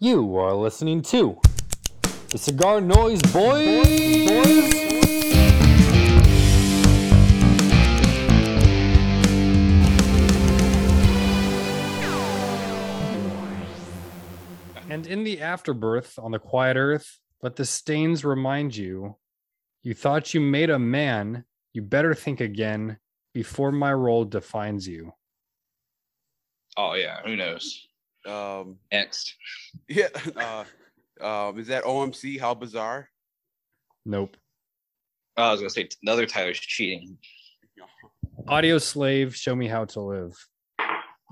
[0.00, 1.40] You are listening to
[2.30, 3.84] the Cigar Noise Boys.
[14.88, 19.16] And in the afterbirth on the quiet earth, let the stains remind you
[19.82, 22.98] you thought you made a man, you better think again
[23.34, 25.14] before my role defines you.
[26.76, 27.87] Oh yeah, who knows?
[28.28, 29.34] Um, Next.
[29.88, 30.08] yeah.
[30.36, 30.64] Uh,
[31.20, 32.38] um, is that OMC?
[32.38, 33.08] How bizarre?
[34.06, 34.36] Nope.
[35.36, 37.18] Oh, I was gonna say another Tyler's cheating.
[38.46, 40.32] Audioslave, Show Me How to Live.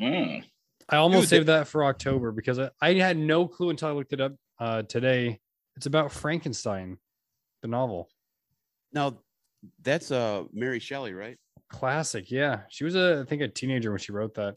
[0.00, 0.44] Mm.
[0.88, 3.92] I almost Dude, saved that for October because I, I had no clue until I
[3.92, 5.40] looked it up uh, today.
[5.76, 6.98] It's about Frankenstein,
[7.62, 8.08] the novel.
[8.92, 9.18] Now,
[9.82, 11.36] that's uh Mary Shelley, right?
[11.70, 12.30] Classic.
[12.30, 12.60] Yeah.
[12.68, 14.54] She was, a, I think, a teenager when she wrote that.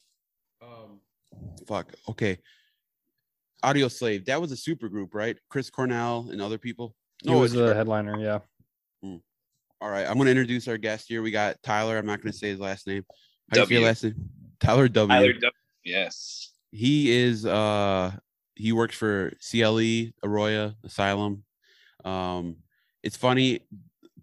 [1.67, 1.93] Fuck.
[2.09, 2.38] Okay.
[3.63, 4.25] Audioslave.
[4.25, 5.38] That was a super group, right?
[5.49, 6.95] Chris Cornell and other people.
[7.23, 8.17] He was the headliner.
[8.19, 8.39] Yeah.
[9.81, 10.05] All right.
[10.09, 11.22] I'm gonna introduce our guest here.
[11.22, 11.97] We got Tyler.
[11.97, 13.05] I'm not gonna say his last name.
[13.50, 13.85] How do you say W.
[13.88, 14.16] last name?
[14.59, 15.17] Tyler W.
[15.17, 15.52] Tyler W.
[15.85, 16.52] Yes.
[16.72, 18.11] he is uh
[18.55, 21.44] he works for CLE Arroyo Asylum.
[22.03, 22.57] Um
[23.03, 23.61] it's funny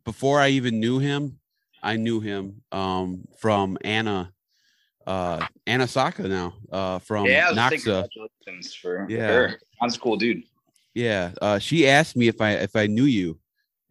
[0.04, 1.38] before I even knew him,
[1.82, 4.32] I knew him um from Anna
[5.06, 8.08] uh Anna Saka now uh from yeah, I was saying NACSA.
[8.12, 9.18] congratulations for Yeah.
[9.28, 9.60] her.
[9.80, 10.42] Sounds cool, dude.
[10.94, 13.38] Yeah, uh she asked me if I if I knew you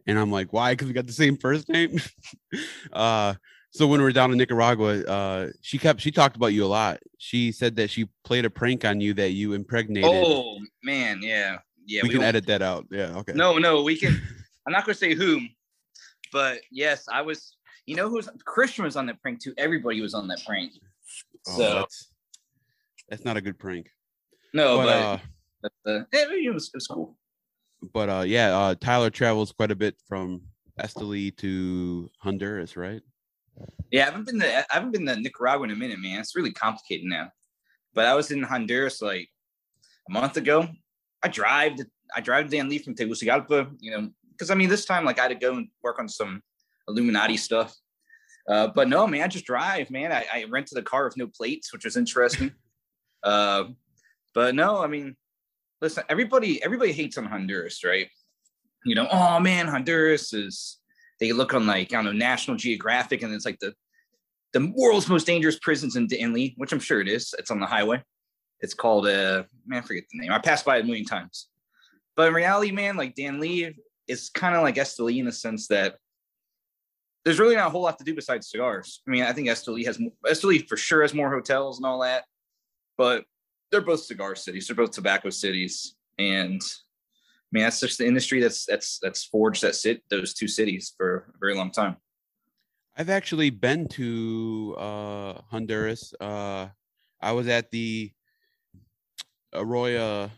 [0.06, 0.74] and I'm like, "Why?
[0.74, 1.98] Cuz we got the same first name."
[2.92, 3.34] uh
[3.70, 6.66] so when we were down in Nicaragua, uh she kept she talked about you a
[6.66, 6.98] lot.
[7.18, 10.10] She said that she played a prank on you that you impregnated.
[10.12, 12.02] Oh man, yeah, yeah.
[12.02, 12.86] we, can won't- edit that out.
[12.90, 13.32] Yeah, okay.
[13.32, 14.20] No, no, we can.
[14.66, 15.48] I'm not gonna say whom,
[16.32, 17.54] but yes, I was.
[17.86, 19.54] You know who's Christian was on that prank too.
[19.58, 20.72] Everybody was on that prank.
[21.48, 22.12] Oh, So that's
[23.08, 23.90] that's not a good prank.
[24.52, 25.18] no, but but, uh,
[25.82, 27.16] but uh, it, was, it was cool.
[27.92, 30.42] but uh, yeah, uh, Tyler travels quite a bit from
[30.80, 33.02] Esteli to Honduras, right?
[33.90, 36.20] Yeah, I haven't been to I haven't been to Nicaragua in a minute, man.
[36.20, 37.30] It's really complicated now.
[37.94, 39.28] But I was in Honduras like
[40.08, 40.68] a month ago.
[41.22, 45.04] I drive to, I drive Danlí from Tegucigalpa, you know, because I mean this time
[45.04, 46.42] like I had to go and work on some
[46.88, 47.74] Illuminati stuff.
[48.48, 50.12] Uh, but no, man, I just drive, man.
[50.12, 52.52] I, I rented a car with no plates, which was interesting.
[53.22, 53.64] uh,
[54.34, 55.16] but no, I mean,
[55.80, 58.08] listen, everybody everybody hates on Honduras, right?
[58.84, 60.78] You know, oh man, Honduras is
[61.20, 63.74] they look on like I don't know National Geographic, and it's like the
[64.52, 67.34] the world's most dangerous prisons in Danlí, which I'm sure it is.
[67.38, 68.02] It's on the highway.
[68.60, 70.32] It's called uh man, I forget the name.
[70.32, 71.48] I passed by it a million times.
[72.14, 73.74] But in reality, man, like Danlí
[74.08, 75.96] is kind of like Esteli in the sense that
[77.26, 79.02] there's really not a whole lot to do besides cigars.
[79.06, 81.98] I mean, I think Esteli has mo- Esteli for sure has more hotels and all
[82.02, 82.24] that,
[82.96, 83.24] but
[83.72, 84.68] they're both cigar cities.
[84.68, 89.62] They're both tobacco cities, and I mean that's just the industry that's that's that's forged
[89.62, 91.96] that sit those two cities for a very long time.
[92.96, 96.14] I've actually been to uh, Honduras.
[96.20, 96.68] Uh,
[97.20, 98.12] I was at the
[99.52, 100.30] Arroyo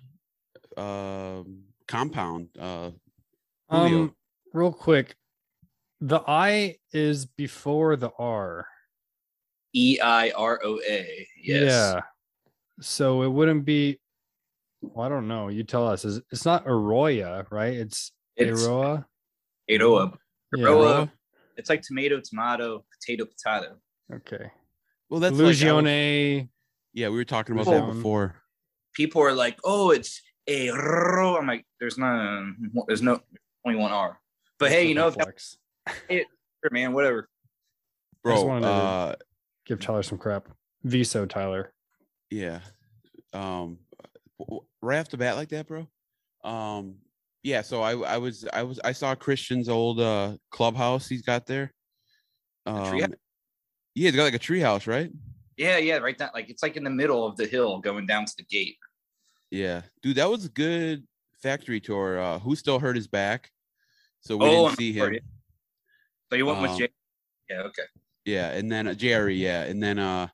[0.78, 2.48] um compound.
[2.58, 2.92] Uh,
[3.68, 4.14] Um,
[4.54, 5.16] real quick,
[6.00, 8.66] the I is before the R.
[9.74, 11.26] E I R O A.
[11.42, 11.62] Yes.
[11.72, 12.00] Yeah.
[12.80, 13.98] So it wouldn't be.
[14.80, 15.48] Well, I don't know.
[15.48, 16.04] You tell us.
[16.04, 17.74] Is it's not Arroya, right?
[17.74, 19.06] It's, It's Aroa.
[19.70, 20.12] Aroa.
[20.56, 20.64] Yeah.
[20.64, 21.12] Aroa.
[21.56, 23.76] It's like tomato, tomato, potato, potato.
[24.14, 24.50] Okay.
[25.10, 25.60] well, that's like, was-
[26.94, 28.36] yeah, we were talking about that Um, before.
[28.94, 32.54] People are like, "Oh, it's a." I'm like, "There's not.
[32.86, 33.20] There's no
[33.64, 34.18] only one R."
[34.58, 35.28] But hey, you know, if that,
[35.88, 36.24] Flex.
[36.62, 37.28] sure, man, whatever.
[38.22, 39.14] Bro, I just wanted to- uh,
[39.66, 40.48] give Tyler some crap.
[40.84, 41.72] Viso Tyler.
[42.30, 42.60] yeah
[43.32, 43.78] um
[44.38, 45.86] w- w- right off the bat like that bro
[46.44, 46.94] um
[47.42, 51.44] yeah so i i was i was i saw christian's old uh clubhouse he's got
[51.46, 51.72] there
[52.64, 53.06] um tree yeah
[53.94, 55.10] he's got like a tree house right
[55.56, 56.16] Yeah, yeah, right.
[56.18, 58.76] That like it's like in the middle of the hill going down to the gate.
[59.50, 61.04] yeah dude that was a good
[61.42, 63.50] factory tour uh who still hurt his back
[64.20, 65.16] so we Oh, didn't I'm see sorry.
[65.16, 65.22] him
[66.30, 66.88] So you went with Um, Jay?
[67.50, 67.82] Yeah, okay.
[68.26, 70.28] yeah and then uh, jerry yeah and then uh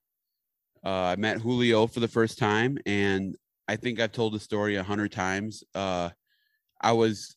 [0.84, 3.36] uh i met julio for the first time and
[3.68, 6.10] i think i've told the story a hundred times uh
[6.80, 7.36] i was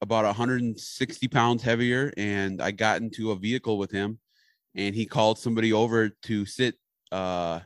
[0.00, 4.18] about 160 pounds heavier and i got into a vehicle with him
[4.74, 6.76] and he called somebody over to sit
[7.12, 7.60] uh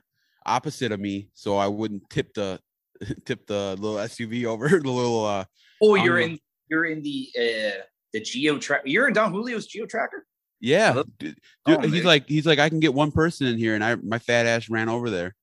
[0.44, 2.58] opposite of me so i wouldn't tip the
[3.24, 5.44] tip the little suv over the little uh
[5.80, 8.82] Oh, you're the- in you're in the uh the geo track.
[8.84, 10.26] You're in Don Julio's geo tracker.
[10.62, 11.36] Yeah Oh, dude,
[11.84, 12.04] he's man.
[12.04, 14.70] like he's like i can get one person in here and i my fat ass
[14.70, 15.34] ran over there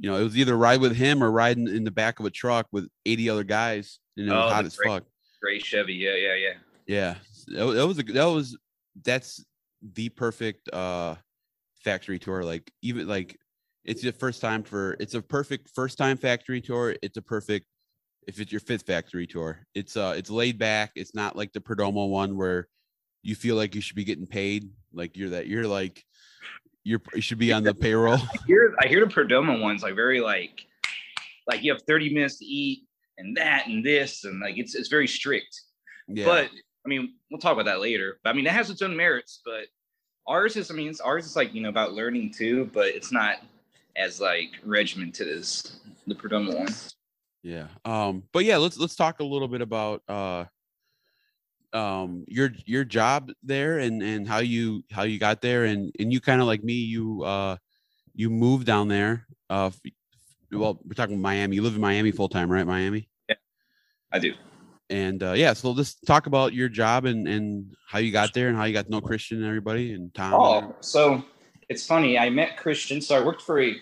[0.00, 2.30] you know, it was either ride with him or riding in the back of a
[2.30, 5.04] truck with 80 other guys, and it was Oh, hot as great- fuck.
[5.42, 5.94] Gray Chevy.
[5.94, 6.52] Yeah, yeah, yeah.
[6.86, 7.14] Yeah,
[7.48, 8.56] that, that was a, that was
[9.04, 9.44] that's
[9.82, 11.16] the perfect uh
[11.82, 12.44] factory tour.
[12.44, 13.36] Like even like
[13.84, 16.94] it's the first time for it's a perfect first time factory tour.
[17.02, 17.66] It's a perfect
[18.28, 19.66] if it's your fifth factory tour.
[19.74, 20.92] It's uh it's laid back.
[20.94, 22.68] It's not like the Perdomo one where
[23.22, 24.70] you feel like you should be getting paid.
[24.92, 26.04] Like you're that you're like
[26.84, 28.14] you're you should be on the payroll.
[28.34, 30.64] I hear I hear the Perdomo ones like very like
[31.46, 32.84] like you have 30 minutes to eat
[33.16, 35.60] and that and this and like it's it's very strict.
[36.08, 36.24] Yeah.
[36.24, 36.50] But
[36.84, 38.18] I mean, we'll talk about that later.
[38.24, 39.40] But I mean, it has its own merits.
[39.44, 39.66] But
[40.26, 43.12] ours is, I mean, it's, ours is like you know about learning too, but it's
[43.12, 43.36] not
[43.96, 46.74] as like regimented as the Perdomo one.
[47.42, 47.66] Yeah.
[47.84, 50.44] Um, but yeah, let's let's talk a little bit about uh
[51.72, 56.12] um your your job there and and how you how you got there and and
[56.12, 57.56] you kind of like me you uh
[58.14, 59.70] you moved down there uh
[60.50, 63.36] well we're talking Miami you live in Miami full time right Miami yeah
[64.10, 64.32] I do.
[64.88, 68.48] and uh yeah so let's talk about your job and and how you got there
[68.48, 71.22] and how you got to know Christian and everybody and Tom and Oh, so
[71.68, 72.18] it's funny.
[72.18, 73.00] I met Christian.
[73.00, 73.76] So I worked for a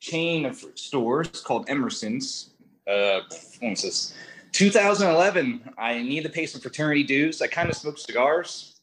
[0.00, 2.50] chain of stores called Emerson's.
[2.86, 3.20] Uh,
[3.60, 4.14] when was this?
[4.52, 5.74] 2011.
[5.78, 7.42] I needed to pay some fraternity dues.
[7.42, 8.80] I kind of smoked cigars,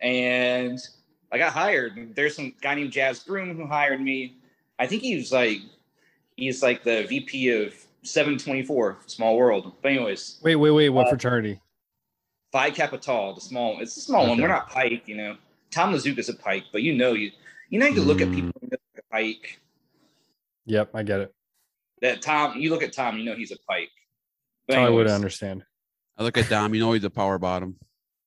[0.00, 0.78] and
[1.32, 2.14] I got hired.
[2.14, 4.36] There's some guy named Jazz Broom who hired me.
[4.78, 5.58] I think he was like
[6.36, 9.72] he's like the VP of 724 Small World.
[9.82, 10.88] But anyways, Wait, wait, wait.
[10.90, 11.60] What Uh, fraternity?
[12.52, 13.80] Phi Capital, the small.
[13.80, 14.40] It's a small one.
[14.40, 15.36] We're not Pike, you know.
[15.70, 17.32] Tom Lazuka's a Pike, but you know you
[17.70, 19.60] you know you can look at people and know they're a Pike.
[20.66, 21.34] Yep, I get it.
[22.02, 23.90] That Tom, you look at Tom, you know he's a Pike.
[24.66, 25.64] But That's how I would anyways, understand.
[26.18, 27.76] I look at Dom you know he's a power bottom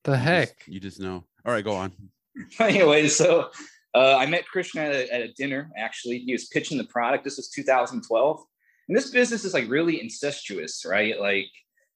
[0.04, 0.64] The You just- heck?
[0.68, 1.92] you just know all right go on
[2.60, 3.50] anyway, so
[3.96, 5.70] uh, I met Christian at a, at a dinner.
[5.76, 7.24] Actually, he was pitching the product.
[7.26, 8.40] This was 2012,
[8.88, 11.20] and this business is like really incestuous, right?
[11.20, 11.48] Like,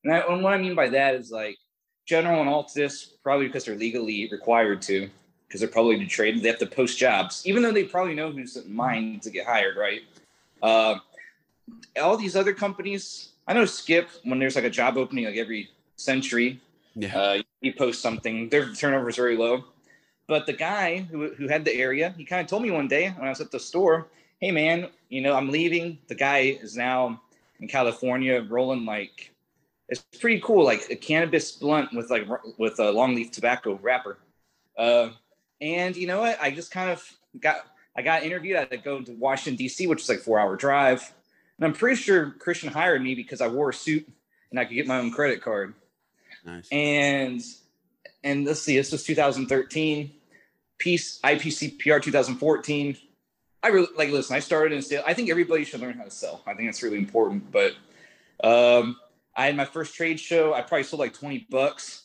[0.03, 1.55] and, I, and what I mean by that is like
[2.07, 5.07] General and Altadis, probably because they're legally required to,
[5.47, 6.41] because they're probably to trade.
[6.41, 9.45] they have to post jobs, even though they probably know who's in mind to get
[9.45, 10.01] hired, right?
[10.61, 10.95] Uh,
[12.01, 15.69] all these other companies, I know Skip when there's like a job opening like every
[15.95, 16.61] century,
[16.95, 19.65] yeah uh, you post something, their turnover is very low.
[20.27, 23.09] But the guy who, who had the area, he kind of told me one day
[23.09, 24.07] when I was at the store,
[24.39, 25.99] hey man, you know, I'm leaving.
[26.07, 27.21] The guy is now
[27.59, 29.33] in California rolling like
[29.89, 34.17] it's pretty cool, like a cannabis blunt with like with a long leaf tobacco wrapper.
[34.77, 35.09] Uh,
[35.61, 36.41] and you know what?
[36.41, 37.03] I just kind of
[37.39, 37.57] got
[37.95, 38.57] I got interviewed.
[38.57, 41.13] I had to go to Washington D.C., which is like four hour drive.
[41.63, 44.05] And I'm pretty sure Christian hired me because I wore a suit
[44.51, 45.73] and I could get my own credit card
[46.43, 47.41] nice and
[48.21, 50.11] and let's see, this was 2013.
[50.77, 52.97] Peace IPCPR 2014.
[53.63, 54.35] I really like listen.
[54.35, 55.05] I started in sales.
[55.07, 56.41] I think everybody should learn how to sell.
[56.45, 57.49] I think that's really important.
[57.49, 57.75] But
[58.43, 58.97] um,
[59.33, 60.53] I had my first trade show.
[60.53, 62.03] I probably sold like 20 bucks,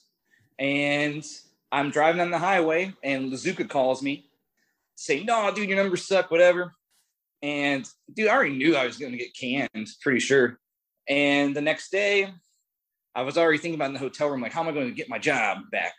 [0.57, 1.25] and
[1.73, 4.31] I'm driving on the highway, and Lazuka calls me,
[4.95, 6.31] saying, "No, dude, your numbers suck.
[6.31, 6.77] Whatever."
[7.43, 9.89] And dude, I already knew I was going to get canned.
[10.03, 10.59] Pretty sure.
[11.09, 12.33] And the next day,
[13.15, 14.95] I was already thinking about in the hotel room, like, how am I going to
[14.95, 15.95] get my job back?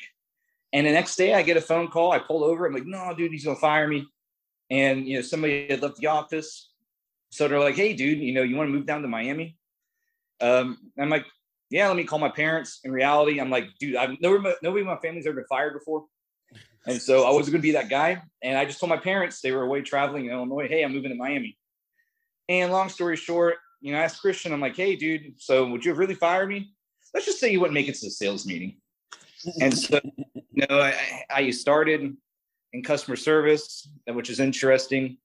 [0.72, 2.12] And the next day I get a phone call.
[2.12, 2.66] I pull over.
[2.66, 4.06] I'm like, no, dude, he's going to fire me.
[4.70, 6.72] And, you know, somebody had left the office.
[7.32, 9.58] So they're like, hey, dude, you know, you want to move down to Miami?
[10.42, 11.26] Um, I'm like,
[11.70, 12.80] yeah, let me call my parents.
[12.84, 16.06] In reality, I'm like, dude, I've never, nobody in my family's ever been fired before.
[16.86, 18.22] And so I wasn't going to be that guy.
[18.42, 20.68] And I just told my parents they were away traveling in Illinois.
[20.68, 21.58] Hey, I'm moving to Miami.
[22.48, 25.86] And long story short, you know, I asked Christian, I'm like, hey, dude, so would
[25.86, 26.74] you have really fired me?
[27.14, 28.78] Let's just say you wouldn't make it to the sales meeting.
[29.62, 30.00] And so,
[30.52, 32.16] you know, I, I started
[32.74, 35.18] in customer service, which is interesting.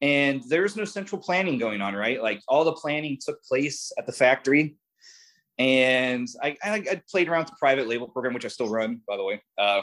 [0.00, 2.20] And there's no central planning going on, right?
[2.20, 4.76] Like all the planning took place at the factory.
[5.58, 9.00] And I, I, I played around with the private label program, which I still run,
[9.06, 9.42] by the way.
[9.56, 9.82] Uh,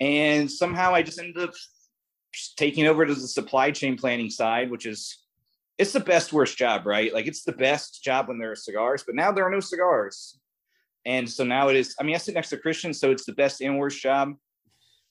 [0.00, 1.54] and somehow I just ended up
[2.56, 5.18] taking over to the supply chain planning side, which is
[5.78, 7.12] it's the best worst job, right?
[7.12, 10.38] Like it's the best job when there are cigars, but now there are no cigars.
[11.06, 11.94] And so now it is.
[11.98, 14.34] I mean, I sit next to Christian, so it's the best and worst job.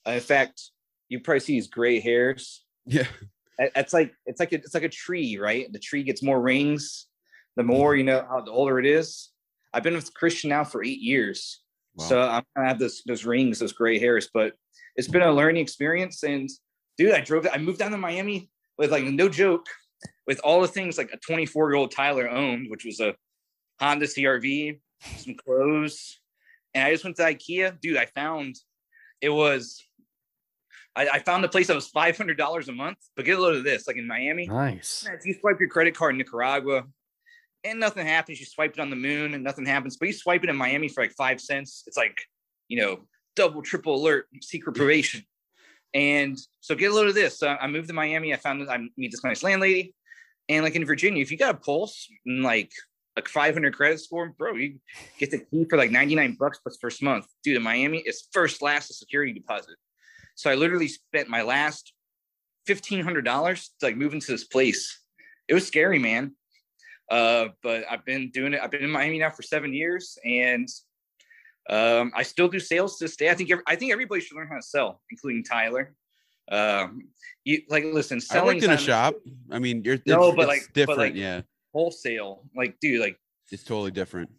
[0.06, 0.62] Uh, in fact,
[1.08, 2.64] you probably see his gray hairs.
[2.86, 3.06] yeah
[3.58, 5.70] It's like it's like a, it's like a tree, right?
[5.72, 7.06] The tree gets more rings,
[7.56, 9.30] the more you know how the older it is.
[9.74, 11.60] I've been with Christian now for eight years,
[11.96, 12.04] Wow.
[12.06, 14.30] so I'm gonna have those those rings, those gray hairs.
[14.32, 14.54] But
[14.96, 16.48] it's been a learning experience, and
[16.98, 17.46] dude, I drove.
[17.52, 19.66] I moved down to Miami with like no joke,
[20.26, 23.14] with all the things like a 24 year old Tyler owned, which was a
[23.80, 24.78] Honda CRV,
[25.16, 26.20] some clothes,
[26.74, 27.96] and I just went to IKEA, dude.
[27.96, 28.56] I found
[29.20, 29.82] it was
[30.96, 32.98] I, I found a place that was five hundred dollars a month.
[33.16, 35.08] But get a load of this, like in Miami, Nice.
[35.12, 36.84] if you swipe your credit card in Nicaragua,
[37.64, 39.96] and nothing happens, you swipe it on the moon and nothing happens.
[39.96, 42.18] But you swipe it in Miami for like five cents, it's like
[42.68, 43.00] you know
[43.36, 45.24] double, triple alert, secret probation.
[45.92, 47.38] And so get a load of this.
[47.38, 48.32] So I moved to Miami.
[48.32, 48.68] I found this.
[48.68, 49.94] I meet this nice landlady,
[50.48, 52.70] and like in Virginia, if you got a pulse and like
[53.16, 54.78] like 500 credit score, bro, you
[55.18, 57.26] get the key for like 99 bucks plus first month.
[57.42, 59.76] Dude, in Miami, it's first last a security deposit.
[60.36, 61.92] So I literally spent my last
[62.66, 65.00] fifteen hundred dollars to like move into this place.
[65.48, 66.36] It was scary, man.
[67.10, 68.60] Uh, but I've been doing it.
[68.62, 70.68] I've been in Miami now for seven years, and
[71.70, 73.30] um, I still do sales to this day.
[73.30, 75.94] I think every, I think everybody should learn how to sell, including Tyler.
[76.50, 77.08] Um,
[77.44, 79.14] you like listen, I selling worked in a shop.
[79.50, 80.98] I mean, you're No, but it's like- but different.
[80.98, 83.16] like- yeah, wholesale, like dude, like
[83.52, 84.30] it's totally different.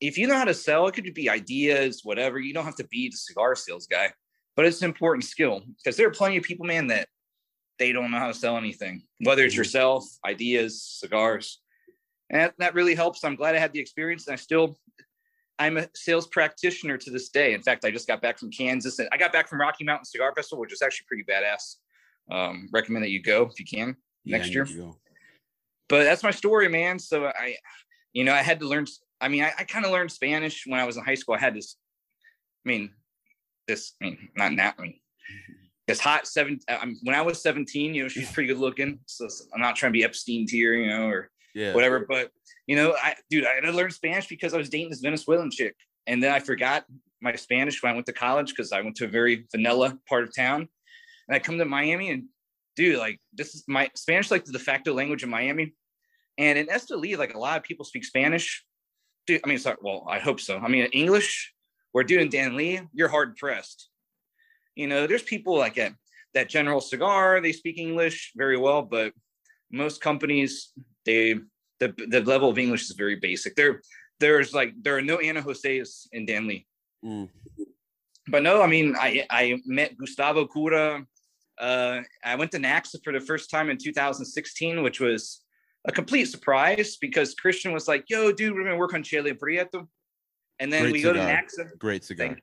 [0.00, 2.38] if you know how to sell, it could be ideas, whatever.
[2.38, 4.12] You don't have to be the cigar sales guy,
[4.56, 7.08] but it's an important skill because there are plenty of people, man, that
[7.78, 9.58] they don't know how to sell anything, whether it's Mhm.
[9.58, 11.60] yourself, ideas, cigars.
[12.30, 13.24] And that, that really helps.
[13.24, 14.26] I'm glad I had the experience.
[14.26, 14.78] And I still,
[15.58, 17.52] I'm a sales practitioner to this day.
[17.54, 20.04] In fact, I just got back from Kansas and I got back from Rocky Mountain
[20.04, 21.76] Cigar Festival, which is actually pretty badass.
[22.30, 23.96] Um, recommend that you go if you can.
[24.24, 24.64] Yeah, Next year.
[24.64, 24.96] need to go.
[25.88, 26.98] but that's my story, man.
[26.98, 27.56] So I,
[28.12, 28.86] you know, I had to learn.
[29.20, 31.34] I mean, I, I kind of learned Spanish when I was in high school.
[31.34, 31.76] I had this.
[32.64, 32.90] I mean,
[33.66, 33.94] this.
[34.02, 35.00] I mean, not that, I mean,
[35.86, 36.60] this hot seven.
[36.68, 38.98] I'm, when I was seventeen, you know, she's pretty good looking.
[39.06, 42.06] So I'm not trying to be Epstein tier, you know, or Yeah, whatever.
[42.08, 42.30] But
[42.66, 45.50] you know, I dude, I had to learn Spanish because I was dating this Venezuelan
[45.50, 45.74] chick,
[46.06, 46.84] and then I forgot
[47.20, 50.24] my Spanish when I went to college because I went to a very vanilla part
[50.24, 50.68] of town,
[51.28, 52.24] and I come to Miami and
[52.78, 55.74] dude, like this is my Spanish, like the de facto language in Miami,
[56.38, 58.64] and in Esteli, like a lot of people speak Spanish.
[59.26, 60.58] Dude, I mean, sorry, well, I hope so.
[60.58, 61.52] I mean, English,
[61.92, 63.90] we're doing Danlí, you're hard pressed.
[64.76, 65.92] You know, there's people like at
[66.34, 69.12] that General Cigar, they speak English very well, but
[69.70, 70.72] most companies,
[71.04, 71.34] they
[71.80, 73.54] the the level of English is very basic.
[73.54, 73.80] There,
[74.20, 76.66] there's like there are no Ana Jose's in Danlí.
[77.04, 77.28] Mm.
[78.28, 81.06] But no, I mean, I I met Gustavo Cura.
[81.58, 85.42] Uh, I went to NACSA for the first time in 2016, which was
[85.86, 89.88] a complete surprise because Christian was like, "Yo, dude, we're gonna work on Chile Prieto,"
[90.58, 91.18] and then Great we go to.
[91.18, 91.78] NACSA.
[91.78, 92.36] great cigar.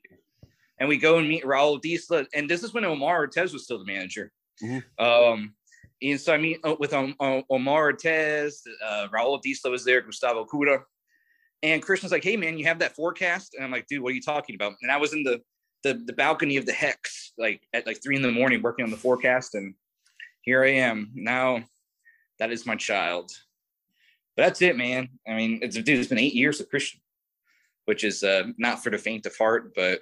[0.78, 3.80] And we go and meet Raul Disla, and this is when Omar Ortez was still
[3.80, 4.32] the manager.
[4.62, 4.84] Mhm.
[5.00, 5.55] Um,
[6.02, 10.02] and so I mean, uh, with um, uh, Omar Ortez, uh, Raul Disla was there,
[10.02, 10.84] Gustavo Cura,
[11.64, 14.16] and Christian's like, "Hey man, you have that forecast?" And I'm like, "Dude, what are
[14.16, 15.42] you talking about?" And I was in the
[15.84, 18.92] the, the balcony of the Hex, like at like three in the morning, working on
[18.92, 19.76] the forecast, and
[20.42, 21.64] here I am now.
[22.40, 23.32] That is my child.
[24.36, 25.10] But that's it, man.
[25.28, 25.90] I mean, it's dude.
[25.90, 27.00] It's been eight years of Christian,
[27.86, 30.02] which is uh, not for the faint of heart, but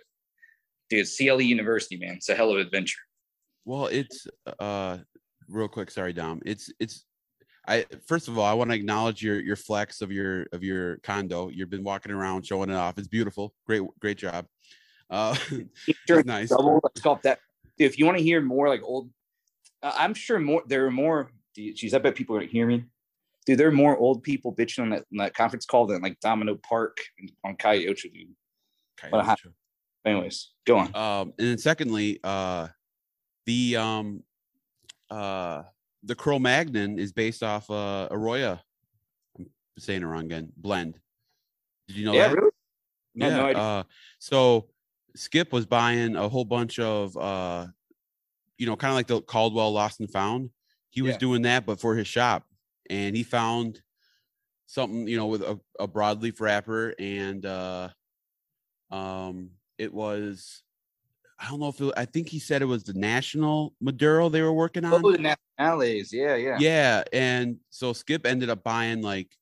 [0.89, 2.99] dude, CLE University, man, it's a hell of an adventure.
[3.65, 4.27] Well, it's
[4.59, 4.97] uh
[5.49, 6.41] real quick, sorry, Dom.
[6.45, 7.05] It's it's
[7.67, 10.97] I first of all, I want to acknowledge your your flex of your of your
[10.97, 11.49] condo.
[11.49, 12.97] You've been walking around showing it off.
[12.97, 13.53] It's beautiful.
[13.65, 14.45] Great great job.
[15.09, 15.35] Uh
[16.07, 16.49] Sure, nice.
[16.49, 16.81] double
[17.23, 17.39] that.
[17.77, 19.09] Dude, if you want to hear more like old,
[19.81, 20.63] uh, I'm sure more.
[20.67, 21.31] There are more.
[21.55, 22.85] dude, Geez, I bet people are gonna hear me.
[23.45, 26.19] Dude, there are more old people bitching on that, on that conference call than like
[26.19, 28.09] Domino Park and on Coyote.
[28.09, 29.11] Dude.
[29.11, 29.39] Hot-
[30.05, 30.95] Anyways, go on.
[30.95, 32.67] Um and then secondly, uh
[33.45, 34.23] the um
[35.09, 35.63] uh
[36.03, 38.59] the Cro Magnon is based off uh Arroyo.
[39.37, 40.51] I'm saying it wrong again.
[40.57, 40.99] Blend.
[41.87, 42.35] Did you know yeah, that?
[42.35, 42.51] really?
[43.19, 43.37] Had yeah.
[43.37, 43.59] no.
[43.59, 43.83] Uh,
[44.19, 44.69] so
[45.15, 47.67] Skip was buying a whole bunch of, uh,
[48.57, 50.49] you know, kind of like the Caldwell Lost and Found.
[50.89, 51.17] He was Yeah.
[51.19, 52.45] doing that, but for his shop,
[52.89, 53.81] and he found
[54.65, 57.89] something, you know, with a, a broadleaf wrapper, and uh,
[58.91, 60.63] um, it was.
[61.39, 64.41] I don't know if it, I think he said it was the National Maduro they
[64.41, 64.93] were working on.
[65.05, 66.11] Oh, the nationales.
[66.11, 66.57] Yeah, yeah.
[66.59, 69.35] Yeah, and so Skip ended up buying like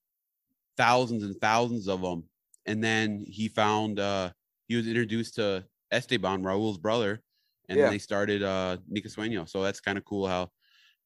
[0.77, 2.23] thousands and thousands of them,
[2.65, 4.31] and then he found uh
[4.67, 7.21] he was introduced to Esteban, Raul's brother,
[7.69, 7.85] and Yeah.
[7.85, 9.47] then they started uh Nica Sueño.
[9.47, 10.49] So that's kind of cool how.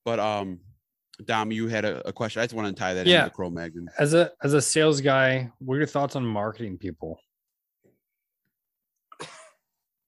[0.06, 0.60] But um,
[1.26, 2.42] Dom, you had a, a question.
[2.42, 3.22] I just want to tie that Yeah.
[3.22, 3.90] into the Cro Magnon.
[3.98, 7.20] As a as a sales guy, what are your thoughts on marketing people?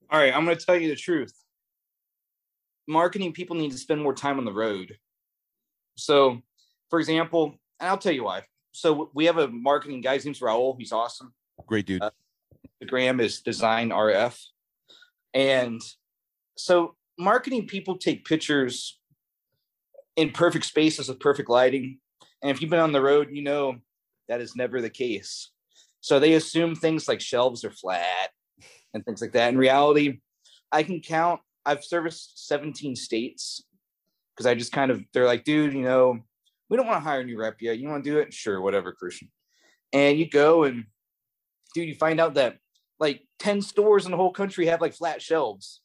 [0.09, 1.33] All right, I'm going to tell you the truth.
[2.87, 4.95] Marketing people need to spend more time on the road.
[5.95, 6.41] So,
[6.89, 8.43] for example, and I'll tell you why.
[8.71, 10.13] So we have a marketing guy.
[10.13, 10.75] His name's Raul.
[10.77, 11.33] He's awesome.
[11.65, 12.01] Great dude.
[12.01, 12.11] Uh,
[12.81, 14.39] Instagram is Design RF,
[15.33, 15.81] and
[16.55, 18.99] so marketing people take pictures
[20.15, 21.99] in perfect spaces with perfect lighting.
[22.41, 23.77] And if you've been on the road, you know
[24.29, 25.51] that is never the case.
[25.99, 28.29] So they assume things like shelves are flat
[28.97, 29.49] and things like that.
[29.49, 30.19] In reality,
[30.71, 31.39] I can count.
[31.65, 33.63] I've serviced 17 states
[34.35, 36.19] because I just kind of they're like, dude, you know,
[36.69, 37.79] we don't want to hire a new rep yet.
[37.79, 38.33] You want to do it?
[38.33, 39.29] Sure, whatever, Christian.
[39.93, 40.85] And you go and
[41.73, 42.57] dude, you find out that
[42.99, 45.81] like 10 stores in the whole country have like flat shelves.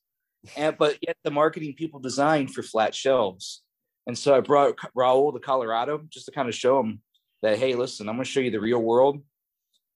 [0.56, 3.62] And but yet the marketing people designed for flat shelves.
[4.06, 7.00] And so I brought Raul to Colorado just to kind of show him
[7.42, 9.22] that, hey, listen, I'm going to show you the real world.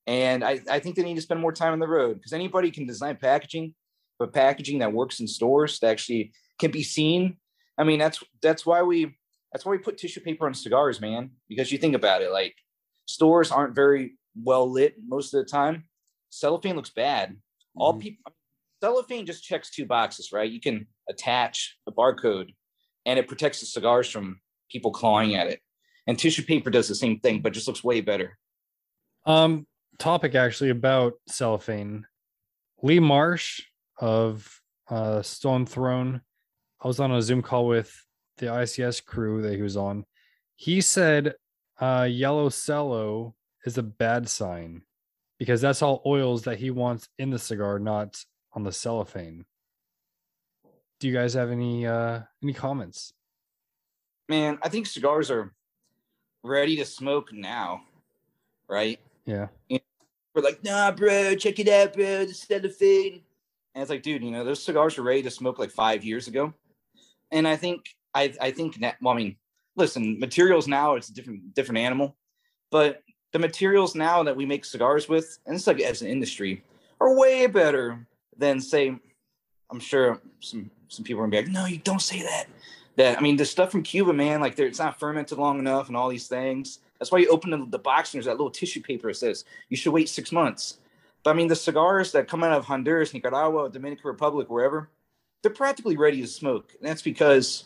[0.06, 2.70] And I, I think they need to spend more time on the road because anybody
[2.70, 3.75] can design packaging,
[4.18, 7.38] but packaging that works in stores that actually can be seen.
[7.76, 9.16] I mean, that's that's why we
[9.52, 11.30] that's why we put tissue paper on cigars, man.
[11.48, 12.54] Because you think about it, like
[13.06, 15.84] stores aren't very well lit most of the time.
[16.30, 17.36] Cellophane looks bad.
[17.75, 18.00] All Mhm.
[18.00, 18.32] people
[18.82, 20.50] cellophane just checks two boxes, right?
[20.50, 22.54] You can attach a barcode
[23.06, 25.60] and it protects the cigars from people clawing at it.
[26.06, 28.38] And tissue paper does the same thing, but just looks way better.
[29.25, 29.66] Um,
[29.98, 32.06] topic actually about cellophane.
[32.82, 33.62] Lee Marsh
[33.98, 36.20] of uh, Stone Throne.
[36.80, 37.92] I was on a Zoom call with
[38.38, 40.04] the ICS crew that he was on.
[40.56, 41.34] He said
[41.80, 43.34] uh, yellow cello
[43.64, 44.82] is a bad sign
[45.38, 48.22] because that's all oils that he wants in the cigar, not
[48.52, 49.44] on the cellophane.
[51.00, 53.12] Do you guys have any uh, any comments?
[54.28, 55.52] Man, I think cigars are
[56.42, 57.82] ready to smoke now,
[58.68, 58.98] right?
[59.26, 59.48] Yeah.
[60.37, 62.26] We're like, nah, bro, check it out, bro.
[62.26, 63.23] The cellophane.
[63.75, 66.28] And it's like, dude, you know, those cigars were ready to smoke like five years
[66.28, 66.52] ago.
[67.31, 69.37] And I think, I, I think that, well, I mean,
[69.76, 72.16] listen, materials now it's a different, different animal,
[72.71, 73.02] but
[73.33, 76.62] the materials now that we make cigars with, and it's like as an industry,
[77.00, 78.95] are way better than say,
[79.71, 82.45] I'm sure some some people are gonna be like, no, you don't say that.
[82.97, 85.97] That I mean, the stuff from Cuba, man, like it's not fermented long enough, and
[85.97, 86.78] all these things.
[86.98, 89.44] That's why you open the, the box and there's that little tissue paper that says
[89.68, 90.78] you should wait six months.
[91.22, 94.88] But I mean, the cigars that come out of Honduras, Nicaragua, Dominican Republic, wherever,
[95.42, 96.74] they're practically ready to smoke.
[96.78, 97.64] And that's because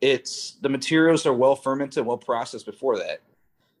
[0.00, 3.20] it's the materials are well fermented, well processed before that.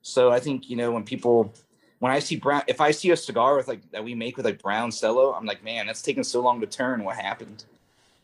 [0.02, 1.52] So I think you know when people,
[1.98, 4.46] when I see brown, if I see a cigar with like that we make with
[4.46, 7.02] like brown cello, I'm like, man, that's taking so long to turn.
[7.02, 7.64] What happened?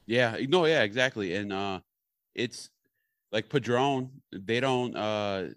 [0.06, 1.34] Yeah, no, yeah, exactly.
[1.34, 1.80] And uh
[2.34, 2.70] it's
[3.32, 5.48] like Padron, they don't uh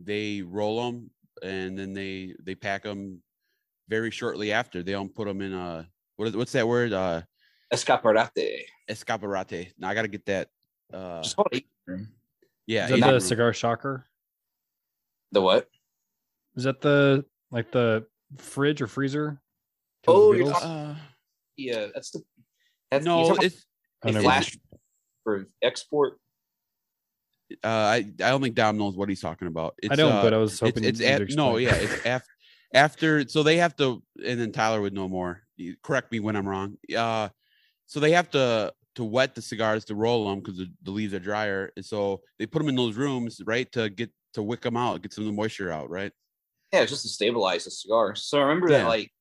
[0.00, 1.10] they roll them
[1.42, 3.22] and then they they pack them
[3.88, 4.82] very shortly after.
[4.82, 6.92] They don't put them in a what is what's that word?
[6.92, 7.22] Uh
[7.72, 8.62] Escaparate.
[8.90, 9.72] escaparate.
[9.78, 10.48] Now I got to get that
[10.92, 12.08] uh Just call it aging room.
[12.66, 13.20] yeah, Is that the room.
[13.20, 14.06] cigar shocker?
[15.32, 15.68] The what?
[16.56, 18.06] Is that the like the
[18.38, 19.40] fridge or freezer?
[20.06, 20.96] Oh, you're talking- Uh,
[21.56, 22.22] Yeah, that's the.
[22.90, 23.66] That's no, you're it's
[24.02, 24.58] about never a flash
[25.24, 26.18] for export.
[27.64, 29.74] Uh I I don't think Dom knows what he's talking about.
[29.82, 32.30] It's, I don't, uh, but I was hoping it's, it's at, no, yeah, it's after
[32.74, 35.42] after so they have to and then Tyler would know more.
[35.82, 36.76] Correct me when I'm wrong.
[36.96, 37.28] Uh
[37.86, 41.14] so they have to to wet the cigars to roll them because the, the leaves
[41.14, 41.70] are drier.
[41.76, 45.02] And so they put them in those rooms, right, to get to wick them out,
[45.02, 46.10] get some of the moisture out, right?
[46.72, 48.16] Yeah, just to stabilize the cigar.
[48.16, 49.12] So remember that, like,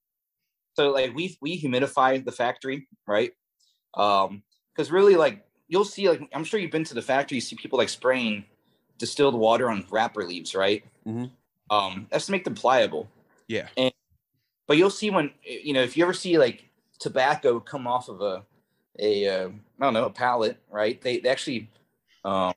[0.74, 3.32] so like we we humidify the factory, right?
[3.94, 4.44] Um,
[4.76, 7.56] because really, like, you'll see, like, I'm sure you've been to the factory, you see
[7.56, 8.46] people like spraying
[8.98, 10.84] distilled water on wrapper leaves, right?
[11.06, 11.32] Mhm.
[11.70, 13.10] Um, that's to make them pliable.
[13.48, 13.68] Yeah.
[14.68, 16.66] But you'll see when you know if you ever see like
[17.00, 18.44] tobacco come off of a
[19.00, 19.50] a uh,
[19.80, 21.02] I don't know a pallet, right?
[21.02, 21.70] They, they actually
[22.26, 22.54] um,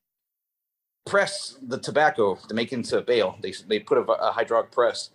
[1.07, 3.37] press the tobacco to make it into a bale.
[3.41, 5.11] They they put a, a hydraulic press,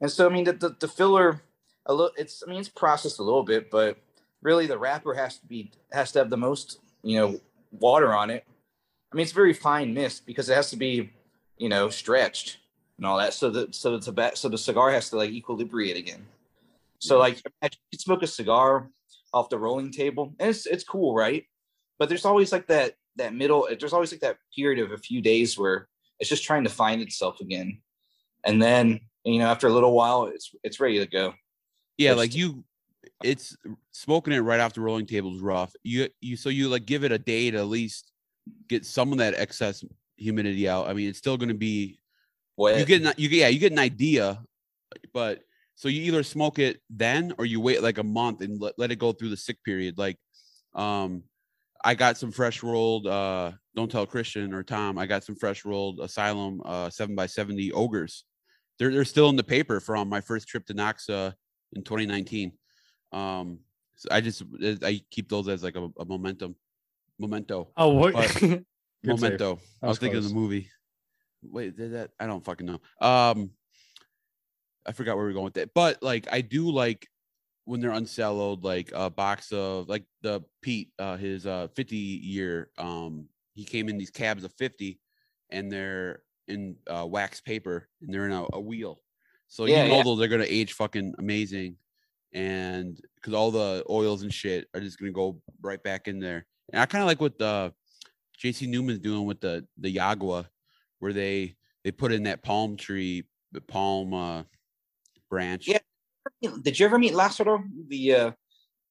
[0.00, 1.42] and so I mean the, the the filler
[1.86, 2.12] a little.
[2.16, 3.98] It's I mean it's processed a little bit, but
[4.42, 7.40] really the wrapper has to be has to have the most you know
[7.70, 8.44] water on it.
[9.12, 11.12] I mean it's very fine mist because it has to be
[11.56, 12.58] you know stretched
[12.98, 13.32] and all that.
[13.32, 16.26] So the so the tobacco so the cigar has to like equilibrate again.
[16.98, 18.90] So like imagine you smoke a cigar
[19.32, 21.44] off the rolling table, and it's it's cool, right?
[21.98, 23.68] But there's always like that that middle.
[23.78, 25.88] There's always like that period of a few days where
[26.18, 27.80] it's just trying to find itself again,
[28.44, 31.34] and then you know after a little while, it's it's ready to go.
[31.98, 32.64] Yeah, It's like you
[33.22, 33.56] it's
[33.92, 35.72] smoking it right off the rolling table is rough.
[35.82, 38.12] You you so you like give it a day to at least
[38.68, 39.84] get some of that excess
[40.16, 40.88] humidity out.
[40.88, 41.98] I mean, it's still going to be
[42.56, 42.78] Wet.
[42.78, 44.42] you get an, you get yeah you get an idea,
[45.12, 45.40] but
[45.74, 48.90] so you either smoke it then or you wait like a month and let, let
[48.90, 49.98] it go through the sick period.
[49.98, 50.16] Like,
[50.74, 51.22] um,
[51.84, 53.06] I got some fresh rolled.
[53.06, 54.98] uh Don't tell Christian or Tom.
[54.98, 58.24] I got some fresh rolled Asylum uh seven by seventy ogres.
[58.78, 61.34] They're they're still in the paper from my first trip to NACSA
[61.74, 62.52] in 2019.
[63.12, 63.60] Um,
[63.94, 64.42] so I just
[64.82, 66.54] I keep those as like a, a momentum,
[67.18, 68.14] memento, Oh, what?
[68.14, 68.34] But-
[69.04, 69.20] Good save.
[69.22, 69.52] memento.
[69.52, 70.68] I That was was thinking of the movie.
[71.42, 72.10] Wait, did that?
[72.18, 72.80] I don't fucking know.
[73.00, 73.50] Um,
[74.86, 75.74] I forgot where we are going with that.
[75.74, 77.06] But like, I do like
[77.66, 82.70] when they're unsalloed, like a box of like the Pete, uh, his uh 50 year,
[82.78, 84.98] um, he came in these cabs of 50
[85.50, 89.00] and they're in uh, wax paper and they're in a, a wheel.
[89.48, 90.02] So Yeah, you know yeah.
[90.04, 91.76] those are gonna age fucking amazing.
[92.32, 96.46] And because all the oils and shit are just gonna go right back in there.
[96.72, 97.72] And I kind of like what the
[98.42, 100.46] JC Newman's doing with the the Yagua,
[100.98, 104.42] where they they put in that palm tree, the palm uh
[105.30, 105.68] branch.
[105.68, 105.78] Yeah.
[106.62, 107.62] Did you ever meet Lazaro?
[107.88, 108.30] The uh,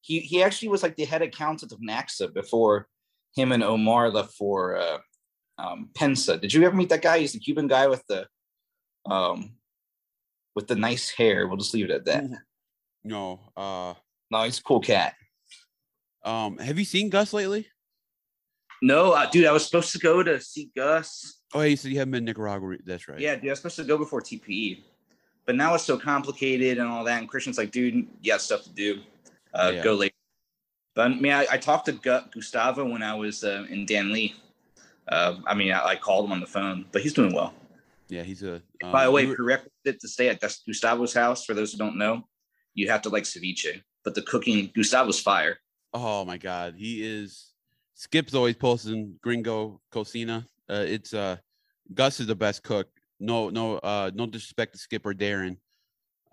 [0.01, 2.87] he he actually was like the head accountant of NACSA before
[3.35, 4.97] him and Omar left for uh,
[5.57, 6.39] um, Pensa.
[6.39, 7.19] Did you ever meet that guy?
[7.19, 8.27] He's the Cuban guy with the
[9.09, 9.55] um
[10.55, 11.47] with the nice hair.
[11.47, 12.23] We'll just leave it at that.
[13.05, 13.39] No.
[13.55, 13.93] Uh
[14.31, 15.13] No, he's a cool cat.
[16.23, 17.67] um have you seen Gus lately?
[18.81, 21.39] No, uh, dude, I was supposed to go to see Gus.
[21.53, 22.75] Oh yeah, you said you haven't been in Nicaragua.
[22.85, 23.19] That's right.
[23.19, 24.83] Yeah, dude, I was supposed to go before TPE,
[25.45, 27.19] but now it's so complicated and all that.
[27.19, 28.99] And Christian's like, dude, you got stuff to do.
[29.53, 29.83] Uh, Yeah.
[29.83, 30.13] Go later.
[30.93, 34.33] But I mean, I, I talked to Gu- Gustavo when I was uh, in Danlí.
[35.07, 37.53] Uh, I mean, I, I called him on the phone, but he's doing well.
[38.09, 41.45] Yeah, he's a um, By the way, we were- prerequisite to stay at Gustavo's house,
[41.45, 42.27] for those who don't know,
[42.75, 43.81] you have to like ceviche.
[44.03, 45.57] But the cooking, Gustavo's fire.
[45.93, 47.51] Oh my god, he is.
[47.95, 50.45] Skip's always posting Gringo Cocina.
[50.69, 51.37] Uh, it's uh,
[51.93, 52.87] Gus is the best cook.
[53.19, 55.57] No, no, uh, no disrespect to Skip or Darren,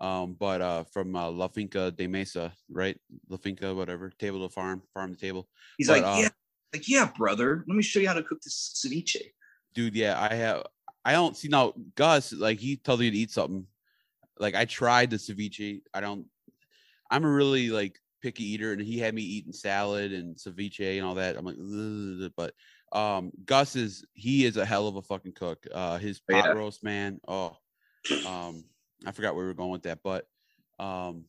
[0.01, 2.99] um, but uh, from uh, La Finca de Mesa, right?
[3.29, 5.47] La Finca, whatever, table to farm, farm to table.
[5.77, 6.29] He's But, like, uh, yeah,
[6.73, 7.63] like yeah, brother.
[7.67, 9.21] Let me show you how to cook this ceviche.
[9.73, 10.63] dude yeah i have
[11.03, 13.65] i don't see now gus like he tells you to eat something
[14.37, 16.25] like i tried the ceviche i don't
[17.13, 21.05] i'm a really like picky eater and he had me eating salad and ceviche and
[21.05, 22.53] all that i'm like but
[22.97, 26.45] um gus is he is a hell of a fucking cook uh his Oh, pot
[26.47, 26.53] yeah.
[26.53, 27.55] roast man oh
[28.25, 28.63] um
[29.05, 30.25] i forgot where we were going with that but
[30.79, 31.25] um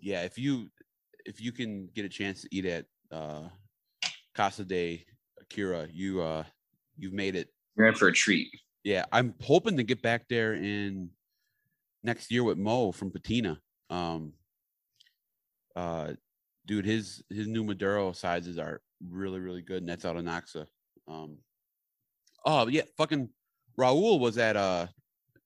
[0.00, 0.68] yeah if you
[1.24, 3.42] if you can get a chance to eat at uh
[4.34, 5.04] casa de
[5.40, 6.44] akira you uh
[6.96, 8.48] you've made it You're in for a treat.
[8.84, 11.10] yeah, I'm hoping to get back there in
[12.02, 13.60] next year with Mo from Patina.
[13.90, 14.32] Um,
[15.78, 16.12] uh,
[16.66, 20.66] dude, his his new Maduro sizes are really really good, and that's out of NACSA.
[21.06, 21.38] Um,
[22.44, 23.28] oh yeah, fucking
[23.78, 24.86] Raul was at uh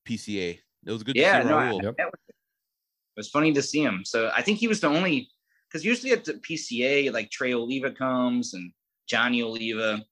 [0.08, 0.58] PCA.
[0.84, 1.82] It was good Yeah, to see no, I, Raul.
[1.82, 1.94] Yep.
[1.98, 4.02] was- it was funny to see him.
[4.06, 5.28] So I think he was the only
[5.68, 8.72] because usually at the PCA, like Trey Oliva comes and
[9.06, 10.02] Johnny Oliva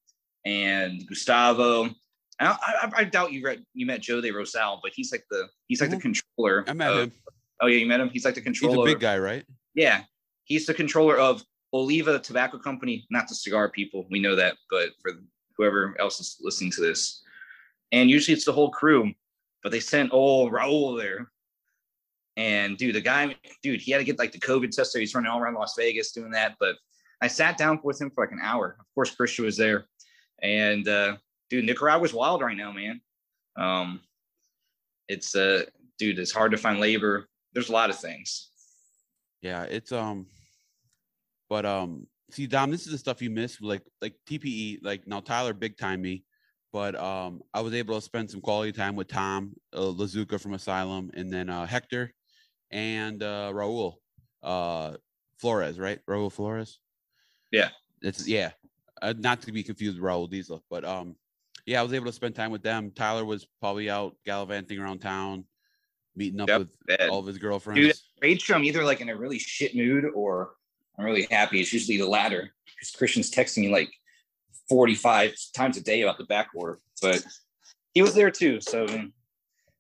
[0.44, 1.86] and Gustavo.
[2.42, 5.48] I, I, I doubt you read you met Joe De Rosal, but he's like the
[5.68, 5.94] he's like Mhm.
[5.94, 6.64] the controller.
[6.68, 7.12] I met of- him.
[7.62, 8.10] Oh yeah, you met him.
[8.10, 8.76] He's like the controller.
[8.86, 9.44] He's a big guy, right?
[9.74, 10.02] Yeah,
[10.50, 14.04] he's the controller of Oliva Tobacco Company, not the cigar people.
[14.10, 15.12] We know that, but for
[15.56, 17.22] whoever else is listening to this,
[17.92, 19.12] and usually it's the whole crew,
[19.62, 21.30] but they sent old Raul there.
[22.36, 25.14] And dude, the guy, dude, he had to get like the COVID test, so he's
[25.14, 26.56] running all around Las Vegas doing that.
[26.58, 26.76] But
[27.22, 28.76] I sat down with him for like an hour.
[28.78, 29.86] Of course, Christian was there,
[30.42, 31.16] and uh,
[31.48, 33.00] dude, Nicaragua's wild right now, man.
[33.56, 34.00] Um,
[35.08, 35.64] it's uh,
[35.98, 37.28] dude, it's hard to find labor.
[37.52, 38.48] There's a lot of things.
[39.42, 40.26] Yeah, it's um,
[41.50, 44.78] but um, see, Dom, this is the stuff you miss, like like TPE.
[44.82, 46.24] Like now, Tyler big time me,
[46.72, 50.54] but um, I was able to spend some quality time with Tom uh, Lazuka from
[50.54, 52.14] Asylum, and then uh, Hector,
[52.70, 53.96] and uh, Raul,
[54.44, 54.92] uh,
[55.38, 55.98] Flores, right?
[56.08, 56.78] Raul Flores.
[57.50, 57.70] Yeah.
[58.00, 58.52] it's yeah,
[59.02, 61.16] uh, not to be confused with Raul Disla, but um,
[61.66, 62.92] yeah, I was able to spend time with them.
[62.94, 65.44] Tyler was probably out gallivanting around town,
[66.14, 68.04] meeting up Yep, with all of his girlfriends.
[68.22, 70.52] Rachel, I'm either like in a really shit mood or
[71.00, 71.60] I'm really happy.
[71.60, 73.90] It's usually the latter because Christian's texting me like
[74.68, 77.24] 45 times a day about the back order, but
[77.94, 78.60] he was there too.
[78.60, 78.86] So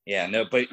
[0.06, 0.66] yeah, no, but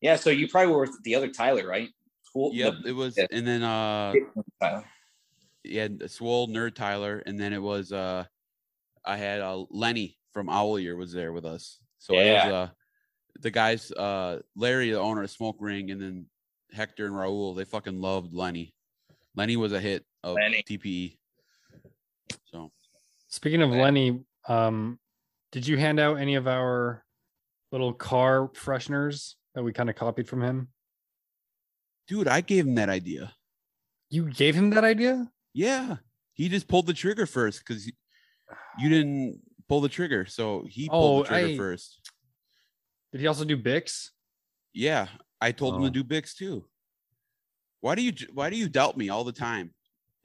[0.00, 1.88] yeah, so you probably were with the other Tyler, right?
[2.32, 2.50] Cool.
[2.52, 3.26] Yep, it was, yeah.
[3.30, 4.12] and then uh,
[4.60, 4.84] Tyler.
[5.62, 8.24] yeah, the Swole Nerd Tyler, and then it was uh
[9.04, 11.78] I had uh Lenny from Owl Ear was there with us.
[11.98, 12.44] So it Yeah.
[12.44, 12.68] was uh
[13.40, 16.26] the guys uh Larry, the owner of Smoke Ring, and then
[16.72, 18.74] Hector and Raul, they fucking loved Lenny.
[19.34, 20.62] Lenny was a hit of Lenny.
[20.62, 21.18] TPE.
[22.46, 22.70] So
[23.28, 23.80] Speaking of Right.
[23.82, 24.98] Lenny, um,
[25.52, 27.04] did you hand out any of our
[27.72, 30.68] little car fresheners that we kind of copied from him?
[32.08, 33.32] dude, I gave him that idea.
[34.08, 35.30] You gave him that idea?
[35.54, 35.98] Yeah.
[36.32, 40.26] He just pulled the trigger first because you didn't pull the trigger.
[40.26, 42.00] So he pulled Oh, the trigger I- first.
[43.12, 44.08] Did he also do Bix?
[44.72, 45.06] Yeah,
[45.40, 45.84] I told him Oh.
[45.84, 46.68] to do Bix too.
[47.80, 49.72] Why do you why do you doubt me all the time?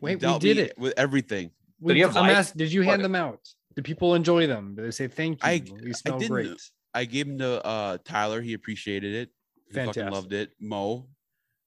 [0.01, 0.77] You Wait, we did it.
[0.77, 1.51] with everything.
[1.79, 3.03] We, you have I'm asked, did you hand What?
[3.03, 3.39] them out?
[3.75, 4.75] Do people enjoy them?
[4.75, 5.49] Do they say thank you?
[5.49, 6.61] I- you smell didn't- great.
[6.93, 8.41] I gave him to uh Tyler.
[8.41, 9.29] He appreciated it.
[9.67, 10.13] He fucking Fantastic.
[10.13, 10.51] loved it.
[10.59, 11.07] Mo.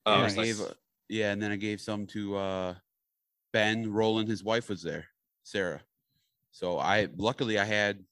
[0.07, 0.35] Oh, and I nice.
[0.35, 0.61] gave
[1.09, 2.75] Yeah, and then I gave some to uh
[3.53, 4.29] Ben Roland.
[4.29, 5.07] His wife was there,
[5.43, 5.81] Sarah.
[6.51, 8.03] So I luckily I had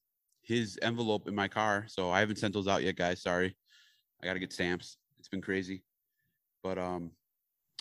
[0.43, 1.87] his envelope in my car.
[1.89, 3.23] So I haven't sent those out yet, guys.
[3.23, 3.57] Sorry.
[4.23, 4.99] I gotta get stamps.
[5.19, 5.83] It's been crazy.
[6.63, 7.11] But um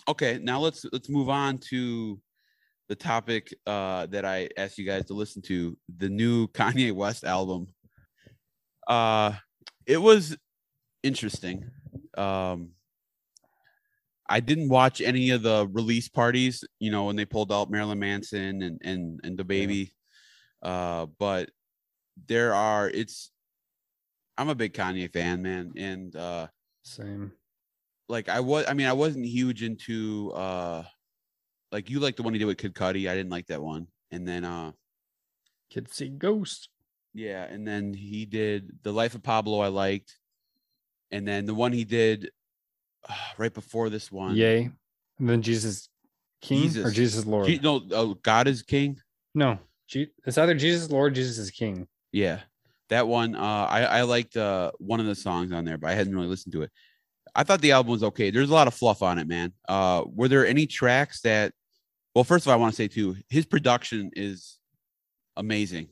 [0.08, 2.20] okay, now let's let's move on to
[2.88, 7.24] the topic uh that I asked you guys to listen to, the new Kanye West
[7.24, 7.68] album.
[8.86, 9.32] Uh
[9.86, 10.36] it was
[11.02, 11.70] interesting.
[12.16, 12.70] Um
[14.28, 17.98] I didn't watch any of the release parties, you know, when they pulled out Marilyn
[17.98, 19.94] Manson and and and the baby.
[20.62, 21.50] Uh, but
[22.26, 23.30] there are it's
[24.38, 26.48] I'm a big Kanye fan, man, and uh
[26.82, 27.32] Same.
[28.08, 30.84] Like I was I mean I wasn't huge into uh
[31.72, 33.08] like you like the one he did with Kid Cudi.
[33.10, 33.88] I didn't like that one.
[34.10, 34.72] And then uh
[35.70, 36.68] Kids see ghosts.
[37.14, 40.18] yeah, and then he did The Life of Pablo I liked.
[41.10, 42.30] And then the one he did
[43.08, 44.36] uh, right before this one.
[44.36, 44.70] Yay.
[45.18, 45.88] And then Jesus
[46.40, 46.94] King or Jesus.
[46.94, 47.46] Jesus Lord.
[47.46, 49.00] Je- no, oh, God is King.
[49.34, 49.58] no.
[49.88, 51.86] Je- it's either Jesus Lord, Jesus is King.
[52.12, 52.40] Yeah,
[52.88, 53.36] that one.
[53.36, 56.26] Uh, I I liked uh one of the songs on there, but I hadn't really
[56.26, 56.72] listened to it.
[57.38, 58.30] I thought the album was okay.
[58.30, 59.52] There's a lot of fluff on it, man.
[59.68, 61.52] Uh, were there any tracks that?
[62.14, 64.58] Well, first of all, I want to say too, his production is
[65.36, 65.88] amazing.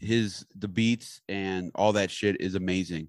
[0.00, 3.08] His the beats and all that shit is amazing.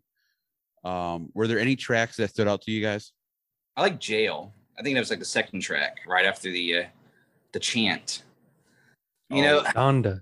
[0.84, 3.12] Um, were there any tracks that stood out to you guys?
[3.75, 4.54] I like Jail.
[4.78, 6.84] I think that was like the second track right after the uh,
[7.51, 8.21] the chant.
[9.32, 10.21] You Oh, know, Donda.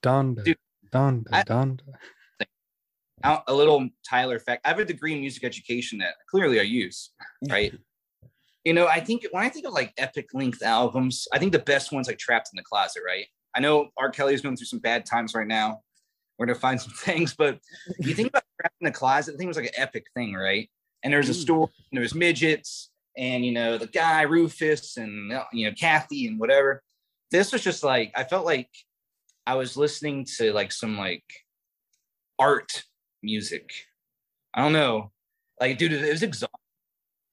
[0.00, 0.44] Donda.
[0.44, 0.56] Dude,
[0.92, 1.26] Donda.
[1.32, 1.80] I- Donda.
[3.24, 4.62] A little Tyler fact.
[4.64, 7.10] I have a degree in music education that clearly I use,
[7.48, 7.72] right?
[8.64, 11.58] you know, I think when I think of like epic length albums, I think the
[11.58, 13.26] best ones like Trapped in the Closet, right?
[13.54, 14.10] I know R.
[14.10, 15.80] Kelly's going through some bad times right now.
[16.38, 17.58] We're gonna find some things, but
[17.98, 20.34] you think about Trapped in the Closet, I think it was like an epic thing,
[20.34, 20.68] right?
[21.02, 21.42] And there's a Mm.
[21.42, 26.40] story, and there's midgets, and you know, the guy Rufus and you know, Kathy and
[26.40, 26.82] whatever.
[27.30, 28.70] This was just like I felt like
[29.46, 31.24] I was listening to like some like
[32.38, 32.84] art
[33.24, 33.72] music.
[34.52, 35.10] I don't know.
[35.60, 36.48] Like, dude, it was exhausting.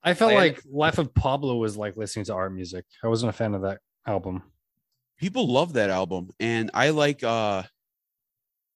[0.03, 2.85] I felt Like- like Life of Pablo was like listening to art music.
[3.03, 4.41] I wasn't a fan of that album.
[5.17, 7.61] people love that album and i like uh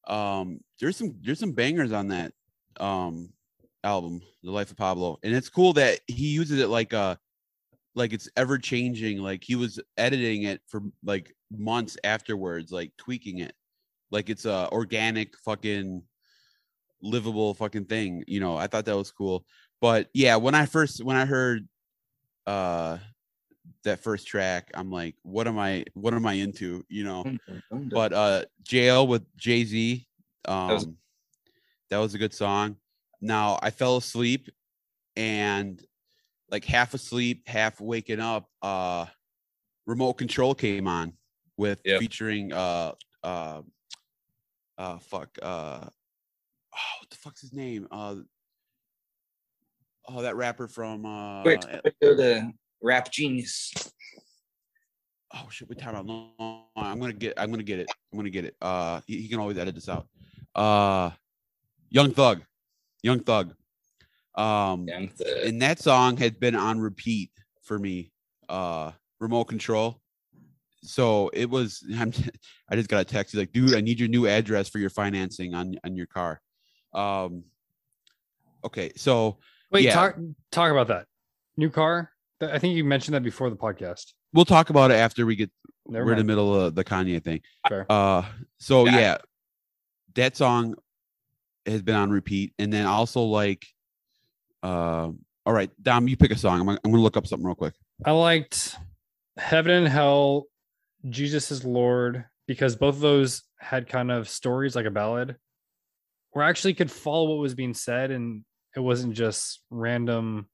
[0.07, 2.31] um there's some there's some bangers on that
[2.79, 3.29] um
[3.83, 7.15] album the life of pablo and it's cool that he uses it like uh
[7.95, 13.39] like it's ever changing like he was editing it for like months afterwards like tweaking
[13.39, 13.53] it
[14.11, 16.03] like it's a organic fucking
[17.05, 19.45] livable fucking thing you know i thought that was cool.
[19.79, 21.67] But yeah when i first when i heard
[22.47, 22.97] uh
[23.83, 27.23] that first track i'm like what am i what am i into you know?
[27.69, 30.07] But uh jail with jay-z
[30.47, 30.87] um was-
[31.91, 32.77] that was a good song.
[33.21, 34.49] Now i fell asleep
[35.15, 35.79] and
[36.49, 39.05] like half asleep half waking up uh
[39.85, 41.13] remote control came on
[41.57, 41.99] with Yep.
[41.99, 43.61] featuring uh uh
[44.77, 45.87] uh fuck uh
[46.75, 48.15] oh what the fuck's his name uh
[50.07, 51.61] oh that rapper from uh Wait,
[52.01, 53.73] to Rap Genius.
[55.33, 56.05] oh shit, we time out.
[56.05, 57.87] No, I'm gonna get I'm gonna get it.
[58.11, 58.55] I'm gonna get it.
[58.61, 60.07] Uh he, he can always edit this out.
[60.53, 61.11] Uh
[61.89, 62.41] Young Thug.
[63.01, 63.53] Young Thug.
[64.35, 67.31] Um Yeah, the- and that song had been on repeat
[67.63, 68.11] for me.
[68.47, 70.01] Uh remote control.
[70.83, 72.13] So it was I'm,
[72.69, 74.89] I just got a text He's like, dude, I need your new address for your
[74.91, 76.41] financing on on your car.
[76.95, 77.43] Um
[78.63, 79.37] okay, so
[79.71, 79.93] Wait, Yeah.
[79.93, 80.15] talk
[80.51, 81.07] talk about that.
[81.57, 82.11] New car?
[82.41, 84.13] I think you mentioned that before the podcast.
[84.33, 85.49] we'll talk about it after we get
[85.87, 87.41] Never we're in the middle of the Kanye thing.
[87.69, 87.85] Fair.
[87.89, 88.23] Uh,
[88.59, 88.99] so Yeah.
[88.99, 89.17] yeah,
[90.15, 90.75] that song
[91.65, 93.65] has been on repeat, and then also like,
[94.63, 95.09] uh,
[95.45, 96.59] all right, Dom, you pick a song.
[96.59, 97.73] I'm gonna, I'm gonna look up something real quick.
[98.03, 98.75] I liked
[99.37, 100.45] Heaven and Hell,
[101.09, 105.37] Jesus is Lord, because both of those had kind of stories like a ballad
[106.35, 108.43] where I actually could follow what was being said and
[108.75, 110.49] it wasn't just random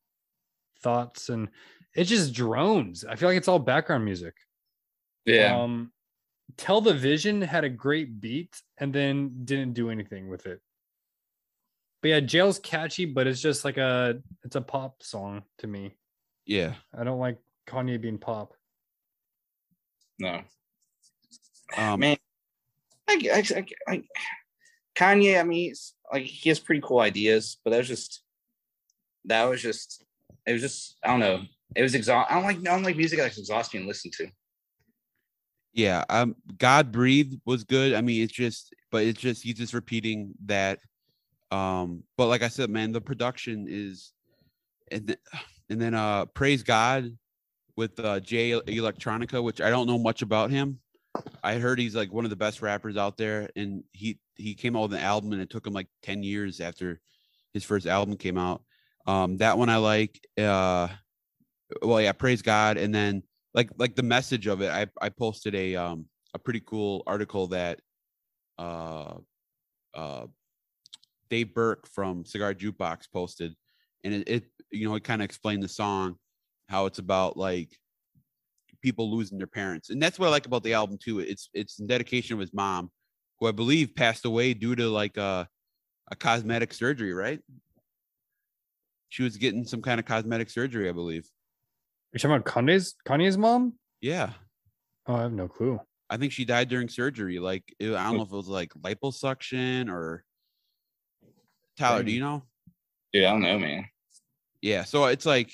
[0.83, 1.49] thoughts and
[1.95, 3.03] it just drones.
[3.03, 4.35] I feel like it's all background music.
[5.25, 5.59] yeah.
[5.59, 5.91] Um
[6.55, 10.61] Tell the Vision had a great beat and then didn't do anything with it.
[12.03, 15.95] But yeah, Jail's catchy, but it's just like a it's a pop song to me.
[16.45, 18.53] Yeah, I don't like Kanye being pop.
[20.19, 20.41] no.
[21.75, 22.17] um, Man,
[23.07, 24.03] I, I, I, I,
[24.95, 25.73] Kanye, I mean,
[26.11, 28.21] like he has pretty cool ideas, but that was just,
[29.25, 30.03] that was just,
[30.45, 31.41] it was just, I don't know.
[31.75, 32.29] It was exhaust.
[32.29, 34.27] I don't like, I don't like music that's exhausting to listen to.
[35.73, 36.03] yeah.
[36.09, 37.93] Um, God breathe was good.
[37.93, 40.79] I mean, it's just, but it's just he's just repeating that.
[41.51, 44.13] Um, but like I said, man, the production is,
[44.91, 45.17] and then,
[45.69, 47.17] and then uh, praise God
[47.77, 50.79] with uh, Jay Electronica, which I don't know much about him.
[51.43, 54.75] I heard he's like one of the best rappers out there, and he he came
[54.75, 56.99] out with an album, and it took him like ten years after
[57.53, 58.63] his first album came out.
[59.07, 60.19] Um, that one I like.
[60.37, 60.87] Uh,
[61.81, 64.69] well, yeah, praise God, and then like like the message of it.
[64.69, 67.79] I I posted a um a pretty cool article that
[68.57, 69.15] uh
[69.93, 70.25] uh
[71.29, 73.55] Dave Burke from Cigar Jukebox posted,
[74.03, 76.15] and it, it you know it kind of explained the song,
[76.67, 77.77] how it's about like
[78.81, 81.19] people losing their parents, and that's what I like about the album too.
[81.19, 82.91] It's it's in dedication of his mom,
[83.39, 85.47] who I believe passed away due to like a
[86.09, 87.39] a cosmetic surgery, right?
[89.09, 91.27] She was getting some kind of cosmetic surgery, I believe.
[92.13, 93.73] You're talking about Kanye's Kanye's mom?
[94.01, 94.31] Yeah,
[95.07, 95.79] Oh, I have no clue.
[96.09, 97.39] I think she died during surgery.
[97.39, 98.17] Like it- I don't hmm.
[98.17, 100.23] know if it was like liposuction or.
[101.77, 102.43] Tyler, do you know?
[103.13, 103.85] Dude, I don't know, man.
[104.61, 105.51] yeah so it's like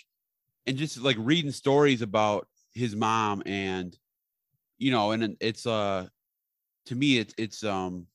[0.66, 3.98] and just like reading stories about his mom and
[4.78, 6.08] you know and it's uh
[6.86, 8.06] to me it's it's um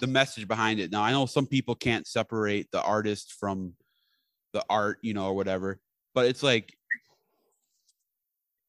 [0.00, 3.72] the message behind it now i know some people can't separate the artist from
[4.52, 5.78] the art you know or whatever
[6.14, 6.76] but it's like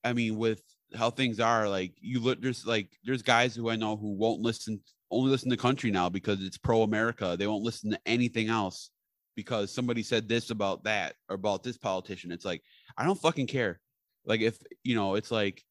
[0.04, 0.62] i mean with
[0.96, 4.42] how things are like you look there's like there's guys who i know who won't
[4.42, 4.80] listen
[5.12, 8.90] only listen to country now because it's pro america they won't listen to anything else
[9.38, 12.32] because somebody said this about that or about this politician.
[12.32, 12.64] It's like,
[12.98, 13.80] I don't fucking care.
[14.28, 15.64] Like, if you know, it's like,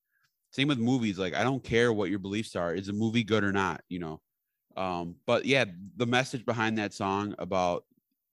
[0.51, 1.19] same with movies.
[1.19, 2.75] Like, I don't care what your beliefs are.
[2.75, 3.83] Is a movie good or not?
[3.88, 4.21] You know?
[4.77, 5.66] Um, but yeah,
[5.97, 7.85] the message behind that song about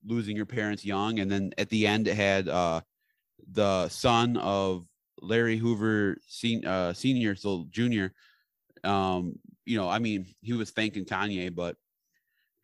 [0.04, 1.20] losing your parents young.
[1.20, 2.80] And then at the end, it had uh,
[3.52, 4.86] the son of
[5.22, 8.12] Larry Hoover sen- uh, Senior, so Junior.
[8.82, 11.76] Um, you know, I mean, he was thanking Kanye, but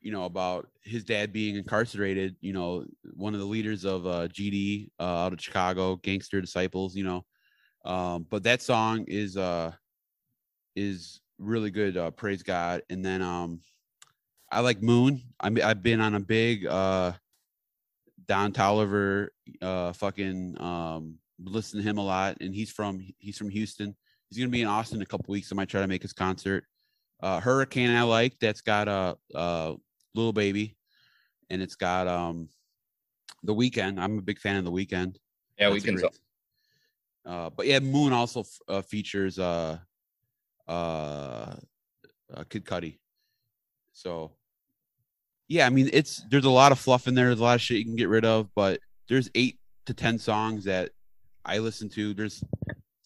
[0.00, 4.28] you know about his dad being incarcerated you know one of the leaders of uh
[4.28, 7.24] gd uh, out of chicago gangster disciples you know
[7.84, 9.72] um but that song is uh
[10.76, 12.82] is really good uh praise god.
[12.90, 13.60] And then um
[14.52, 15.22] i like moon.
[15.40, 17.12] I mean i've been on a big uh
[18.26, 19.28] don toliver
[19.62, 22.36] uh fucking um listen to him a lot.
[22.40, 23.96] And he's from he's from houston.
[24.28, 25.50] He's gonna be in austin in a couple weeks.
[25.50, 26.64] I might try to make his concert.
[27.22, 29.74] Uh hurricane i like that's got a uh
[30.14, 30.76] little baby.
[31.48, 32.48] And it's got um
[33.42, 35.16] the weeknd i'm a big fan of the weeknd
[35.58, 35.94] Yeah, That's we can.
[35.96, 36.12] great-
[37.26, 39.78] uh but yeah moon also f- uh, features uh
[40.68, 41.54] uh,
[42.34, 42.98] uh kid cudi
[43.92, 44.32] so
[45.48, 47.60] yeah i mean it's there's a lot of fluff in there there's a lot of
[47.60, 50.90] shit you can get rid of but there's eight to ten songs that
[51.44, 52.14] i listen to.
[52.14, 52.44] There's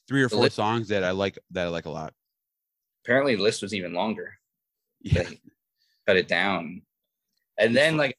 [0.06, 2.12] three or four songs that i like that i like a lot.
[3.04, 4.34] Apparently, the list was even longer.
[5.00, 5.22] yeah.
[5.22, 5.40] They
[6.06, 6.82] cut it down,
[7.58, 8.16] and then like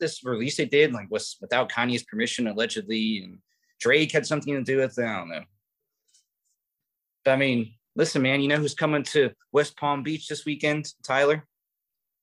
[0.00, 3.38] this release they did like was without Kanye's permission allegedly, and
[3.82, 5.04] Drake had something to do with it.
[5.04, 5.42] I don't know.
[7.24, 10.86] But I mean, listen, man, you know who's coming to West Palm Beach this weekend?
[11.02, 11.44] Tyler,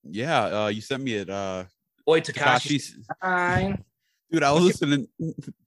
[0.03, 1.65] yeah uh you sent me it uh
[2.05, 2.97] boy, Tekashi.
[3.21, 3.77] Tekashi's
[4.31, 5.07] Dude, I was listening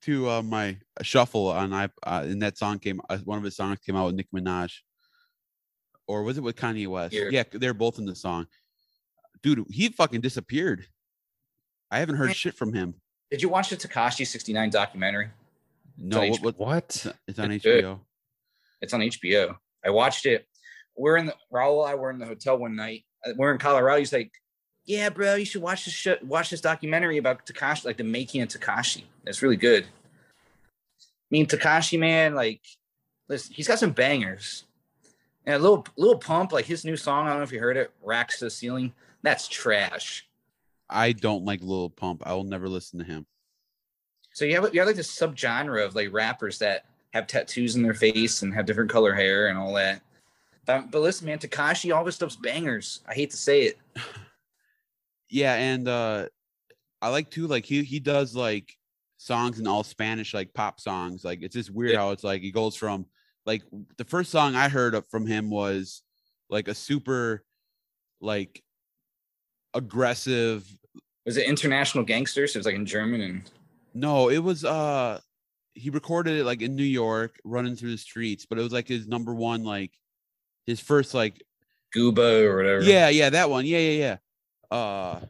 [0.02, 3.00] to uh, my shuffle on I uh, and that song came.
[3.10, 4.72] Uh, one of his songs came out with Nicki Minaj,
[6.06, 7.12] or was it with Kanye West?
[7.12, 7.28] Here.
[7.28, 8.46] Yeah, they're both in the song.
[9.42, 10.86] Dude, he fucking disappeared.
[11.90, 12.94] I haven't heard shit from him.
[13.32, 15.30] Did you watch the Tekashi 69 documentary?
[15.98, 17.06] No, what, what, What?
[17.28, 17.84] it's on- it's It's good.
[17.84, 18.00] HBO.
[18.80, 19.56] It's on HBO.
[19.84, 20.46] I watched it.
[20.96, 21.86] We're in the Raul.
[21.86, 23.04] I were in the hotel one night.
[23.24, 23.98] Uh, We're in Colorado.
[23.98, 24.30] He's like,
[24.84, 26.22] "Yeah, bro, you should watch this shit.
[26.24, 29.04] Watch this documentary about Tekashi, like the making of Tekashi.
[29.26, 29.84] It's really good.
[29.84, 32.60] I mean, Tekashi, man, like,
[33.28, 34.64] listen, he's got some bangers.
[35.46, 37.26] And a little, little pump, like his new song.
[37.26, 37.90] I don't know if you heard it.
[38.02, 38.92] Racks to the ceiling.
[39.22, 40.28] That's trash.
[40.90, 42.22] I don't like Lil Pump.
[42.26, 43.26] I will never listen to him.
[44.34, 47.82] So you have you have like this subgenre of like rappers that have tattoos in
[47.82, 50.00] their face and have different color hair and all that.
[50.64, 53.00] But, but listen, man, Tekashi, all this stuff's bangers.
[53.06, 53.78] I hate to say it.
[55.34, 56.26] Yeah, and uh
[57.00, 58.76] I like too, like he he does like
[59.16, 61.24] songs in all Spanish, like pop songs.
[61.24, 62.00] Like it's just weird Yeah.
[62.00, 63.06] how it's like he goes from
[63.46, 63.62] like
[63.96, 66.02] the first song I heard from him was
[66.50, 67.44] like a super
[68.20, 68.62] like
[69.72, 70.68] aggressive
[71.24, 72.54] Was it International Gangsters?
[72.54, 73.50] It was like in German and
[73.94, 75.20] no, it was uh
[75.74, 78.88] he recorded it like in New York, running through the streets, but it was like
[78.88, 79.92] his number one, like
[80.66, 81.42] his first like
[81.94, 82.82] Gooba or whatever.
[82.82, 83.66] Yeah, yeah, that one.
[83.66, 84.16] Yeah, yeah,
[84.70, 84.76] yeah.
[84.76, 85.20] Uh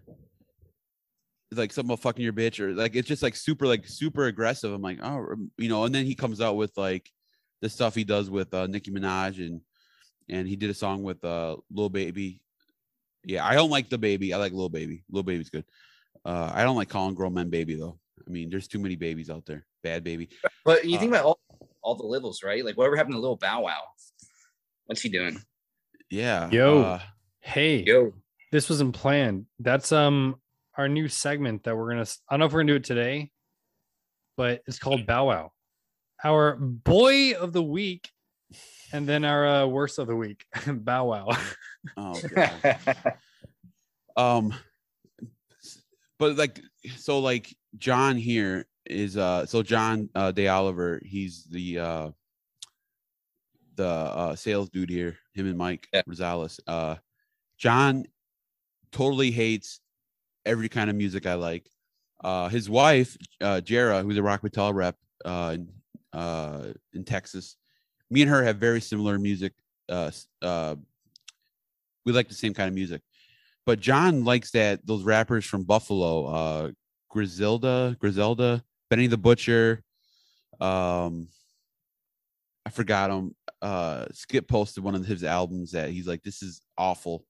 [1.54, 4.72] like something about fucking your bitch or like it's just like super like super aggressive.
[4.72, 7.10] I'm like, oh, you know, and then he comes out with like
[7.60, 9.60] the stuff he does with uh Nicki Minaj and
[10.28, 12.40] and he did a song with uh Lil Baby.
[13.24, 14.32] Yeah, I don't like the baby.
[14.32, 15.04] I like Lil Baby.
[15.10, 15.64] Lil Baby's good.
[16.24, 17.98] Uh I don't like calling grown men baby though.
[18.26, 19.66] I mean, there's too many babies out there.
[19.82, 20.28] Bad baby.
[20.64, 21.40] But you think Uh, about all
[21.82, 22.64] all the littles, right?
[22.64, 23.82] Like whatever happened to little Bow Wow?
[24.86, 25.40] What's he doing?
[26.10, 26.48] Yeah.
[26.50, 26.82] Yo.
[26.82, 27.00] uh,
[27.40, 28.12] Hey, Yo,
[28.52, 29.46] this wasn't planned.
[29.58, 30.36] That's um
[30.78, 32.02] our new segment that we're gonna.
[32.28, 33.30] I don't know if we're gonna do it today,
[34.36, 35.52] but it's called Bow Wow,
[36.22, 38.08] our boy of the week,
[38.92, 41.28] and then our uh, worst of the week, Bow Wow.
[41.96, 42.76] oh god.
[44.16, 44.54] um
[46.22, 46.60] but like
[46.96, 52.10] so like john here is uh so john uh de oliver he's the uh
[53.74, 56.02] the uh sales dude here him and mike Yeah.
[56.08, 56.60] rosales.
[56.68, 56.94] Uh
[57.58, 58.04] john
[58.92, 59.80] totally hates
[60.46, 61.68] every kind of music i like.
[62.22, 65.68] Uh his wife uh jera who's a rock metal rep uh in,
[66.12, 67.56] uh in texas
[68.10, 69.54] me and her have very similar music
[69.88, 70.76] uh uh
[72.04, 73.02] we like the same kind of music
[73.66, 76.70] but John likes that those rappers from Buffalo, uh
[77.08, 79.82] Griselda, Griselda, Benny the Butcher,
[80.60, 81.28] um
[82.64, 83.34] I forgot him.
[83.60, 87.24] Uh Skip posted one of his albums that he's like, This is awful.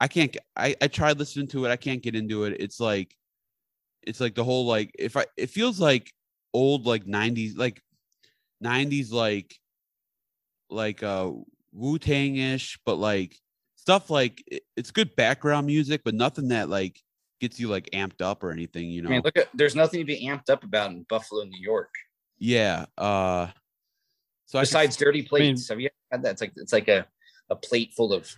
[0.00, 2.56] I can't I, I tried listening to it, I can't get into it.
[2.60, 3.14] It's like
[4.02, 6.12] it's like the whole like if I it feels like
[6.52, 7.82] old like 90s like
[8.62, 9.54] 90s like
[10.70, 11.30] like uh
[11.72, 13.36] Wu-Tang ish, but like
[13.84, 17.02] stuff like it- it's good background music, but nothing that like
[17.40, 19.08] gets you like amped up or anything, you know.
[19.10, 21.92] I mean, look at there's nothing to be amped up about in Buffalo, New York.
[22.38, 22.86] yeah.
[22.96, 23.48] Uh
[24.46, 26.32] so I could- Besides dirty mean- plates, have you had that?
[26.32, 27.06] It's like it's like a,
[27.50, 28.30] a plate full of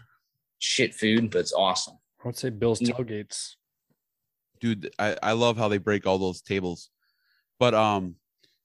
[0.59, 1.97] shit food, but it's awesome.
[2.25, 3.55] I would say Bill's tailgates.
[4.61, 6.91] dude, I, I love how they break all those tables.
[7.61, 8.17] But um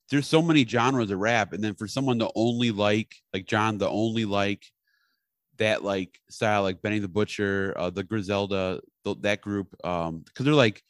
[0.09, 3.77] there's so many genres of rap, and then for someone to only like like John,
[3.77, 4.65] the only like
[5.61, 10.43] that like style, like Benny the Butcher, uh, the Griselda, th- that group, um, because
[10.43, 10.83] they're like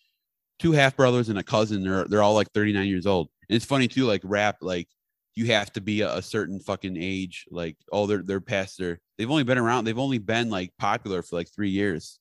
[0.59, 1.83] two half brothers and a cousin.
[1.83, 3.29] They're they're all like 39 years old.
[3.49, 4.87] And it's funny too, like rap, like
[5.35, 7.45] you have to be a, a certain fucking age.
[7.51, 11.21] Like, oh, they're they're past their they've only been around, they've only been like popular
[11.21, 12.19] for like three years.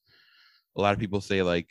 [0.76, 1.68] A lot of people say like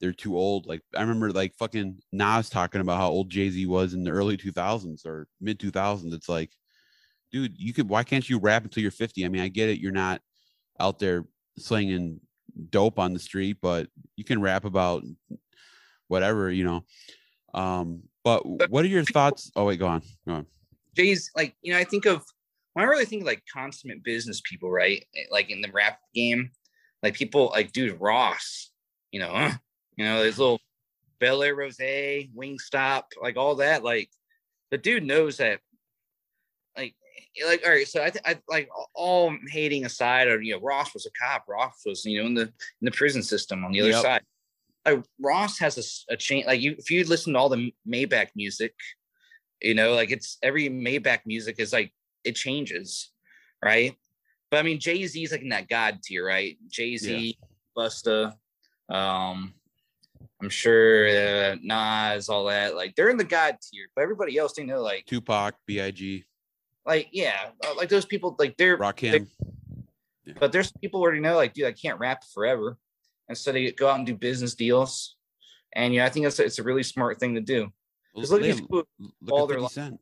[0.00, 0.66] they're too old.
[0.66, 4.10] Like I remember like fucking Nas talking about how old Jay Z was in the
[4.10, 6.12] early 2000s or mid 2000s.
[6.12, 6.50] It's like,
[7.32, 7.88] dude, you could.
[7.88, 9.24] Why can't you rap until you're 50?
[9.24, 9.80] I mean, I get it.
[9.80, 10.20] You're not
[10.80, 11.24] out there
[11.58, 12.20] slinging
[12.70, 15.02] dope on the street, but you can rap about
[16.08, 16.84] whatever, you know.
[17.54, 19.50] Um, but what are your thoughts?
[19.56, 20.02] Oh wait, go on.
[20.26, 20.46] Go on.
[20.96, 22.24] Jay's like, you know, I think of
[22.74, 25.04] when I really think of like consummate business people, right?
[25.16, 26.50] Eh, Like in the rap game,
[27.02, 28.70] like people like dude Ross,
[29.12, 29.52] you know, huh?
[29.96, 30.60] you know, there's little
[31.20, 33.82] Belaire Rosé, Wingstop, like all that.
[33.82, 34.10] Like
[34.70, 35.60] the dude knows that,
[37.46, 37.86] like, all right.
[37.86, 41.44] So I, th- I like all hating aside, or you know, Ross was a cop.
[41.48, 44.02] Ross was you know in the in the prison system on the other Yep.
[44.02, 44.22] side.
[44.86, 46.44] Like Ross has a chain.
[46.46, 48.72] Like you, if you listen to all the Maybach music,
[49.60, 51.92] you know like it's every maybach music is like
[52.24, 53.10] it changes
[53.64, 53.94] right
[54.50, 57.36] but i mean jay-z's like in that god tier right jay-z
[57.76, 58.32] busta
[58.88, 59.52] um
[60.40, 64.52] i'm sure uh, nas all that like they're in the god tier but everybody else
[64.54, 66.24] they know like Tupac, Big,
[66.86, 69.26] like yeah uh, like those people like they're Rakim.
[70.38, 72.76] but there's people already know like dude i can't rap forever.
[73.28, 75.16] And so they go out and do business deals.
[75.74, 77.70] And yeah i think it's, it's a really smart thing to do.
[78.14, 80.00] Because look at these people look all at their 50 li- Cent.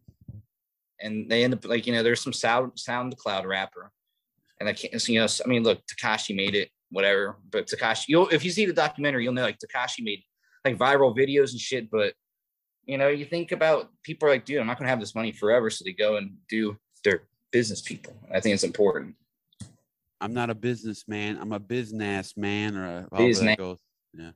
[1.01, 3.91] and they end up like you know there's some sound SoundCloud rapper,
[4.61, 8.05] and I can't so, you know I mean look Tekashi made it whatever, but Tekashi
[8.09, 10.22] you'll if you see the documentary you'll know like Tekashi made
[10.64, 12.14] like viral videos and shit, but
[12.87, 15.32] you know you think about people are like dude I'm not gonna have this money
[15.32, 18.14] forever, so they go and do their business people.
[18.32, 19.14] I think it's important.
[20.20, 21.39] I'm not a businessman.
[21.41, 23.57] I'm a business man, or a, Business.
[23.57, 23.78] goes.
[24.14, 24.30] Yeah.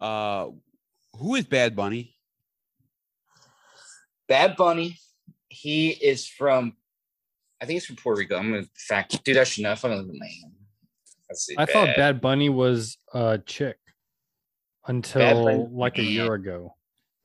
[0.00, 0.50] Uh,
[1.14, 2.14] who is Bad Bunny?
[4.26, 4.96] Bad Bunny,
[5.48, 6.74] he is from
[7.60, 8.36] I think it's from Puerto Rico.
[8.36, 10.52] I'm gonna fact dude I should know if I'm gonna name.
[11.28, 11.48] Let's.
[11.56, 13.78] I thought Bad Bunny was a chick
[14.86, 16.74] until like a year ago.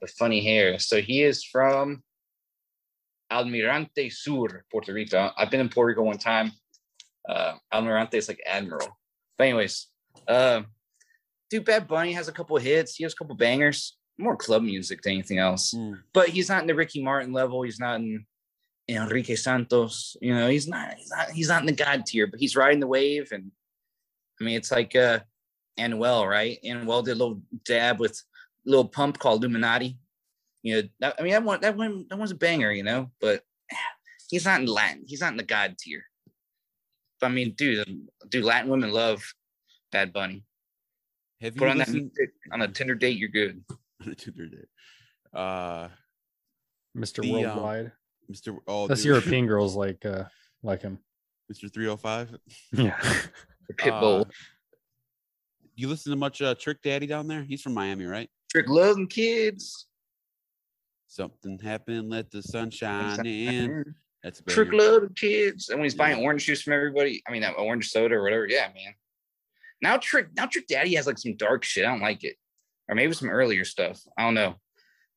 [0.03, 0.77] The funny hair.
[0.79, 2.03] So he is from
[3.31, 5.31] Almirante Sur, Puerto Rico.
[5.37, 6.51] I've been in Puerto Rico one time.
[7.27, 8.89] Uh, Almirante is like admiral.
[9.37, 9.87] But anyways,
[10.27, 10.63] uh,
[11.49, 12.95] dude, Bad Bunny has a couple hits.
[12.95, 13.97] He has a couple bangers.
[14.17, 15.71] More club music than anything else.
[15.71, 15.93] Hmm.
[16.13, 17.63] But he's not in the Ricky Martin level.
[17.63, 18.25] He's not in
[18.89, 20.17] Enrique Santos.
[20.21, 20.95] You know, he's not.
[20.95, 21.31] He's not.
[21.31, 22.27] He's not in the god tier.
[22.27, 23.31] But he's riding the wave.
[23.31, 23.51] And
[24.39, 25.19] I mean, it's like uh,
[25.79, 26.59] Anuel, right?
[26.63, 28.21] Anuel did a little dab with
[28.65, 29.97] little pump called Illuminati.
[30.61, 33.11] You know, that, I mean, that one, that one, that one's a banger, you know.
[33.19, 33.43] But
[34.29, 35.03] he's not in Latin.
[35.05, 36.03] He's not in the god tier.
[37.19, 39.23] But I mean, dude, dude, Latin women love
[39.91, 40.43] Bad Bunny.
[41.41, 43.63] Have you Put on that listened music on a Tinder date, you're good.
[44.17, 44.65] to their day?
[45.33, 45.89] Uh,
[46.97, 47.21] Mr.
[47.21, 47.91] The, um, Worldwide.
[48.31, 48.57] Mr.
[48.67, 49.09] Oh, That's dude.
[49.09, 50.23] European girls like uh
[50.61, 50.99] like him.
[51.51, 51.71] Mr.
[51.71, 52.37] 305.
[52.71, 52.97] Yeah.
[53.73, 54.21] Pitbull.
[54.21, 54.25] Uh,
[55.75, 57.43] you listen to much uh, Trick Daddy down there?
[57.43, 58.29] He's from Miami, right?
[58.53, 59.87] Trick loving kids.
[61.07, 63.95] Something happened, let the sun shine in.
[64.23, 65.69] That's Trick loving kids.
[65.69, 68.47] And when he's buying orange juice from everybody, I mean, uh, orange soda or whatever.
[68.47, 68.93] Yeah, man.
[69.81, 71.85] Now Trick, now Trick Daddy has like some dark shit.
[71.85, 72.35] I don't like it.
[72.87, 73.99] Or maybe some earlier stuff.
[74.17, 74.55] I don't know.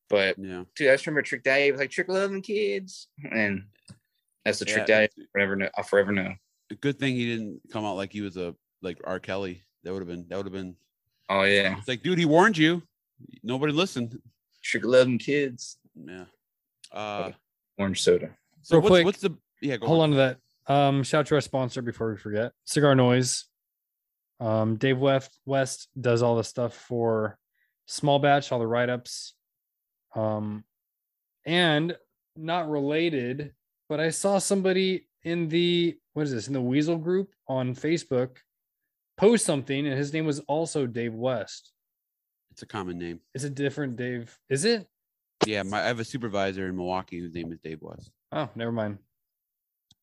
[0.09, 0.64] But Yeah.
[0.74, 3.09] dude, I just remember Trick Daddy was like Trick loving kids.
[3.30, 3.64] And
[4.45, 5.68] that's the Trick Yeah, Daddy I'll forever know.
[5.76, 6.34] I'll forever know.
[6.80, 9.20] good thing he didn't come out like he was a like R.
[9.20, 9.62] Kelly.
[9.84, 10.74] That would have been that would have been
[11.28, 11.76] Oh yeah.
[11.78, 12.82] it's like, dude, he warned you.
[13.42, 14.20] Nobody listened.
[14.62, 15.78] Trick loving kids.
[15.94, 16.24] Yeah.
[16.92, 17.32] Uh
[17.78, 18.30] Orange soda.
[18.62, 20.38] so Real what's, quick, what's the yeah, go Hold on to that.
[20.68, 22.52] Um, shout out to our sponsor before we forget.
[22.64, 23.44] Cigar Noise.
[24.40, 27.38] Um, Dave West West does all the stuff for
[27.86, 29.34] small batch, all the write-ups.
[30.14, 30.64] Um,
[31.44, 31.96] and
[32.36, 33.54] not related,
[33.88, 38.38] but I saw somebody in the what is this in the Weasel group on Facebook
[39.16, 41.72] post something, and his name was also Dave West.
[42.57, 43.20] It's a common name.
[43.34, 44.34] It's a different Dave.
[44.48, 44.88] Is it?
[45.44, 48.11] Yeah, my I have a supervisor in Milwaukee whose name is Dave West.
[48.32, 48.96] Oh, never mind.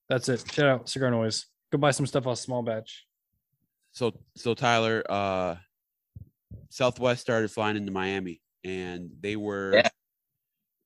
[0.08, 0.44] That's it.
[0.52, 1.48] Shout out Cigar Noise.
[1.72, 3.08] Go buy some stuff off small batch.
[3.92, 5.56] So so Tyler, uh
[6.70, 9.90] Southwest started flying into Miami and they were Yeah.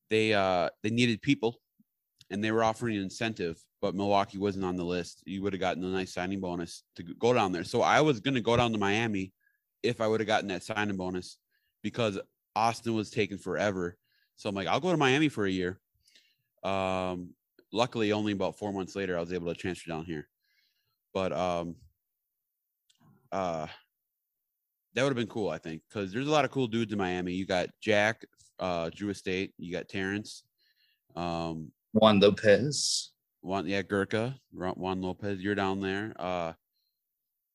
[0.09, 1.59] they uh they needed people
[2.30, 5.22] and they were offering an incentive, but Milwaukee wasn't on the list.
[5.26, 7.65] You would have gotten a nice signing bonus to go down there.
[7.65, 9.34] So I was gonna go down to Miami
[9.84, 11.38] if I would have gotten that signing bonus
[11.88, 12.19] because
[12.55, 13.97] Austin was taking forever.
[14.35, 15.79] So I'm like, I'll go to Miami for a year.
[16.63, 17.29] Um
[17.71, 20.27] luckily only about four months later I was able to transfer down here.
[21.13, 21.75] But um
[23.31, 23.67] uh
[24.93, 26.97] that would have been cool, I think, because there's a lot of cool dudes in
[26.97, 27.31] Miami.
[27.33, 28.25] You got Jack,
[28.57, 30.43] uh, Drew Estate, you got Terrence,
[31.15, 33.11] um, Juan Lopez.
[33.41, 36.15] Juan, yeah, Gurkha, Ron- Juan Lopez, you're down there.
[36.17, 36.53] Uh,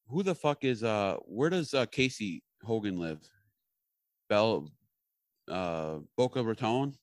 [0.09, 3.29] who the fuck is uh, where does uh Casey Hogan live?
[4.33, 4.67] Bell,
[5.51, 6.95] uh, Boca Raton.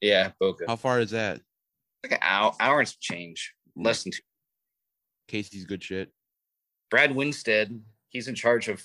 [0.00, 0.64] Yeah, Boca.
[0.68, 1.40] How far is that?
[2.04, 3.52] like an hour, hour and change.
[3.74, 4.20] Less than two.
[5.26, 6.12] Casey's good shit.
[6.88, 8.80] Brad Winstead, he's in charge of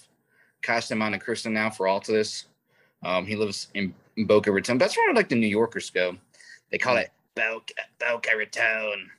[0.63, 2.45] Casa Monte Cristo now for Altadis.
[3.03, 4.79] Um, he lives in, in Boca Raton.
[4.79, 6.17] That's where like the New Yorkers go.
[6.71, 9.11] They call it Boca, Boca Raton.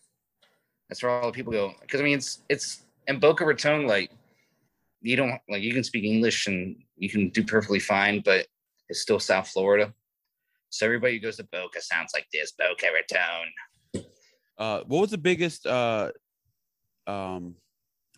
[0.89, 1.75] That's where all the people go.
[1.81, 3.87] Because I mean, it's it's in Boca Raton.
[3.87, 4.11] Like
[5.01, 8.47] you don't like you can speak English and you can do perfectly fine, but
[8.89, 9.93] it's still South Florida.
[10.71, 14.05] So everybody who goes to Boca sounds like this Boca Raton.
[14.59, 16.11] Uh, what was the biggest uh,
[17.07, 17.55] um,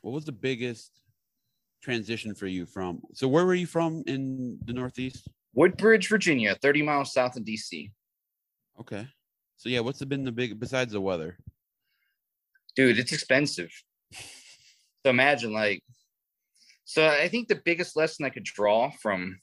[0.03, 1.01] what was the biggest
[1.83, 3.01] transition for you from?
[3.15, 5.29] So where were you from in the Northeast?
[5.53, 7.91] Woodbridge, Virginia, 30 miles south of DC.
[8.79, 9.07] Okay.
[9.57, 11.37] So yeah, what's been the big besides the weather?
[12.77, 13.71] dude it's expensive
[14.13, 15.83] so imagine like
[16.91, 19.41] so i think the biggest lesson i could draw from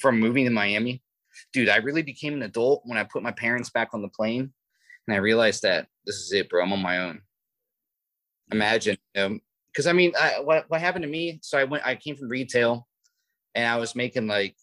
[0.00, 1.00] from moving to miami
[1.52, 4.52] dude i really became an adult when i put my parents back on the plane
[5.06, 7.20] and i realized that this is it bro i'm on my own.
[8.52, 9.40] Imagine um
[9.72, 12.28] because i mean I, what, what happened to me so i went i came from
[12.28, 12.86] retail
[13.54, 14.56] and i was making like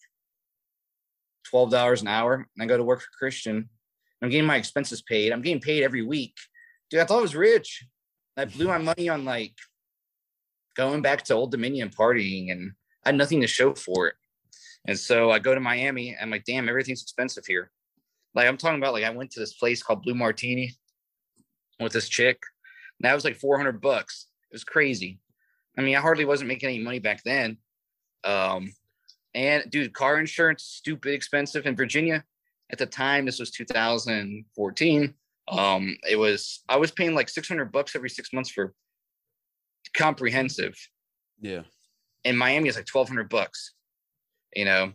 [1.52, 3.68] $12 an hour and i go to work for christian.
[4.22, 6.36] I'm getting my expenses paid i'm getting paid every week.
[6.90, 7.86] Dude, I thought I was rich.
[8.36, 9.54] I blew my money on like
[10.76, 12.72] going back to Old Dominion partying and
[13.04, 14.14] I had nothing to show for it.
[14.86, 17.70] And so I go to Miami and I'm like, damn, everything's expensive here.
[18.34, 20.74] Like I'm talking about like I went to this place called Blue Martini
[21.80, 22.42] with this chick.
[22.98, 24.26] And that was like 400 bucks.
[24.50, 25.20] It was crazy.
[25.78, 27.58] I mean, I hardly wasn't making any money back then.
[28.24, 28.72] Um,
[29.34, 32.24] and dude, car insurance, stupid expensive in Virginia.
[32.70, 35.14] At the time, this was 2014
[35.48, 38.74] um it was i was paying like 600 bucks every six months for
[39.94, 40.74] comprehensive
[41.40, 41.62] Yeah.
[42.24, 43.72] in miami it's like 1200 bucks
[44.54, 44.92] you know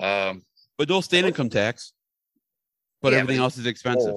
[0.00, 0.42] um
[0.78, 1.92] But they'll state income tax.
[3.00, 4.14] But Yeah, everything but- else is expensive.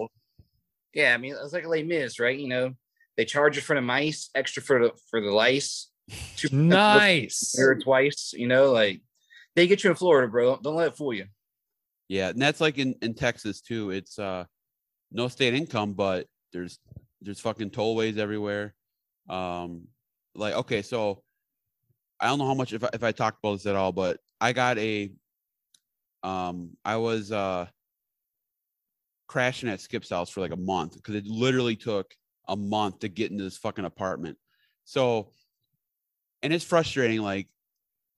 [0.94, 2.74] yeah i mean it's like a Les Mis, right you know
[3.18, 5.90] they charge you for the mice extra for the for the lice
[6.38, 7.54] two Nice.
[7.56, 9.02] here twice you know like
[9.56, 11.26] they get you in florida bro don't let it fool you
[12.10, 13.92] Yeah, and that's like in in Texas too.
[13.92, 14.46] It's uh
[15.12, 16.80] no state income, but there's
[17.22, 18.74] there's fucking tollways everywhere.
[19.30, 19.88] Um,
[20.38, 21.22] like okay, so
[22.20, 24.20] I don't know how much if I, if I talked about this at all, but
[24.40, 25.12] I got a
[26.24, 27.68] um I was uh
[29.28, 32.14] crashing at Skip's house for like a month because it literally took
[32.48, 34.38] a month to get into this fucking apartment.
[34.86, 35.32] So,
[36.42, 37.22] and it's frustrating.
[37.22, 37.48] Like,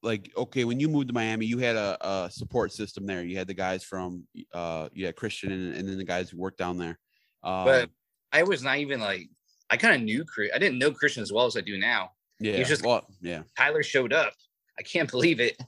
[0.03, 3.23] like okay, when you moved to Miami, you had a, a support system there.
[3.23, 6.37] You had the guys from uh, you had Christian and, and then the guys who
[6.37, 6.99] worked down there.
[7.43, 7.89] Um, But-
[8.31, 9.27] I was not even like
[9.69, 10.51] I kind of knew Chris.
[10.53, 12.11] I didn't know Christian as well as I do now.
[12.39, 12.63] Yeah.
[12.63, 13.43] just- well, yeah.
[13.57, 14.33] Tyler showed up.
[14.77, 15.61] I can't believe it,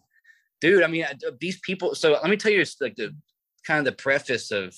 [0.62, 0.84] dude.
[0.84, 1.96] I mean, I- uh, these people.
[1.96, 3.16] So let me tell you, it's like the
[3.66, 4.76] kind of the preface of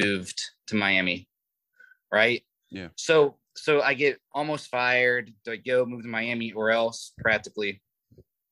[0.00, 1.28] moved to Miami,
[2.12, 2.42] right?
[2.70, 2.88] Yeah.
[2.96, 5.30] So so I get almost fired.
[5.46, 7.82] Like, yo, move to Miami or else, practically.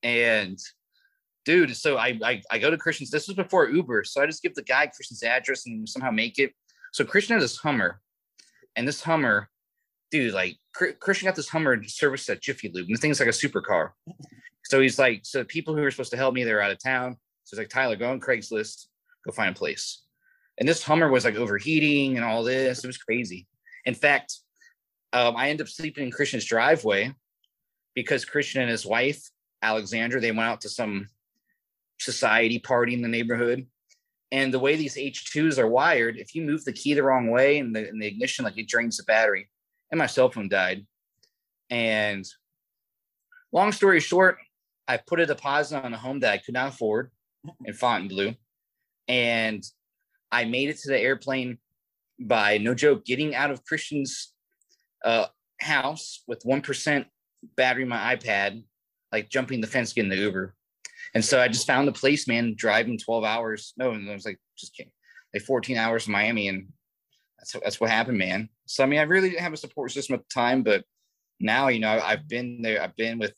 [0.02, 0.58] And
[1.44, 3.10] dude, so I, I I go to Christian's.
[3.10, 6.38] This was before Uber, so I just give the guy Christian's address and somehow make
[6.38, 6.52] it.
[6.92, 8.00] So Christian had this Hummer,
[8.80, 9.50] and this Hummer,
[10.10, 13.32] dude, like Christian got this Hummer serviced at Jiffy Lube, and the thing's like a
[13.32, 13.90] supercar.
[14.64, 17.18] So he's like, so people who were supposed to help me, they're out of town.
[17.44, 18.86] So it's like, Tyler, go on Craigslist,
[19.26, 20.02] go find a place.
[20.56, 22.82] And this Hummer was like overheating and all this.
[22.82, 23.46] It was crazy.
[23.84, 24.38] In fact,
[25.12, 27.12] um, I ended up sleeping in Christian's driveway
[27.94, 29.22] because Christian and his wife,
[29.60, 31.06] Alexandra, they went out to some
[31.98, 33.66] society party in the neighborhood.
[34.32, 37.58] And the way these H2s are wired, if you move the key the wrong way
[37.58, 39.48] and the, the ignition, like it drains the battery.
[39.90, 40.86] And my cell phone died.
[41.68, 42.24] And
[43.52, 44.38] long story short,
[44.86, 47.10] I put a deposit on a home that I could not afford
[47.64, 48.34] in Fontainebleau.
[49.08, 49.64] And
[50.30, 51.58] I made it to the airplane
[52.20, 54.32] by no joke, getting out of Christian's
[55.04, 55.26] uh,
[55.60, 57.04] house with 1%
[57.56, 58.62] battery in my iPad,
[59.10, 60.54] like jumping the fence, getting the Uber.
[61.14, 63.72] And so I just found a place, man, driving 12 hours.
[63.76, 64.92] No, and I was like, just kidding.
[65.34, 66.48] Like 14 hours to Miami.
[66.48, 66.68] And
[67.38, 68.48] that's, that's what happened, man.
[68.66, 70.84] So, I mean, I really didn't have a support system at the time, but
[71.40, 72.82] now, you know, I've been there.
[72.82, 73.34] I've been with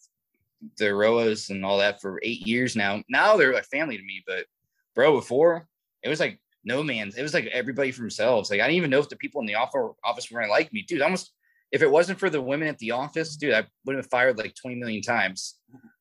[0.78, 3.02] the Roas and all that for eight years now.
[3.08, 4.46] Now they're like family to me, but
[4.94, 5.68] bro, before
[6.02, 7.16] it was like no man's.
[7.16, 8.50] It was like everybody for themselves.
[8.50, 10.82] Like I didn't even know if the people in the office were gonna like me,
[10.82, 11.02] dude.
[11.02, 11.32] Almost
[11.72, 14.38] if it wasn't for the women at the office, dude, I would have been fired
[14.38, 15.56] like 20 million times.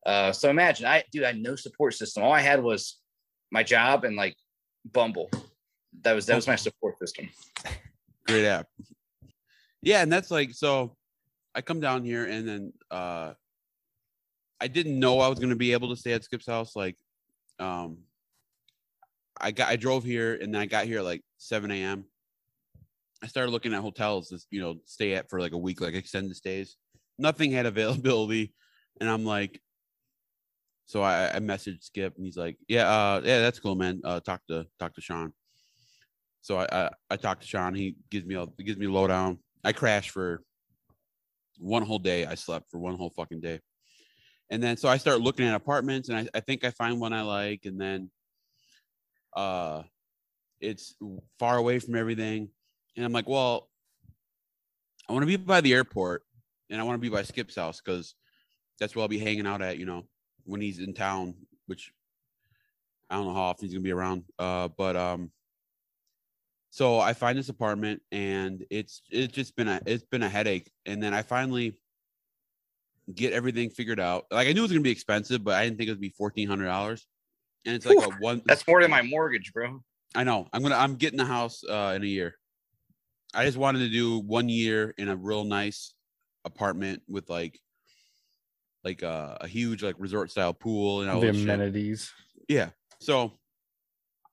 [0.05, 2.23] Uh, so imagine, I dude, I had no support system.
[2.23, 2.99] All I had was
[3.51, 4.35] my job and like
[4.91, 5.29] Bumble.
[6.01, 7.29] That was that was my support system.
[8.27, 8.67] Great app.
[9.81, 10.95] Yeah, and that's like so
[11.55, 13.33] I come down here and then uh
[14.59, 16.75] I didn't know I was gonna be able to stay at Skip's house.
[16.75, 16.97] Like
[17.59, 17.99] um
[19.39, 22.05] I got I drove here and then I got here like 7 a.m.
[23.23, 25.93] I started looking at hotels to you know stay at for like a week, like
[25.93, 26.75] extended stays.
[27.17, 28.53] Nothing had availability,
[28.99, 29.61] and I'm like,
[30.91, 34.01] so I, I messaged Skip and he's like, yeah, uh, yeah, that's cool, man.
[34.03, 35.31] Uh, talk to talk to Sean.
[36.41, 37.73] So I, I I talked to Sean.
[37.73, 39.39] He gives me a gives me a lowdown.
[39.63, 40.43] I crashed for
[41.59, 42.25] one whole day.
[42.25, 43.61] I slept for one whole fucking day.
[44.49, 47.13] And then so I start looking at apartments and I, I think I find one
[47.13, 47.61] I like.
[47.65, 48.11] And then
[49.33, 49.83] uh
[50.59, 50.95] it's
[51.39, 52.49] far away from everything.
[52.95, 53.69] And I'm like, well,
[55.07, 56.23] I want to be by the airport
[56.69, 58.15] and I want to be by Skip's house because
[58.79, 60.05] that's where I'll be hanging out at, you know,
[60.45, 61.35] when he's in town,
[61.67, 61.91] which
[63.09, 64.23] I don't know how often he's gonna be around.
[64.39, 65.31] Uh, but um,
[66.69, 70.71] so I find this apartment and it's it's just been a it's been a headache.
[70.85, 71.77] And then I finally
[73.13, 74.25] get everything figured out.
[74.31, 76.13] Like I knew it was gonna be expensive, but I didn't think it would be
[76.17, 77.05] fourteen hundred dollars.
[77.65, 78.41] And it's like Whew, a one.
[78.45, 79.83] That's more than my mortgage, bro.
[80.15, 80.47] I know.
[80.53, 80.75] I'm gonna.
[80.75, 82.35] I'm getting the house uh, in a year.
[83.33, 85.93] I just wanted to do one year in a real nice
[86.43, 87.59] apartment with like,
[88.83, 91.43] like uh, a huge like resort style pool and all the that shit.
[91.43, 92.11] amenities.
[92.49, 92.69] Yeah.
[92.99, 93.33] So,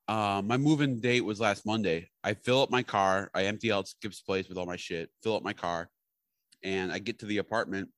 [0.07, 2.09] uh, my moving date was last Monday.
[2.23, 3.29] I fill up my car.
[3.35, 5.09] I empty out Skip's place with all my shit.
[5.21, 5.87] Fill up my car,
[6.63, 7.89] and I get to the apartment,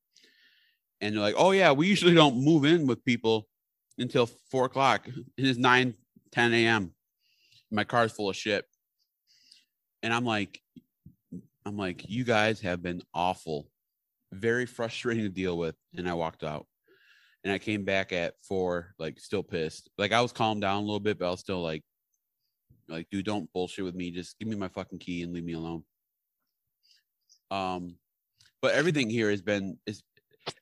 [1.00, 3.48] and they're like, "Oh yeah, we usually don't move in with people
[3.98, 5.08] until four o'clock.
[5.08, 5.94] It is 9,
[6.34, 6.94] 10 a.m.
[7.72, 8.66] My car's full of shit,
[10.04, 10.62] and I'm like,
[11.66, 13.70] I'm like, you guys have been awful,
[14.32, 15.76] very frustrating to deal with.
[15.96, 16.66] And I walked out
[17.44, 19.90] and I came back at four, like still pissed.
[19.98, 21.84] Like I was calmed down a little bit, but I was still like,
[22.88, 24.12] like, dude, don't bullshit with me.
[24.12, 25.84] Just give me my fucking key and leave me alone.
[27.50, 27.96] Um,
[28.62, 30.04] but everything here has been is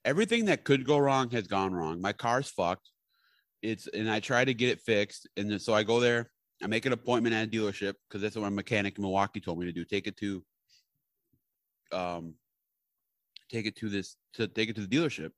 [0.05, 2.01] everything that could go wrong has gone wrong.
[2.01, 2.89] My car's fucked.
[3.61, 6.31] It's and I try to get it fixed, and then so I go there.
[6.63, 9.59] I make an appointment at a dealership because that's what my mechanic in Milwaukee told
[9.59, 9.85] me to do.
[9.85, 10.43] Take it to,
[11.91, 12.35] um,
[13.49, 15.31] take it to this to take it to the dealership.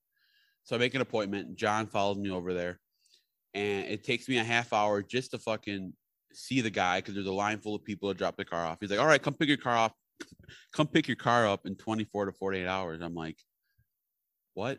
[0.63, 1.55] So I make an appointment.
[1.55, 2.79] John follows me over there,
[3.53, 5.93] and it takes me a half hour just to fucking
[6.33, 8.77] see the guy because there's a line full of people to drop the car off.
[8.79, 9.93] He's like, "All right, come pick your car off.
[10.73, 13.37] Come pick your car up in 24 to 48 hours." I'm like,
[14.53, 14.77] "What?"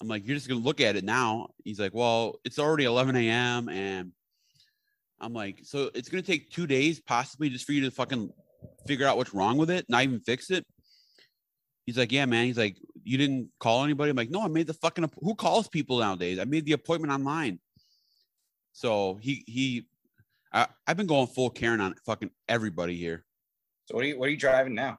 [0.00, 3.16] I'm like, "You're just gonna look at it now." He's like, "Well, it's already 11
[3.16, 3.68] a.m.
[3.68, 4.12] and."
[5.18, 8.30] I'm like, so it's gonna take two days possibly just for you to fucking
[8.86, 10.66] figure out what's wrong with it, not even fix it.
[11.86, 12.46] He's like, yeah, man.
[12.46, 14.10] He's like, you didn't call anybody.
[14.10, 15.08] I'm like, no, I made the fucking.
[15.20, 16.38] Who calls people nowadays?
[16.40, 17.60] I made the appointment online.
[18.72, 19.86] So he he,
[20.52, 23.24] I, I've been going full Karen on fucking everybody here.
[23.86, 24.98] So what are you what are you driving now?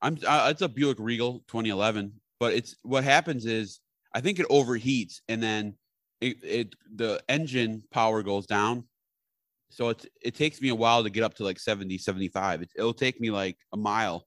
[0.00, 3.80] I'm uh, it's a Buick Regal 2011, but it's what happens is
[4.14, 5.74] I think it overheats and then
[6.20, 8.84] it, it the engine power goes down.
[9.70, 12.62] So it's it takes me a while to get up to like 70, 75.
[12.62, 14.26] It, it'll take me like a mile.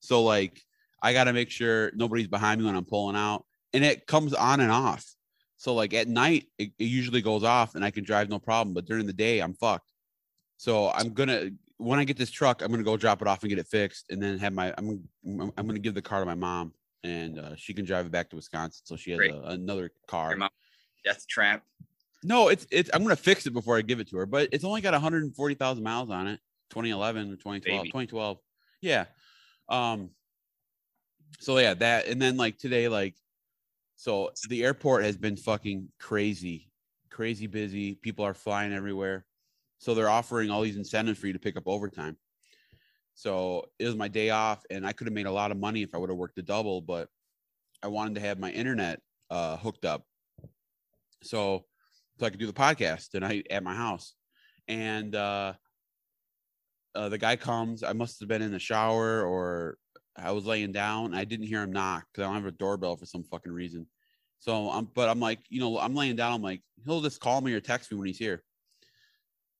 [0.00, 0.62] So like
[1.02, 4.34] I got to make sure nobody's behind me when I'm pulling out, and it comes
[4.34, 5.04] on and off.
[5.56, 8.72] So like at night it, it usually goes off and I can drive no problem,
[8.72, 9.92] but during the day I'm fucked.
[10.56, 13.50] So I'm gonna when I get this truck, I'm gonna go drop it off and
[13.50, 16.34] get it fixed, and then have my I'm I'm gonna give the car to my
[16.34, 16.72] mom,
[17.04, 20.34] and uh, she can drive it back to Wisconsin, so she has a, another car.
[20.34, 20.48] Mom,
[21.04, 21.62] death trap.
[22.22, 24.64] No, it's it's I'm gonna fix it before I give it to her, but it's
[24.64, 26.40] only got 140,000 miles on it.
[26.70, 27.88] 2011 or 2012, Baby.
[27.88, 28.38] 2012.
[28.80, 29.04] Yeah.
[29.68, 30.10] Um.
[31.38, 33.14] So yeah, that and then like today, like,
[33.96, 36.70] so the airport has been fucking crazy,
[37.10, 37.94] crazy busy.
[37.94, 39.24] People are flying everywhere,
[39.78, 42.16] so they're offering all these incentives for you to pick up overtime.
[43.14, 45.82] So it was my day off, and I could have made a lot of money
[45.82, 47.08] if I would have worked a double, but
[47.82, 49.00] I wanted to have my internet
[49.30, 50.04] uh, hooked up,
[51.22, 51.64] so
[52.18, 54.14] so I could do the podcast tonight at my house.
[54.68, 55.54] And uh,
[56.94, 57.82] uh, the guy comes.
[57.82, 59.78] I must have been in the shower or
[60.16, 61.14] I was laying down.
[61.14, 63.86] I didn't hear him knock because I don't have a doorbell for some fucking reason.
[64.38, 66.32] So I'm, but I'm like, you know, I'm laying down.
[66.32, 68.42] I'm like, he'll just call me or text me when he's here.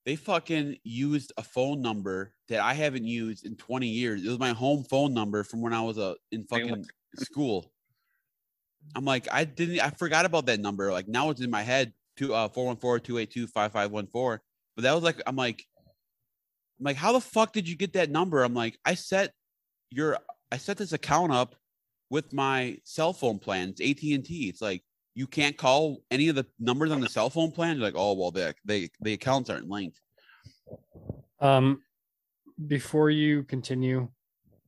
[0.07, 4.25] They fucking used a phone number that I haven't used in 20 years.
[4.25, 6.87] It was my home phone number from when I was uh, in fucking
[7.17, 7.71] school.
[8.97, 10.91] I'm like, I didn't, I forgot about that number.
[10.91, 14.39] Like now it's in my head, two, uh, 414-282-5514.
[14.77, 15.65] But that was like, I'm like,
[16.79, 18.43] I'm like, how the fuck did you get that number?
[18.43, 19.35] I'm like, I set
[19.91, 20.17] your,
[20.53, 21.55] I set this account up
[22.11, 24.49] with my cell phone plans, AT and T.
[24.49, 24.83] It's like
[25.15, 27.77] you can't call any of the numbers on the cell phone plan.
[27.77, 30.01] You're like, oh well, the they the accounts aren't linked.
[31.41, 31.83] Um,
[32.67, 34.09] before you continue,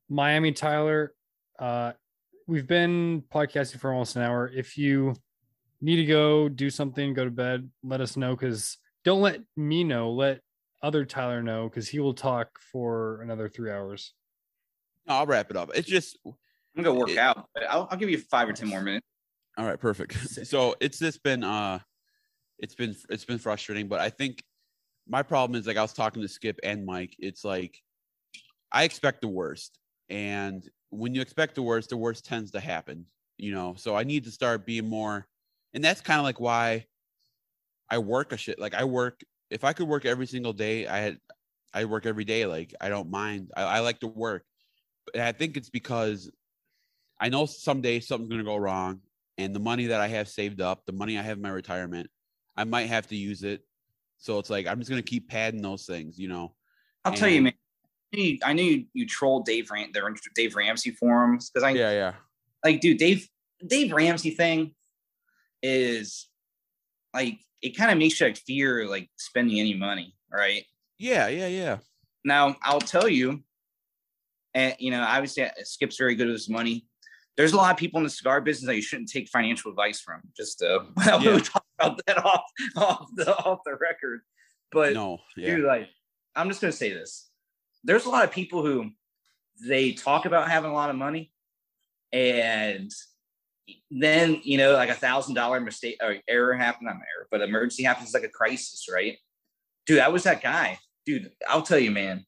[0.08, 1.14] Miami Tyler,
[1.58, 1.92] uh,
[2.46, 4.50] we've been podcasting for almost an hour.
[4.54, 5.14] If you
[5.80, 9.84] need to go do something, go to bed, let us know because don't let me
[9.84, 10.40] know, let
[10.82, 14.14] other Tyler know because he will talk for another three hours.
[15.06, 15.70] No, I'll wrap it up.
[15.74, 17.48] It's just I'm gonna work It- out.
[17.54, 19.06] But I'll, I'll give you five or ten more minutes.
[19.58, 20.14] all right, perfect.
[20.46, 21.80] so it's just been uh
[22.58, 24.42] it's been it's been frustrating, but I think
[25.08, 27.16] my problem is like I was talking to Skip and Mike.
[27.18, 27.76] It's like
[28.70, 29.78] I expect the worst.
[30.08, 33.06] And when you expect the worst, the worst tends to happen,
[33.38, 33.74] you know.
[33.76, 35.26] So I need to start being more
[35.74, 36.86] and that's kind of like why
[37.90, 38.58] I work a shit.
[38.58, 41.18] Like I work if I could work every single day, I had
[41.74, 42.46] I work every day.
[42.46, 43.50] Like I don't mind.
[43.56, 44.44] I, I like to work.
[45.14, 46.30] And I think it's because
[47.20, 49.00] I know someday something's gonna go wrong.
[49.38, 52.10] And the money that I have saved up, the money I have in my retirement,
[52.56, 53.64] I might have to use it.
[54.18, 56.54] So it's like I'm just gonna keep padding those things, you know.
[57.04, 57.54] I'll tell you, man.
[58.12, 61.70] I knew you- I you, you trolled Dave Ram their Dave Ramsey forums because I
[61.70, 62.14] Yeah, yeah.
[62.64, 63.28] like, dude, Dave
[63.66, 64.74] Dave Ramsey thing
[65.62, 66.28] is
[67.14, 70.64] like it kind of makes you like fear like spending any money, right?
[70.98, 71.78] Yeah, yeah, yeah.
[72.24, 73.42] Now I'll tell you,
[74.54, 76.86] and you know, obviously uh, Skip's very good with his money.
[77.36, 80.00] There's a lot of people in the cigar business that you shouldn't take financial advice
[80.00, 80.20] from.
[80.36, 81.16] Just uh, Yeah.
[81.24, 82.44] we'll talk about that off
[82.76, 84.20] off the off the record.
[84.70, 85.56] But No, yeah.
[85.56, 85.88] dude, like,
[86.34, 87.30] I'm just gonna say this.
[87.84, 88.90] There's a lot of people who
[89.66, 91.32] they talk about having a lot of money,
[92.12, 92.90] and
[93.90, 97.40] then you know, like a thousand dollar mistake or error happened, not an error, but
[97.40, 99.18] emergency happens like a crisis, right?
[99.86, 100.78] Dude, I was that guy.
[101.06, 102.24] Dude, I'll tell you, man.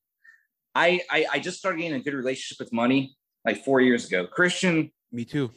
[0.75, 4.27] I I, I just started getting a good relationship with money like four years ago.
[4.27, 5.51] Christian Me too.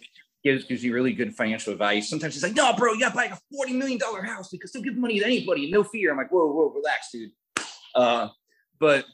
[0.43, 2.09] gives gives you really good financial advice.
[2.09, 4.72] Sometimes he's like, "No, bro, you got to buy a forty million dollar house because
[4.72, 7.32] they'll give money to anybody, no fear." I'm like, "Whoa, whoa, relax, dude."
[7.95, 8.30] Uh,
[8.80, 9.05] but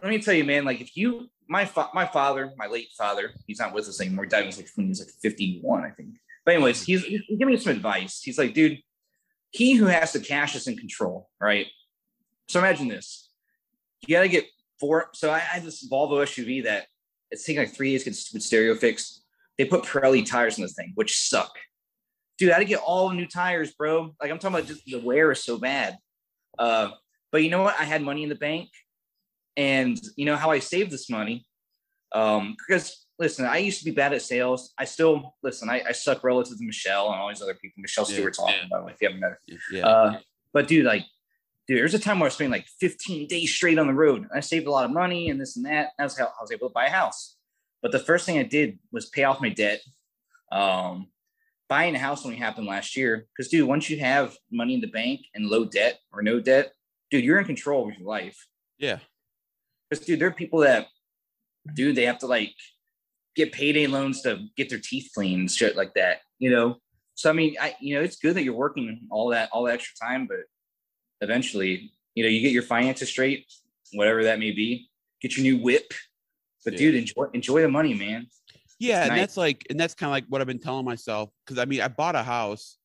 [0.00, 0.64] let me tell you, man.
[0.64, 4.24] Like, if you, my fa- my father, my late father, he's not with us anymore.
[4.24, 6.10] He died when he was like when he was like 51, I think.
[6.44, 8.20] But anyways, he's, he's giving me some advice.
[8.22, 8.78] He's like, "Dude,
[9.50, 11.66] he who has the cash is in control, right?"
[12.48, 13.30] So imagine this:
[14.06, 14.46] you got to get
[14.82, 15.08] four.
[15.14, 16.86] So I, I have this Volvo SUV that
[17.30, 19.22] it's taking like three days to get stupid stereo fixed
[19.58, 21.52] they put Pirelli tires in this thing, which suck.
[22.38, 24.14] Dude, I had to get all new tires, bro.
[24.20, 25.96] Like I'm talking about just the wear is so bad.
[26.58, 26.90] Uh,
[27.30, 27.78] but you know what?
[27.78, 28.70] I had money in the bank,
[29.56, 31.46] and you know how I saved this money?
[32.12, 34.72] Um, because listen, I used to be bad at sales.
[34.76, 35.70] I still listen.
[35.70, 37.80] I, I suck relative to Michelle and all these other people.
[37.80, 38.78] Michelle Yeah, Stewart talking yeah.
[38.78, 39.38] about if you haven't met her.
[39.70, 39.86] Yeah.
[39.86, 40.18] Uh,
[40.52, 41.04] but dude, like,
[41.66, 44.26] dude, there's a time where I was spending like 15 days straight on the road.
[44.34, 45.90] I saved a lot of money and this and that.
[45.98, 47.36] That's how I was able to buy a house.
[47.80, 49.80] But the first thing I did was pay off my debt.
[50.50, 51.08] Um,
[51.68, 53.26] buying a house only happened last year.
[53.36, 56.72] Because, dude, once you have money in the bank and low debt or no debt,
[57.10, 58.46] dude, you're in control of your life.
[58.78, 58.98] yeah.
[59.88, 60.86] Because, dude, there are people that
[61.74, 62.54] dude, they have to like
[63.34, 66.18] get payday loans to get their teeth cleaned, shit like that.
[66.38, 66.76] You know.
[67.14, 69.74] So I mean, I you know, it's good that you're working all that all that
[69.74, 70.38] extra time, but
[71.22, 73.46] eventually, you know, you get your finances straight,
[73.92, 74.90] whatever that may be.
[75.22, 75.94] Get your new whip,
[76.64, 76.78] but Yeah.
[76.80, 78.26] dude, enjoy enjoy the money, man.
[78.78, 81.30] Yeah, and that's like, and that's kind of like what I've been telling myself.
[81.46, 82.76] Because I mean, I bought a house,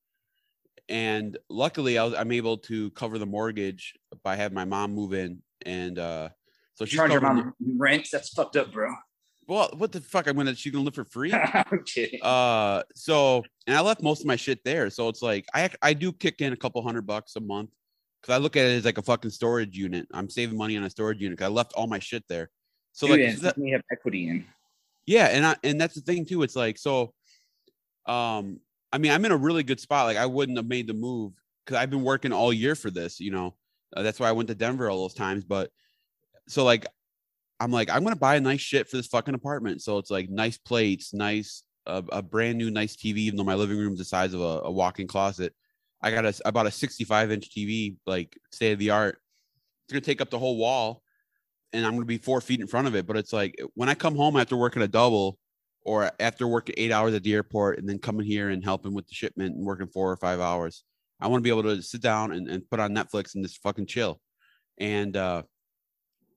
[0.88, 5.14] and luckily, I was I'm able to cover the mortgage by having my mom move
[5.14, 6.30] in, and uh,
[6.76, 8.08] so she's Charge your mom rent.
[8.12, 8.94] That's fucked up, bro.
[9.48, 10.28] well, what the fuck?
[10.28, 11.34] I'm gonna she gonna live for free?
[11.34, 11.84] I'm
[12.22, 15.94] uh, so and I left most of my shit there, so it's like I I
[15.94, 17.72] do kick in a couple hundred bucks a month
[18.28, 20.06] because I look at it as like a fucking storage unit.
[20.14, 21.38] I'm saving money on a storage unit.
[21.40, 22.50] 'cause I left all my shit there.
[22.92, 24.46] So Dude, like and that- you have equity in.
[25.06, 27.14] yeah and i and that's the thing too it's like so
[28.08, 28.60] um
[28.92, 31.32] i mean i'm in a really good spot like i wouldn't have made the move
[31.64, 33.56] because i've been working all year for this you know
[33.96, 35.70] Uh, that's why i went to denver all those times but
[36.48, 36.88] so like
[37.62, 40.30] i'm like i'm gonna buy a nice shit for this fucking apartment so it's like
[40.30, 44.06] nice plates nice a, a brand new nice tv even though my living room's the
[44.06, 45.54] size of a, a walk-in closet
[46.02, 49.20] i got a i bought a 65 inch tv like state of the art
[49.86, 51.02] it's gonna take up the whole wall
[51.74, 53.06] and I'm gonna be four feet in front of it.
[53.06, 55.38] But it's like when I come home after working a double
[55.84, 59.08] or after working eight hours at the airport and then coming here and helping with
[59.08, 60.84] the shipment and working four or five hours,
[61.20, 63.62] I want to be able to sit down and, and put on Netflix and just
[63.62, 64.20] fucking chill.
[64.78, 65.44] And uh,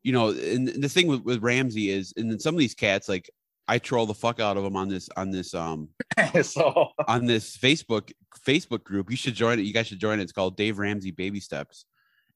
[0.02, 3.08] you know, and the thing with, with Ramsey is, and then some of these cats,
[3.08, 3.30] like
[3.70, 5.90] I troll the fuck out of them on this on this um
[6.42, 8.10] so on this Facebook
[8.44, 9.08] Facebook group.
[9.10, 9.62] You should join it.
[9.62, 10.24] You guys should join it.
[10.24, 11.86] It's called Dave Ramsey Baby Steps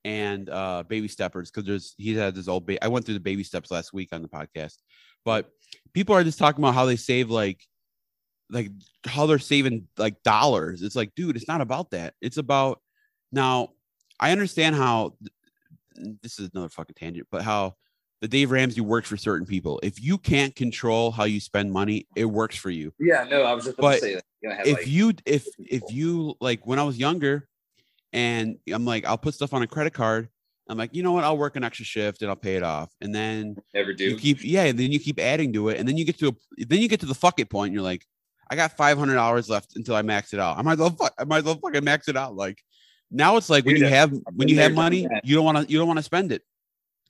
[0.05, 2.67] and uh Baby Steppers because there's he had this old.
[2.67, 4.77] Ba- I went through the baby steps last week on the podcast,
[5.25, 5.51] but
[5.93, 7.61] people are just talking about how they save like
[8.49, 8.71] like
[9.05, 10.83] how they're saving like dollars.
[10.83, 12.15] It's like, dude, it's not about that.
[12.21, 12.81] It's about
[13.33, 13.71] now.
[14.21, 15.17] I understand how
[16.23, 17.75] this is another fucking tangent, but how
[18.21, 19.81] the Dave Ramsey works for certain people.
[19.83, 22.93] If you can't control how you spend money, it works for you.
[22.99, 24.25] Yeah, no, I was just But say that.
[24.67, 27.49] If like you if if you like when I was younger
[28.13, 30.29] and I'm like I'll put stuff on a credit card
[30.69, 31.25] I'm like you know what?
[31.25, 32.91] I'll work an extra shift and I'll pay it off.
[33.01, 34.05] And then ever do.
[34.05, 36.29] you keep yeah and then you keep adding to it and then you get to
[36.29, 38.07] a then you get to the fuck it point and you're like
[38.51, 40.59] I got five hundred dollars left until I max it out.
[40.59, 42.35] I might as well fuck, I might as well fucking max it out.
[42.35, 42.63] Like
[43.11, 45.71] now it's like when Dude, you have when you have money you don't want to
[45.71, 46.43] you don't want to spend it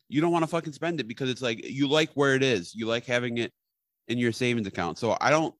[0.08, 2.74] you don't want to fucking spend it because it's like you like where it is
[2.74, 3.52] you like having it
[4.08, 5.54] in your savings account so I don't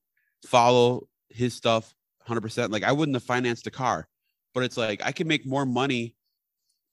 [0.47, 1.95] follow his stuff
[2.29, 4.07] 100% like I wouldn't have financed a car
[4.53, 6.15] but it's like I can make more money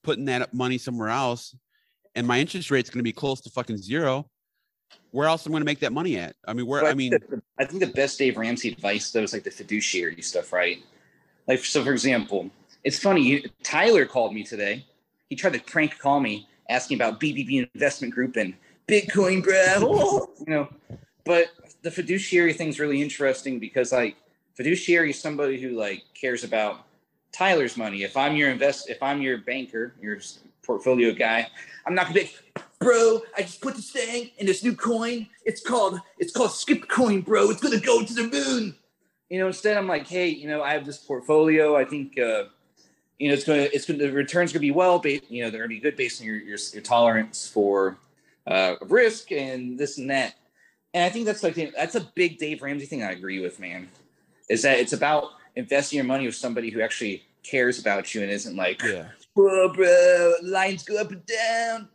[0.04, 1.56] putting that money somewhere else
[2.16, 4.30] and my interest rate's going to be close to fucking zero
[5.12, 6.94] where else am I going to make that money at I mean where But I
[6.96, 7.14] mean
[7.60, 10.80] I think the best Dave Ramsey advice though is like the fiduciary stuff, right?
[11.48, 12.50] Like so, for example,
[12.84, 13.22] it's funny.
[13.22, 14.86] You, Tyler called me today.
[15.30, 18.54] He tried to prank call me, asking about BBB Investment Group and
[18.88, 20.28] Bitcoin, bro.
[20.40, 20.70] you know,
[21.26, 21.48] but
[21.82, 24.16] the fiduciary thing's really interesting because like
[24.56, 26.86] fiduciary is somebody who like cares about
[27.32, 28.04] Tyler's money.
[28.04, 30.20] If I'm your invest, if I'm your banker, your
[30.64, 31.48] portfolio guy,
[31.86, 32.32] I'm not gonna be,
[32.80, 33.22] bro.
[33.38, 35.28] I just put this thing in this new coin.
[35.46, 37.50] It's called it's called Skip Coin, bro.
[37.50, 38.76] It's gonna go to the moon.
[39.30, 41.78] You know, instead I'm like, hey, you know, I have this portfolio.
[41.78, 42.46] I think, uh,
[43.22, 45.62] you know, it's gonna it's gonna the returns gonna be well, based, you know, they're
[45.62, 47.98] gonna be good based on your your, your tolerance for
[48.48, 50.34] uh, risk and this and that.
[50.94, 53.04] And I think that's like that's a big Dave Ramsey thing.
[53.04, 53.88] I agree with, man.
[54.50, 58.32] Is that it's about investing your money with somebody who actually cares about you and
[58.32, 61.90] isn't like, yeah bro, bro, lines go up and down.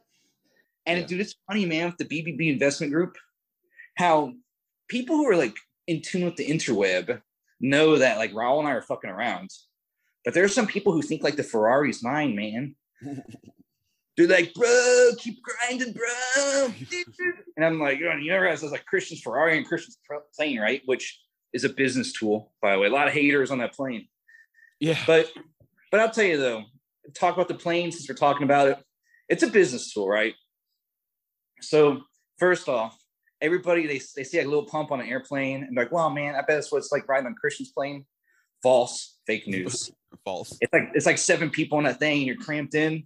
[0.87, 1.07] And Yeah.
[1.07, 3.17] dude, it's funny, man, with the BBB investment group,
[3.97, 4.35] how
[4.89, 5.57] people who are like
[5.87, 7.21] in tune with the interweb
[7.61, 9.51] know that like Raul and I are fucking around.
[10.27, 12.75] But there's some people who think like the Ferrari's mine, man.
[14.17, 16.73] They're like, bro, keep grinding, bro.
[17.57, 19.99] and I'm like, you never realize there's like Christian's Ferrari and Christian's
[20.35, 20.81] plane, right?
[20.87, 21.21] Which
[21.53, 22.87] is a business tool, by the way.
[22.89, 24.09] A lot of haters on that plane.
[24.81, 25.31] yeah But
[25.91, 26.65] but I'll tell you though,
[27.15, 28.79] talk about the plane since we're talking about it.
[29.29, 30.35] It's a business tool, right?
[31.61, 32.01] So
[32.39, 32.99] first off,
[33.43, 36.35] everybody they, they see a little pump on an airplane and they're like, wow, man,
[36.35, 38.07] I bet that's what it's like riding on Christian's plane.
[38.63, 39.91] False, fake news.
[40.25, 43.05] false it's like it's like seven people on a thing and you're cramped in.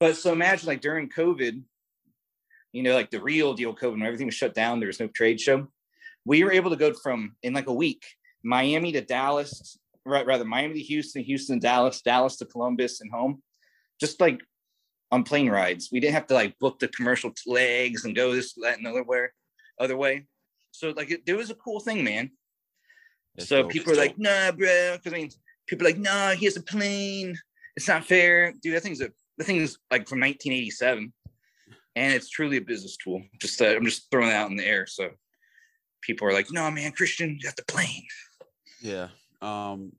[0.00, 1.62] But so imagine like during COVID,
[2.72, 5.06] you know, like the real deal COVID when everything was shut down, there was no
[5.06, 5.68] trade show.
[6.24, 8.04] We were able to go from in like a week,
[8.42, 13.42] Miami to Dallas, right, rather Miami to Houston, Houston, Dallas, Dallas to Columbus and home,
[14.00, 14.40] just like
[15.12, 15.90] on plane rides.
[15.92, 19.04] We didn't have to like book the commercial legs and go this, that, and other
[19.04, 19.26] way,
[19.78, 20.26] other way.
[20.72, 22.30] So like it, there was a cool thing, man.
[23.38, 23.70] So dope.
[23.70, 24.96] people are like, nah, bro.
[24.96, 25.30] Because I mean,
[25.66, 27.36] people like, nah, he has a plane.
[27.76, 28.74] It's not fair, dude.
[28.74, 31.12] That thing's a the thing is like from 1987.
[31.96, 33.22] and it's truly a business tool.
[33.40, 35.10] Just uh, I'm just throwing it out in the air, so
[36.02, 38.06] people are like, "No, man, Christian, you have the plane."
[38.80, 39.08] Yeah.
[39.40, 39.92] Um,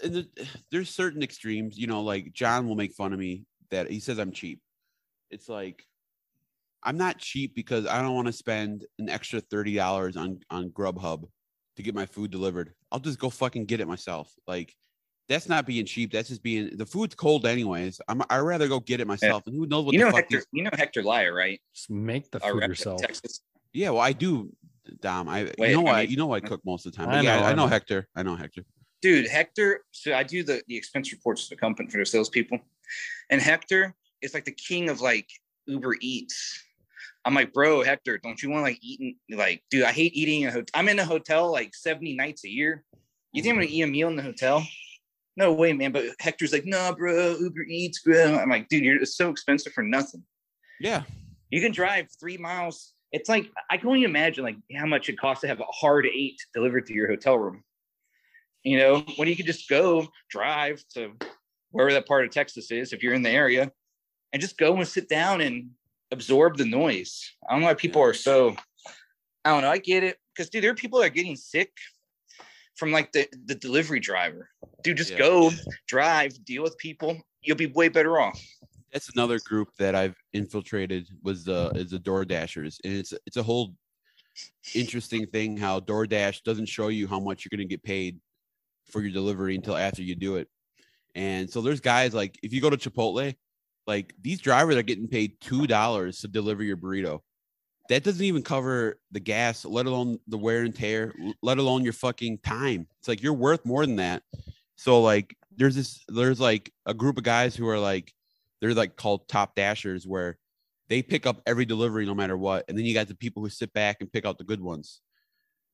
[0.00, 0.26] the,
[0.70, 4.18] there's certain extremes, you know, like John will make fun of me that he says
[4.18, 4.60] I'm cheap.
[5.30, 5.84] It's like
[6.82, 10.70] I'm not cheap because I don't want to spend an extra thirty dollars on on
[10.70, 11.24] Grubhub
[11.76, 12.74] to get my food delivered.
[12.90, 14.32] I'll just go fucking get it myself.
[14.46, 14.74] Like
[15.28, 16.12] that's not being cheap.
[16.12, 18.00] That's just being the food's cold anyways.
[18.08, 19.46] I'm I'd rather go get it myself.
[19.46, 20.36] And who knows what You the know fuck Hector.
[20.38, 21.60] these- You know Hector Lyer, right?
[21.74, 23.00] Just make the food yourself.
[23.00, 23.40] Texas.
[23.72, 24.52] Yeah, well, I do,
[25.00, 25.28] Dom.
[25.28, 27.08] I Wait, you know I what mean- you know I cook most of the time.
[27.08, 27.66] I But yeah, know, I I know know.
[27.68, 28.08] Hector.
[28.14, 28.64] I know Hector.
[29.00, 32.58] dude hector so i do the, the expense reports for the company for the salespeople
[33.30, 35.28] and hector is like the king of like
[35.66, 36.62] uber eats
[37.24, 40.42] i'm like bro hector don't you want to like eating like dude i hate eating
[40.42, 42.84] in a hotel i'm in a hotel like 70 nights a year.
[43.32, 44.66] You think i'm gonna eat a meal in the hotel?
[45.36, 48.36] No way man but hector's like no bro uber eats bro.
[48.36, 50.22] I'm like dude you're it's so expensive for nothing.
[50.80, 51.02] Yeah.
[51.50, 52.92] you can drive three miles.
[53.12, 56.06] It's like i can only imagine like how much it costs to have a hard
[56.06, 57.62] eight delivered to your hotel room.
[58.64, 61.12] You know when you could just go drive to
[61.70, 63.72] wherever that part of texas is if you're in the area
[64.32, 65.70] and just go and sit down and
[66.12, 67.32] absorb the noise.
[67.48, 68.54] I don't know why people are so
[69.44, 70.18] i don't know i get it.
[70.34, 71.72] Because dude there are people that are getting sick
[72.76, 74.48] from like the the delivery driver.
[74.84, 75.18] Dude just Yeah.
[75.18, 75.50] go
[75.88, 78.40] drive deal with people you'll be way better off.
[78.92, 83.36] That's another group that I've infiltrated was the is the Door Dashers, and it's it's
[83.36, 83.74] a whole
[84.74, 88.18] interesting thing how DoorDash doesn't show you how much you're going to get paid
[88.90, 90.48] for your delivery until after you do it.
[91.14, 93.34] And so there's guys like if you go to Chipotle,
[93.86, 97.20] like these drivers are getting paid two dollars to deliver your burrito.
[97.88, 101.12] That doesn't even cover the gas, let alone the wear and tear,
[101.42, 102.86] let alone your fucking time.
[103.00, 104.22] It's like you're worth more than that.
[104.76, 108.12] So like there's this there's like a group of guys who are like
[108.60, 110.38] they're like called top dashers where
[110.88, 112.64] they pick up every delivery no matter what.
[112.68, 115.00] And then you got the people who sit back and pick out the good ones.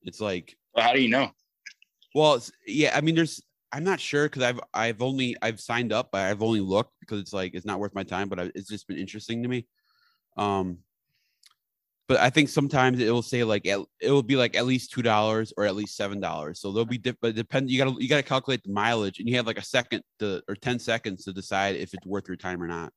[0.03, 1.31] It's like well, how do you know
[2.15, 3.41] well, yeah, I mean, there's.
[3.71, 7.19] I'm not sure because I've I've only I've signed up, but I've only looked because
[7.19, 8.29] it's like it's not worth my time.
[8.29, 9.67] But I, it's just been interesting to me.
[10.37, 10.79] Um,
[12.07, 14.91] but I think sometimes it will say like at, it will be like at least
[14.91, 16.59] two dollars or at least seven dollars.
[16.59, 17.69] So there'll be diff- but depend.
[17.69, 20.55] You gotta you gotta calculate the mileage, and you have like a second to or
[20.55, 22.91] ten seconds to decide if it's worth your time or not.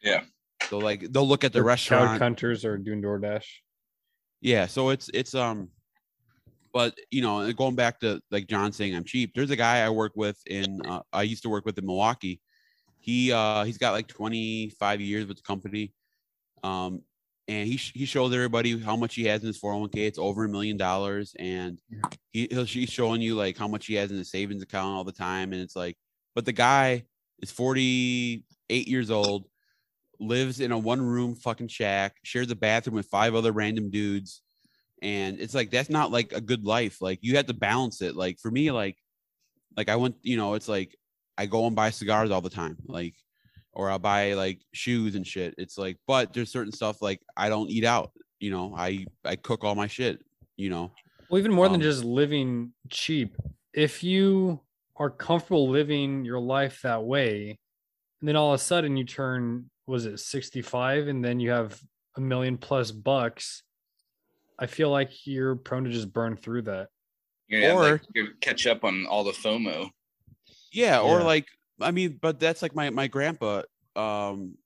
[0.00, 0.22] Yeah.
[0.70, 2.10] So like they'll look at the Or restaurant.
[2.10, 3.46] Child hunters are doing DoorDash.
[4.40, 5.70] Yeah, so it's it's um
[6.74, 9.88] but you know, going back to like John saying I'm cheap, there's a guy I
[9.88, 12.40] work with in uh, I used to work with in Milwaukee.
[12.98, 15.94] He uh he's got like 25 years with the company.
[16.62, 17.02] Um
[17.46, 19.96] and he sh- he shows everybody how much he has in his 401k.
[19.96, 21.80] It's over a million dollars and
[22.32, 25.04] he he'll, he's showing you like how much he has in his savings account all
[25.04, 25.96] the time and it's like
[26.34, 27.04] but the guy
[27.40, 29.46] is 48 years old,
[30.18, 34.42] lives in a one room fucking shack, shares a bathroom with five other random dudes.
[35.04, 37.02] And it's like that's not like a good life.
[37.02, 38.16] Like you have to balance it.
[38.16, 38.96] Like for me, like
[39.76, 40.96] like I want you know, it's like
[41.36, 42.76] I go and buy cigars all the time.
[42.86, 43.14] Like
[43.74, 45.54] or I'll buy like shoes and shit.
[45.58, 48.12] It's like, but there's certain stuff like I don't eat out.
[48.38, 50.24] You know, I I cook all my shit.
[50.56, 50.92] You know,
[51.28, 53.36] Well, even more than Um, just living cheap,
[53.72, 54.60] if you
[54.96, 57.58] are comfortable living your life that way,
[58.20, 61.80] and then all of a sudden you turn, was it 65, and then you have
[62.16, 63.63] a million plus bucks,
[64.58, 66.88] I feel like you're prone to just burn through that.
[67.48, 69.90] You're gonna have, Or- like, you're catch up on all the FOMO.
[70.72, 71.24] Yeah, or Yeah.
[71.24, 71.48] like
[71.80, 73.62] I mean, but that's like my my grandpa.
[73.96, 74.56] Um,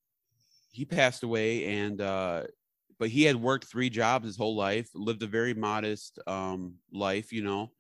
[0.73, 2.45] he passed away, and uh,
[2.99, 7.33] but he had worked three jobs his whole life, lived a very modest um life,
[7.33, 7.73] you know.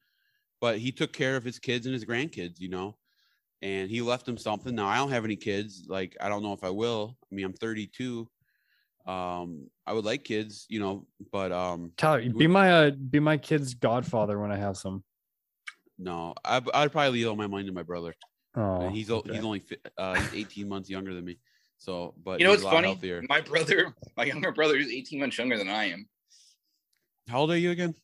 [0.61, 2.97] But he took care of his kids and his grandkids, you know,
[3.63, 4.75] and he left them something.
[4.75, 5.85] Now I don't have any kids.
[5.87, 7.17] Like I don't know if I will.
[7.31, 8.29] I mean, I'm 32.
[9.09, 13.39] Um, I would like kids, you know, but um, Tyler, be my uh, be my
[13.39, 15.03] kid's godfather when I have some.
[15.99, 18.15] no, I, I'd probably leave all my money to my brother.
[18.55, 19.33] Oh, and he's okay.
[19.33, 21.39] he's only fi- uh he's 18 months younger than me.
[21.79, 22.89] So, but You know he's what's a lot funny?
[22.89, 23.25] healthier.
[23.31, 26.07] My brother, my younger brother, is 18 months younger than I am.
[27.29, 27.95] How old are you again?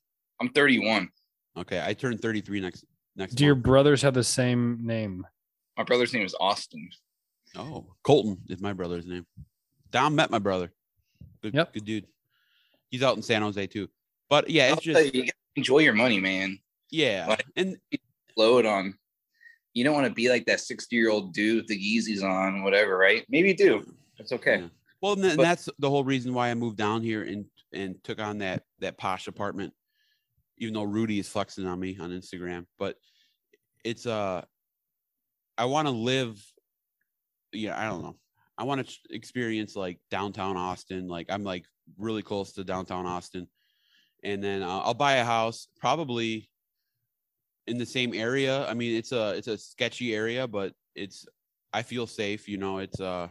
[0.40, 1.10] I'm 31.
[1.56, 2.84] Okay, I turned 33 next
[3.14, 3.34] next.
[3.34, 5.26] Do your brothers have the same name?
[5.76, 6.88] My brother's name is Austin.
[7.56, 9.26] Oh, Colton is my brother's name.
[9.90, 10.72] Dom met my brother.
[11.42, 11.72] Good, Yep.
[11.74, 12.06] good dude.
[12.90, 13.88] He's out in San Jose too.
[14.28, 16.58] But yeah, I'll it's just you, you enjoy your money, man.
[16.90, 17.76] yeah, Like- and
[18.36, 18.98] Blow it on.
[19.74, 22.62] You don't want to be like that 60 year old dude with the Yeezys on,
[22.64, 23.24] whatever, right?
[23.28, 23.94] Maybe you do.
[24.18, 24.60] That's okay.
[24.60, 24.68] Yeah.
[25.00, 28.02] Well, and, then But- that's the whole reason why I moved down here and and
[28.04, 29.72] took on that that posh apartment.
[30.58, 32.96] Even though Rudy is flexing on me on Instagram, but
[33.84, 34.44] it's uh,
[35.58, 36.40] I want to live.
[37.52, 38.16] Yeah, I don't know.
[38.56, 41.08] I want to experience like downtown Austin.
[41.08, 41.64] Like I'm like
[41.98, 43.48] really close to downtown Austin,
[44.22, 46.48] and then uh, I'll buy a house probably
[47.66, 48.66] in the same area.
[48.68, 51.26] I mean, it's a it's a sketchy area, but it's
[51.72, 52.48] I feel safe.
[52.48, 53.28] You know, it's uh,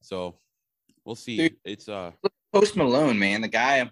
[0.00, 0.38] so
[1.04, 1.36] we'll see.
[1.36, 1.56] Dude.
[1.64, 2.12] It's uh,
[2.52, 3.90] Post Malone, man, the guy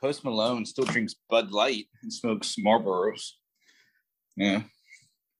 [0.00, 3.32] Post Malone still drinks Bud Light and smokes Marlboros.
[4.36, 4.62] Yeah,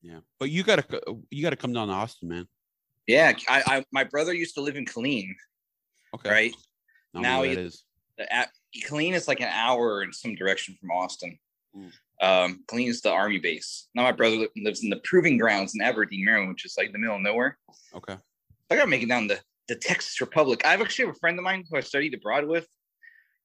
[0.02, 0.20] yeah.
[0.38, 0.84] But you gotta
[1.30, 2.46] you gotta come down to Austin, man.
[3.10, 3.32] Yeah.
[3.48, 5.30] I, I my brother used to live in Killeen,
[6.14, 6.30] Okay.
[6.30, 6.54] right?
[7.14, 7.84] Don't Now he- is.
[8.30, 8.50] At,
[8.86, 11.38] Killeen is like an hour in some direction from Austin.
[11.74, 11.90] Mm.
[12.22, 13.88] Um, Killeen is the army base.
[13.94, 16.98] Now my brother lives in the proving grounds in Aberdeen, Maryland, which is like the
[16.98, 17.56] middle of nowhere.
[17.94, 18.16] Okay.
[18.70, 20.64] I gotta make it down to the Texas Republic.
[20.66, 22.66] I have actually have a friend of mine who I studied abroad with.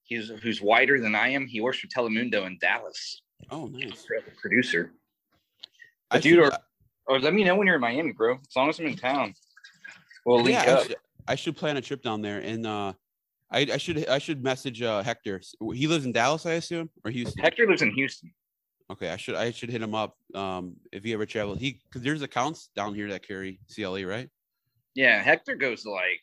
[0.04, 1.48] He's who's whiter than I am.
[1.48, 3.22] He works for Telemundo in Dallas.
[3.50, 4.06] Oh, nice.
[4.42, 4.92] producer.
[6.12, 6.52] I dude, or,
[7.08, 8.34] or let me know when you're in Miami, bro.
[8.36, 9.34] As long as I'm in town,
[10.26, 10.96] we'll link yeah, I should,
[11.28, 12.94] I should plan a trip down there, and uh,
[13.52, 15.42] I, I should I should message uh Hector.
[15.74, 17.42] He lives in Dallas, I assume, or Houston.
[17.42, 18.32] Hector lives in Houston.
[18.92, 20.16] Okay, I should I should hit him up.
[20.34, 24.30] Um, if he ever travels, he because there's accounts down here that carry CLE, right?
[24.94, 26.22] Yeah, Hector goes to like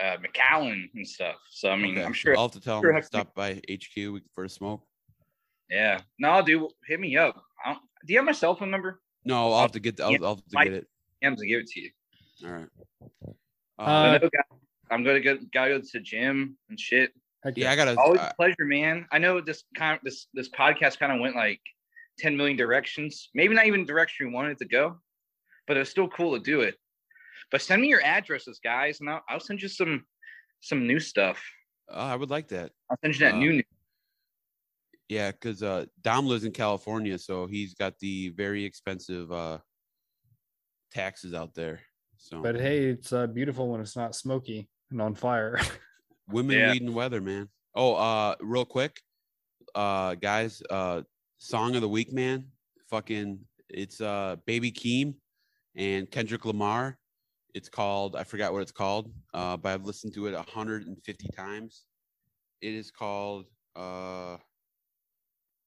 [0.00, 1.36] uh, McAllen and stuff.
[1.50, 2.36] So I mean, Okay, I'm sure.
[2.36, 4.82] I'll have to tell sure him to Hector- stop by HQ for a smoke.
[5.70, 7.42] Yeah, no, dude, hit me up.
[7.64, 9.00] I don't, do you have my cell phone number?
[9.24, 10.86] No, I'll have to get I'll, Yeah, I'll have to get it.
[11.24, 11.90] I'm gonna give it to you.
[12.44, 12.68] All right.
[13.78, 14.56] Uh, I know, guy-
[14.90, 17.12] I'm gonna go, gotta go to the gym and shit.
[17.44, 17.96] Heck yeah, I gotta.
[17.98, 19.06] Always uh, a pleasure, man.
[19.12, 21.60] I know this kind this this podcast kind of went like
[22.18, 23.28] 10 million directions.
[23.34, 24.98] Maybe not even direction we wanted to go,
[25.66, 26.76] but it was still cool to do it.
[27.50, 30.04] But send me your addresses, guys, and I'll, I'll send you some
[30.60, 31.40] some new stuff.
[31.90, 32.72] uh, I would like that.
[32.90, 33.52] I'll send you that Uh, new.
[33.52, 33.62] new
[35.08, 39.58] Yeah, because uh, Dom lives in California, so he's got the very expensive uh
[40.90, 41.80] taxes out there.
[42.18, 45.58] So But hey, it's uh, beautiful when it's not smoky and on fire.
[46.28, 46.72] women Yeah.
[46.72, 47.48] weed and weather, man.
[47.74, 49.00] Oh, uh, real quick,
[49.74, 51.02] uh, guys, uh,
[51.38, 52.46] song of the week, man.
[52.90, 53.38] Fucking,
[53.68, 55.14] it's uh, Baby Keem
[55.76, 56.98] and Kendrick Lamar.
[57.54, 61.84] It's called I forgot what it's called, uh, but I've listened to it 150 times.
[62.60, 63.46] It is called
[63.76, 64.36] uh,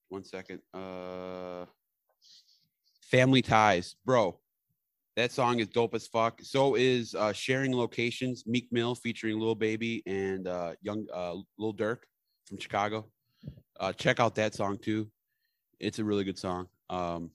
[0.09, 1.65] one second, uh,
[3.09, 4.40] Family Ties, bro.
[5.17, 6.39] That song is dope as fuck.
[6.41, 11.73] So is uh, Sharing Locations, Meek Mill featuring Lil Baby and uh, Young uh, Lil
[11.73, 11.97] Durk
[12.47, 13.07] from Chicago.
[13.79, 15.09] Uh, check out that song too.
[15.79, 16.67] It's a really good song.
[16.89, 17.31] Um,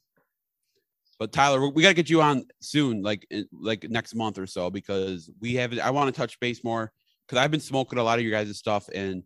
[1.19, 4.47] but Tyler, we- we got to get you on soon, like like next month or
[4.47, 5.79] so, because we have.
[5.79, 6.93] I want to touch base more
[7.27, 9.23] because I've been smoking a lot of your guys' stuff, and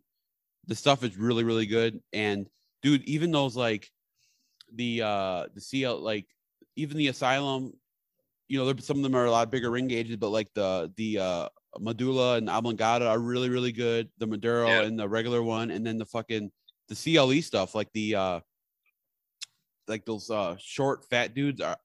[0.67, 1.99] the stuff is really really good.
[2.13, 2.47] And
[2.81, 3.89] dude, even those like
[4.73, 6.27] the uh the CL like
[6.77, 7.73] even the Asylum
[8.51, 11.17] you know, some of them are a lot bigger ring gauges, but like the the
[11.19, 11.49] uh
[11.79, 14.09] Medulla and Oblongata are really really good.
[14.17, 14.81] The Maduro Yeah.
[14.81, 16.51] and the regular one, and then the fucking
[16.89, 18.39] the CLE stuff, like the uh
[19.87, 21.77] like those uh short fat dudes are.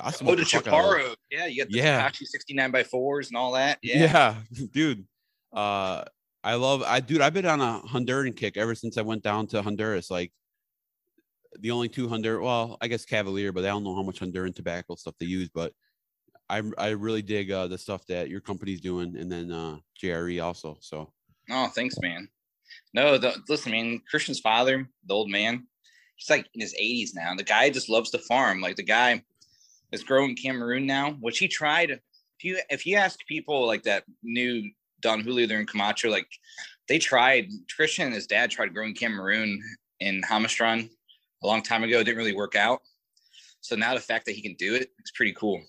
[0.00, 1.08] I Oh, the the fuck out of those.
[1.10, 1.14] Chaparo.
[1.30, 2.08] Yeah, you got the Yeah.
[2.08, 3.78] Tekashi 69 by fours and all that.
[3.82, 3.98] Yeah.
[4.52, 4.66] Yeah.
[4.72, 5.06] dude.
[5.52, 6.04] Uh,
[6.42, 6.82] I love.
[6.82, 7.20] I dude.
[7.20, 10.10] I've been on a Honduran kick ever since I went down to Honduras.
[10.10, 10.32] Like
[11.60, 12.42] the only two Honduran.
[12.42, 15.48] Well, I guess Cavalier, but I don't know how much Honduran tobacco stuff they use.
[15.48, 15.72] But
[16.50, 20.42] I I really dig uh, the stuff that your company's doing, and then uh, JRE
[20.42, 20.78] also.
[20.80, 21.12] So
[21.50, 22.28] Oh, thanks, man.
[22.92, 24.02] No, the, listen, man.
[24.10, 25.66] Christian's father, the old man,
[26.16, 27.34] he's like in his 80s now.
[27.34, 28.60] The guy just loves to farm.
[28.60, 29.22] Like the guy
[29.92, 31.90] is growing Cameroon now, which he tried.
[31.90, 34.70] If you if you ask people like that new
[35.00, 36.28] Don Julio there in Camacho, like
[36.88, 37.48] they tried.
[37.74, 39.60] Christian and his dad tried growing Cameroon
[40.00, 40.90] in Jamastrán
[41.42, 42.00] a long time ago.
[42.00, 42.80] It didn't really work out.
[43.60, 45.60] So now the fact that he can do it, it's pretty cool.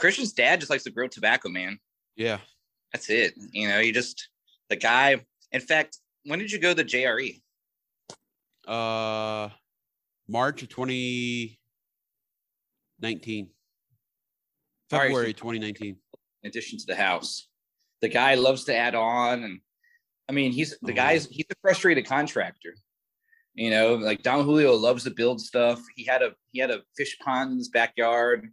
[0.00, 1.78] Christian's dad just likes to grow tobacco, man.
[2.16, 2.38] yeah,
[2.92, 3.34] That's it.
[3.52, 4.28] You know, you just
[4.70, 5.20] the guy.
[5.52, 6.82] In fact, when did you go to?
[6.84, 7.40] JRE?
[8.66, 9.48] uh,
[10.28, 13.48] March of 2019,
[14.92, 15.96] All right, so- February 2019.
[16.42, 17.48] In addition to the house,
[18.00, 19.60] the guy loves to add on, and
[20.28, 20.96] I mean, he's the Oh.
[20.96, 22.74] guy's he's a frustrated contractor.
[23.54, 25.82] You know, like Don Julio loves to build stuff.
[25.96, 28.48] He had a he had a fish pond in his backyard,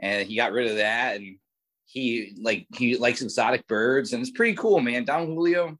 [0.00, 1.38] and he got rid of that, and
[1.86, 5.04] he like he likes exotic birds, and it's pretty cool, man.
[5.04, 5.78] Don Julio,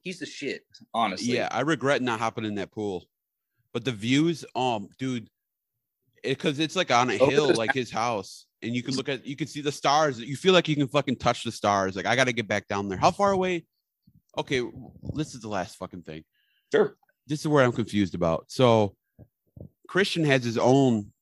[0.00, 0.62] he's the shit,
[0.92, 1.34] honestly.
[1.34, 3.04] Yeah, I regret not hopping in that pool.
[3.72, 5.28] But the views, um, dude,
[6.22, 9.36] because it's like on a hill, like his house, and you can look at, you
[9.36, 10.18] can see the stars.
[10.18, 11.94] You feel like you can fucking touch the stars.
[11.94, 12.98] Like I got to get back down there.
[12.98, 13.66] How far away?
[14.38, 14.62] Okay,
[15.14, 16.24] this is the last fucking thing.
[16.72, 16.96] sure.
[17.26, 18.44] This is where I'm confused about.
[18.48, 18.94] So,
[19.88, 21.12] Christian has his own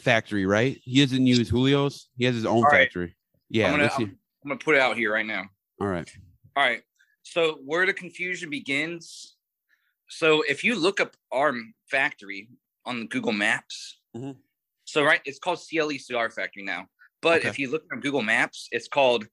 [0.00, 0.80] factory, right?
[0.84, 2.08] He doesn't use Julio's.
[2.16, 2.84] He has his own All right.
[2.86, 3.16] factory.
[3.50, 3.90] Yeah, I'm gonna.
[3.96, 5.44] I'm, I'm gonna put it out here right now.
[5.80, 6.10] All right.
[6.56, 6.82] All right.
[7.22, 9.36] So where the confusion begins.
[10.08, 11.54] So if you look up our
[11.90, 12.48] factory
[12.84, 14.36] on Google Maps, Mhm.
[14.84, 16.86] so right, it's called CLE Cigar Factory now.
[17.22, 17.48] But Okay.
[17.48, 19.26] if you look on Google Maps, it's called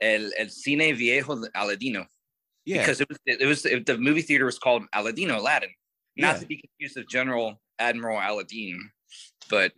[0.00, 2.06] El, El Cine Viejo de Aladino
[2.64, 2.78] Yeah.
[2.82, 5.70] because it was it was it, the movie theater was called Aladino Aladdin,
[6.16, 6.40] not Yeah.
[6.40, 8.90] to be confused with General Admiral Aladdin.
[9.50, 9.72] But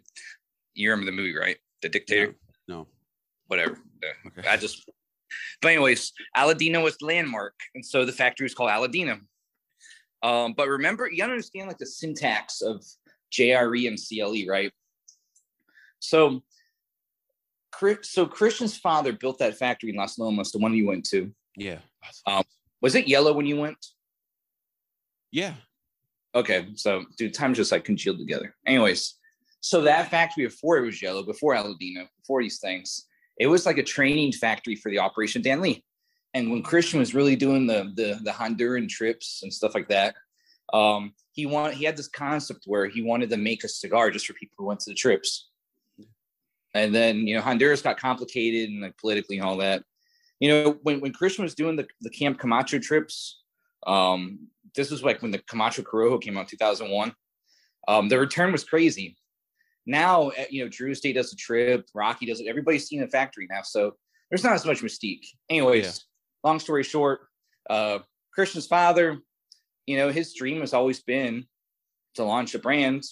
[0.74, 1.56] you remember the movie, right?
[1.80, 2.36] The dictator
[2.68, 2.86] no.
[3.48, 3.78] whatever.
[4.26, 4.48] Okay.
[4.48, 4.88] I just,
[5.60, 9.20] but anyways, Aladino was the landmark, and so the factory was called Aladino.
[10.22, 12.84] Um, but remember, you gotta understand like the syntax of
[13.32, 14.72] JRE and CLE, right?
[15.98, 16.42] So,
[18.02, 21.32] so Christian's father built that factory in Las Lomas, the one you went to.
[21.56, 21.78] Yeah.
[22.26, 22.44] Um,
[22.80, 23.78] was it yellow when you went?
[25.30, 25.54] Yeah.
[26.34, 28.54] Okay, so dude, time just like congealed together.
[28.66, 29.14] Anyways,
[29.62, 33.06] so that factory before it was yellow, before Aladino, before these things,
[33.38, 35.84] it was like a training factory for the Operation Danlí.
[36.34, 40.16] And when Christian was really doing the the the Honduran trips and stuff like that,
[40.72, 44.26] um, he wanted he had this concept where he wanted to make a cigar just
[44.26, 45.48] for people who went to the trips.
[46.74, 49.84] And then you know Honduras got complicated and like politically and all that.
[50.40, 53.42] You know when when Christian was doing the the Camp Camacho trips,
[53.86, 57.14] um, this was like when the Camacho Corojo came out in 2001.
[57.86, 59.16] Um, the return was crazy.
[59.86, 62.46] Now, eh, you know, Drew Estate does a trip, Rocky does it.
[62.46, 63.96] Everybody's seen the factory now, so
[64.30, 65.26] there's not as much mystique.
[65.50, 66.48] Anyways, Yeah.
[66.48, 67.28] long story short,
[67.68, 68.00] uh,
[68.32, 69.20] Christian's father,
[69.86, 71.46] you know, his dream has always been
[72.14, 73.04] to launch a brand.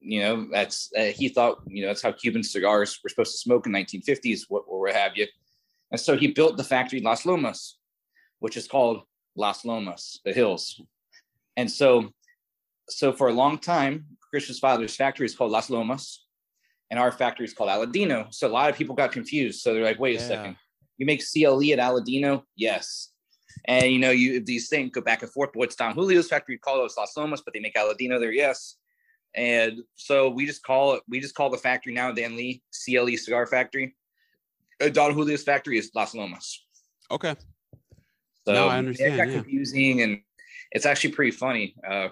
[0.00, 3.38] You know, that's uh, he thought, you know, that's how Cuban cigars were supposed to
[3.38, 5.26] smoke in 1950s, what or what have you.
[5.90, 7.78] And so he built the factory in Las Lomas,
[8.38, 9.02] which is called
[9.36, 10.80] Las Lomas, the hills.
[11.56, 12.10] And so,
[12.88, 16.24] so for a long time, Christian's father's factory is called Las Lomas,
[16.90, 18.32] and our factory is called Aladino.
[18.32, 19.60] So a lot of people got confused.
[19.60, 20.28] So they're like, wait a Yeah.
[20.28, 20.56] second,
[20.96, 22.42] you make CLE at Aladino?
[22.56, 23.12] Yes.
[23.64, 25.50] And you know, you these things go back and forth.
[25.52, 28.76] But what's Don Julio's factory call us Las Lomas, but they make Aladino there, yes.
[29.34, 33.46] And so we just call it, we just call the factory now Danlí CLE Cigar
[33.46, 33.94] Factory.
[34.80, 36.64] Uh, Don Julio's factory is Las Lomas.
[37.10, 37.34] Okay.
[38.46, 39.14] So No, I understand.
[39.14, 39.34] It got yeah.
[39.34, 40.20] confusing and
[40.72, 41.74] it's actually pretty funny.
[41.88, 42.08] Uh,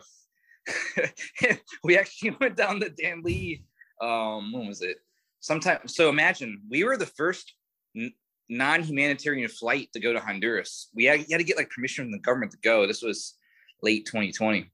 [1.84, 3.62] we actually went down the Danlí.
[4.00, 4.98] Um, when was it?
[5.40, 5.80] Sometime.
[5.86, 7.54] So imagine we were the first
[7.96, 8.12] n-
[8.48, 10.88] non-humanitarian flight to go to Honduras.
[10.94, 12.86] We had, had to get like permission from the government to go.
[12.86, 13.34] This was
[13.82, 14.70] late 2020,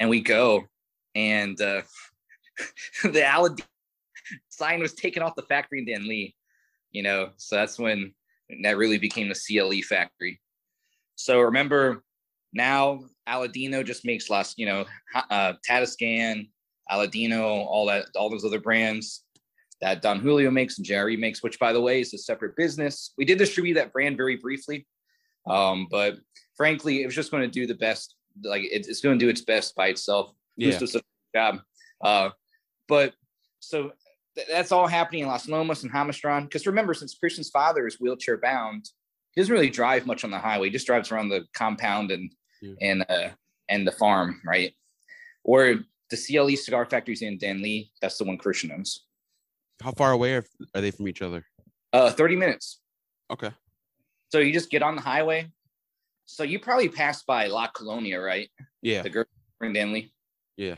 [0.00, 0.64] and we go,
[1.14, 1.82] and uh,
[3.02, 3.64] the Aladino
[4.48, 6.34] sign was taken off the factory in Danlí.
[6.92, 8.14] You know, so that's when
[8.62, 10.40] that really became the CLE factory.
[11.16, 12.04] So remember,
[12.56, 14.84] now Aladino just makes less, you know,
[15.14, 16.48] uh, Tatascan,
[16.90, 19.24] Aladino, all that, all those other brands
[19.80, 23.12] that Don Julio makes and Jerry makes, which by the way is a separate business.
[23.18, 24.86] We did distribute that brand very briefly,
[25.46, 26.16] um, but
[26.56, 28.14] frankly, it was just going to do the best.
[28.42, 30.32] Like it, it's going to do its best by itself.
[30.56, 30.78] Yeah.
[30.78, 31.02] Does a
[31.34, 31.60] job.
[32.02, 32.30] Uh,
[32.88, 33.14] but
[33.60, 33.92] so
[34.34, 36.44] th- that's all happening in Las Lomas and Jamastrán.
[36.44, 38.88] Because remember, since Christian's father is wheelchair bound,
[39.32, 40.68] he doesn't really drive much on the highway.
[40.68, 42.74] He just drives around the compound and Yeah.
[42.80, 43.28] and uh,
[43.68, 44.72] and the farm, right?
[45.44, 45.76] Or
[46.10, 47.90] the CLE cigar factories in Danlí.
[48.00, 49.04] That's the one Christian owns.
[49.82, 51.44] How far away are, are they from each other?
[51.92, 52.80] Uh, 30 minutes.
[53.30, 53.50] Okay.
[54.30, 55.50] So you just get on the highway.
[56.24, 58.48] So you probably passed by La Colonia, right?
[58.82, 59.02] Yeah.
[59.02, 59.24] The girl
[59.60, 60.10] in Danlí.
[60.56, 60.76] Yeah.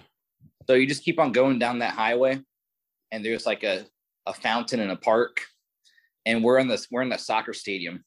[0.66, 2.40] So you just keep on going down that highway,
[3.10, 3.86] and there's like a,
[4.26, 5.40] a fountain in a park,
[6.26, 8.04] and we're in this we're in the soccer stadium,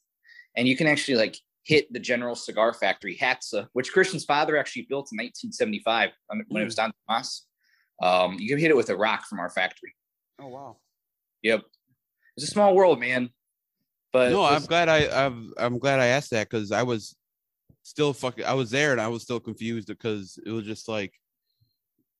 [0.55, 4.83] and you can actually like hit the General Cigar Factory HATSA, which Christian's father actually
[4.83, 7.47] built in 1975 when when it was Don Tomas.
[8.01, 9.93] Um, you can hit it with a rock from our factory.
[10.39, 10.77] Oh wow.
[11.43, 11.61] Yep,
[12.37, 13.29] it's a small world, man.
[14.11, 17.15] But no, I'm glad I I'm, I'm glad I asked that because I was
[17.83, 21.13] still fucking I was there and I was still confused because it was just like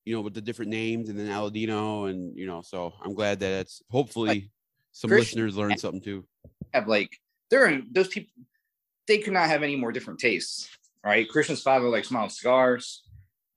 [0.05, 3.39] you know with the different names and then Aladino and you know so I'm glad
[3.41, 4.51] that it's hopefully
[4.91, 6.25] some Christian- listeners learned something too.
[6.73, 7.17] have like
[7.49, 8.31] there are those people
[9.11, 10.69] they could not have any more different tastes
[11.03, 13.03] right christian's father likes mild cigars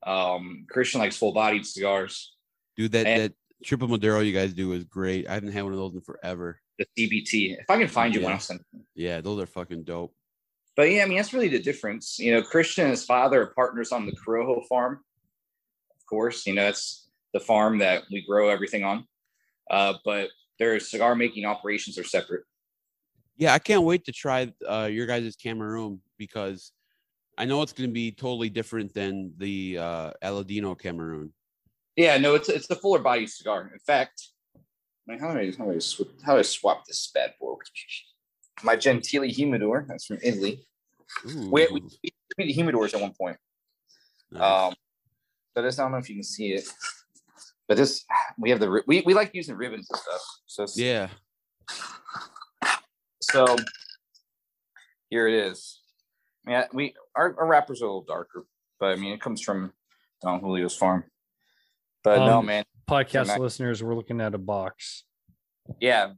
[0.05, 2.33] um christian likes full-bodied cigars
[2.75, 3.33] Dude, that And- that
[3.63, 5.29] triple Maduro you guys do is great.
[5.29, 6.59] I haven't had one of those in forever.
[6.77, 8.35] the cbt if i can find you one Yeah.
[8.35, 8.59] i'll send.
[8.95, 10.13] Yeah, those are fucking dope.
[10.75, 13.53] but yeah i mean that's really the difference you know christian and his father are
[13.61, 14.99] partners on the corojo farm
[15.97, 19.07] of course you know that's the farm that we grow everything on
[19.71, 20.27] uh but
[20.59, 22.43] their cigar making operations are separate
[23.37, 26.71] Yeah, I can't wait to try uh, your guys' Cameroon because
[27.37, 31.33] I know it's going to be totally different than the uh, Aladino Cameroon.
[31.95, 33.69] Yeah, no, it's it's the fuller body cigar.
[33.71, 34.29] In fact,
[35.07, 37.55] man, how do I how do I, sw- how do I swap this bad boy?
[38.63, 39.85] my Gentili humidor.
[39.87, 40.65] That's from Italy.
[41.27, 41.81] Ooh, We, we,
[42.37, 43.37] we the humidors at one point.
[44.31, 44.69] nice.
[44.69, 44.73] Um,
[45.55, 46.67] so this I don't know if you can see it,
[47.67, 48.03] but this
[48.37, 50.21] we have the we we like using ribbons and stuff.
[50.47, 51.09] So yeah.
[53.35, 53.57] So
[55.09, 55.81] here it is.
[56.47, 58.45] Yeah, we our, our wrappers are a little darker,
[58.79, 59.73] but I mean it comes from
[60.21, 61.03] Don Julio's farm.
[62.01, 65.03] But no, Um, man, Podcast Mac- listeners, we're looking at a box.
[65.81, 66.13] yeah,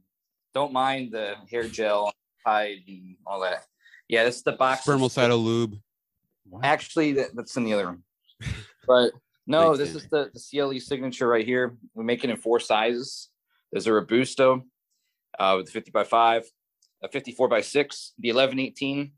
[0.54, 2.12] don't mind the hair gel,
[2.46, 3.64] Tide, and all that.
[4.08, 4.86] Yeah, this is the box.
[4.86, 5.74] Spermicidal lube.
[6.48, 6.64] What?
[6.64, 8.04] Actually, that, that's in the other room.
[8.86, 9.10] But
[9.44, 11.76] no, Thanks, this is the, the CLE signature right here.
[11.94, 13.30] We make it in four sizes.
[13.72, 14.62] There's a Robusto
[15.36, 16.44] uh, with the 50 by 5,
[17.02, 19.12] a 54 by 6, the 1118,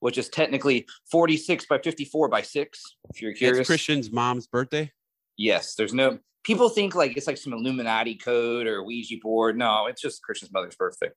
[0.00, 3.58] which is technically 46 by 54 by 6, if you're curious.
[3.60, 4.92] It's Christian's mom's birthday.
[5.36, 9.58] Yes, there's no people think like it's like some Illuminati code or Ouija board.
[9.58, 11.10] No, it's just Christian's mother's birthday.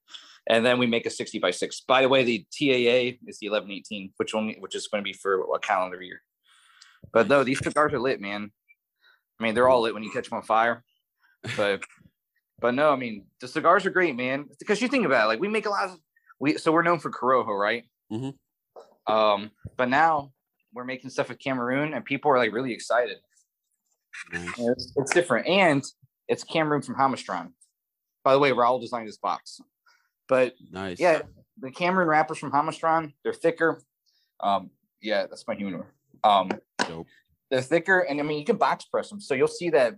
[0.48, 1.81] And then we make a 60 by 6.
[1.81, 5.14] By the way, the TAA is the 1118, which only which is going to be
[5.14, 6.22] for a calendar year.
[7.14, 8.52] But no, these cigars are lit, man.
[9.40, 10.84] I mean, they're all lit when you catch them on fire.
[11.56, 11.84] But
[12.60, 14.45] but no, I mean, the cigars are great, man.
[14.60, 15.98] Because you think about it, like we make a lot of
[16.40, 17.84] we so we're known for Corojo, right?
[18.11, 19.11] Mm-hmm.
[19.14, 20.31] Um, but now
[20.73, 23.18] we're making stuff with Cameroon and people are like really excited.
[24.31, 24.53] Nice.
[24.57, 25.84] It's, it's different, and
[26.27, 27.52] it's Cameroon from Jamastrán.
[28.23, 29.61] By the way, Raul designed this box,
[30.27, 30.99] but Nice.
[30.99, 31.22] yeah,
[31.60, 33.81] the Cameroon wrappers from Jamastrán, they're thicker.
[34.40, 34.72] Um,
[35.02, 35.94] yeah, that's my humor.
[36.23, 36.49] Um,
[36.88, 37.07] Dope.
[37.49, 39.95] they're thicker, and I mean you can box press them, so you'll see that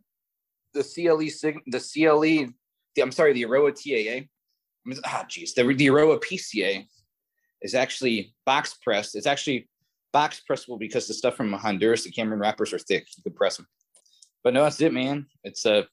[0.73, 2.53] the CLE sig- the CLE,
[2.95, 4.23] the, I'm sorry, the Aroa TAA.
[4.23, 4.27] I
[4.85, 6.85] mean, ah, geez, the the Aroa PCA
[7.61, 9.15] is actually box pressed.
[9.15, 9.69] It's actually
[10.11, 13.05] box pressable because the stuff from Honduras, the Cameron wrappers are thick.
[13.17, 13.67] You can press them.
[14.43, 15.27] But no, that's it, man.
[15.43, 15.83] It's a, uh,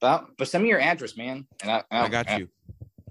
[0.00, 1.46] about, but send me your address, man.
[1.62, 2.48] And I, I got you.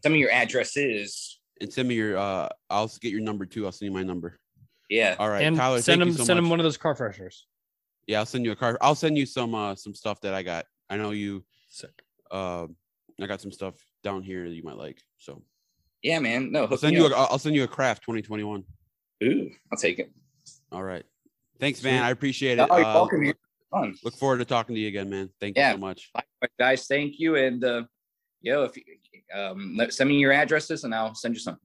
[0.02, 1.40] Send me your addresses.
[1.61, 3.65] And send me your uh I'll get your number too.
[3.65, 4.38] I'll send you my number.
[4.90, 5.15] Yeah.
[5.18, 5.44] All right.
[5.44, 6.44] and Tyler, send thank him you so send much.
[6.45, 7.48] him one of those car freshers.
[8.06, 8.77] Yeah, I'll send you a car.
[8.81, 10.65] I'll send you some uh some stuff that I got.
[10.94, 12.03] I know you Sick.
[12.30, 12.68] uh
[13.20, 15.02] I got some stuff down here that you might like.
[15.18, 15.41] So
[16.03, 16.52] Yeah, man.
[16.52, 17.11] No, I'll send you up.
[17.11, 18.64] a, I'll send you a craft 2021.
[19.24, 20.11] Ooh, I'll take it.
[20.72, 21.03] All right.
[21.60, 22.03] Thanks, man.
[22.03, 22.70] I appreciate Oh, it.
[22.70, 23.24] you're Uh, welcome.
[23.26, 23.38] look,
[23.72, 23.95] fun.
[24.03, 25.30] look forward to talking to you again, man.
[25.40, 25.70] Thank Yeah.
[25.72, 26.11] you so much.
[26.14, 27.38] Likewise, guys, thank you.
[27.38, 27.84] And uh,
[28.41, 28.84] yo, if you
[29.34, 31.57] um, send me your addresses and I'll send you some.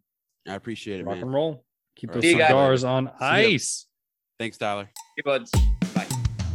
[0.46, 1.24] I appreciate it, Rock man.
[1.24, 1.64] and roll.
[1.96, 2.28] Keep All those right.
[2.30, 2.48] See you guys.
[2.48, 3.10] cigars on ya.
[3.20, 3.86] ice.
[4.38, 4.88] Thanks, Tyler.
[5.16, 5.50] Hey, buds.
[5.94, 6.06] Bye.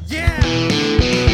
[0.08, 1.30] Yeah!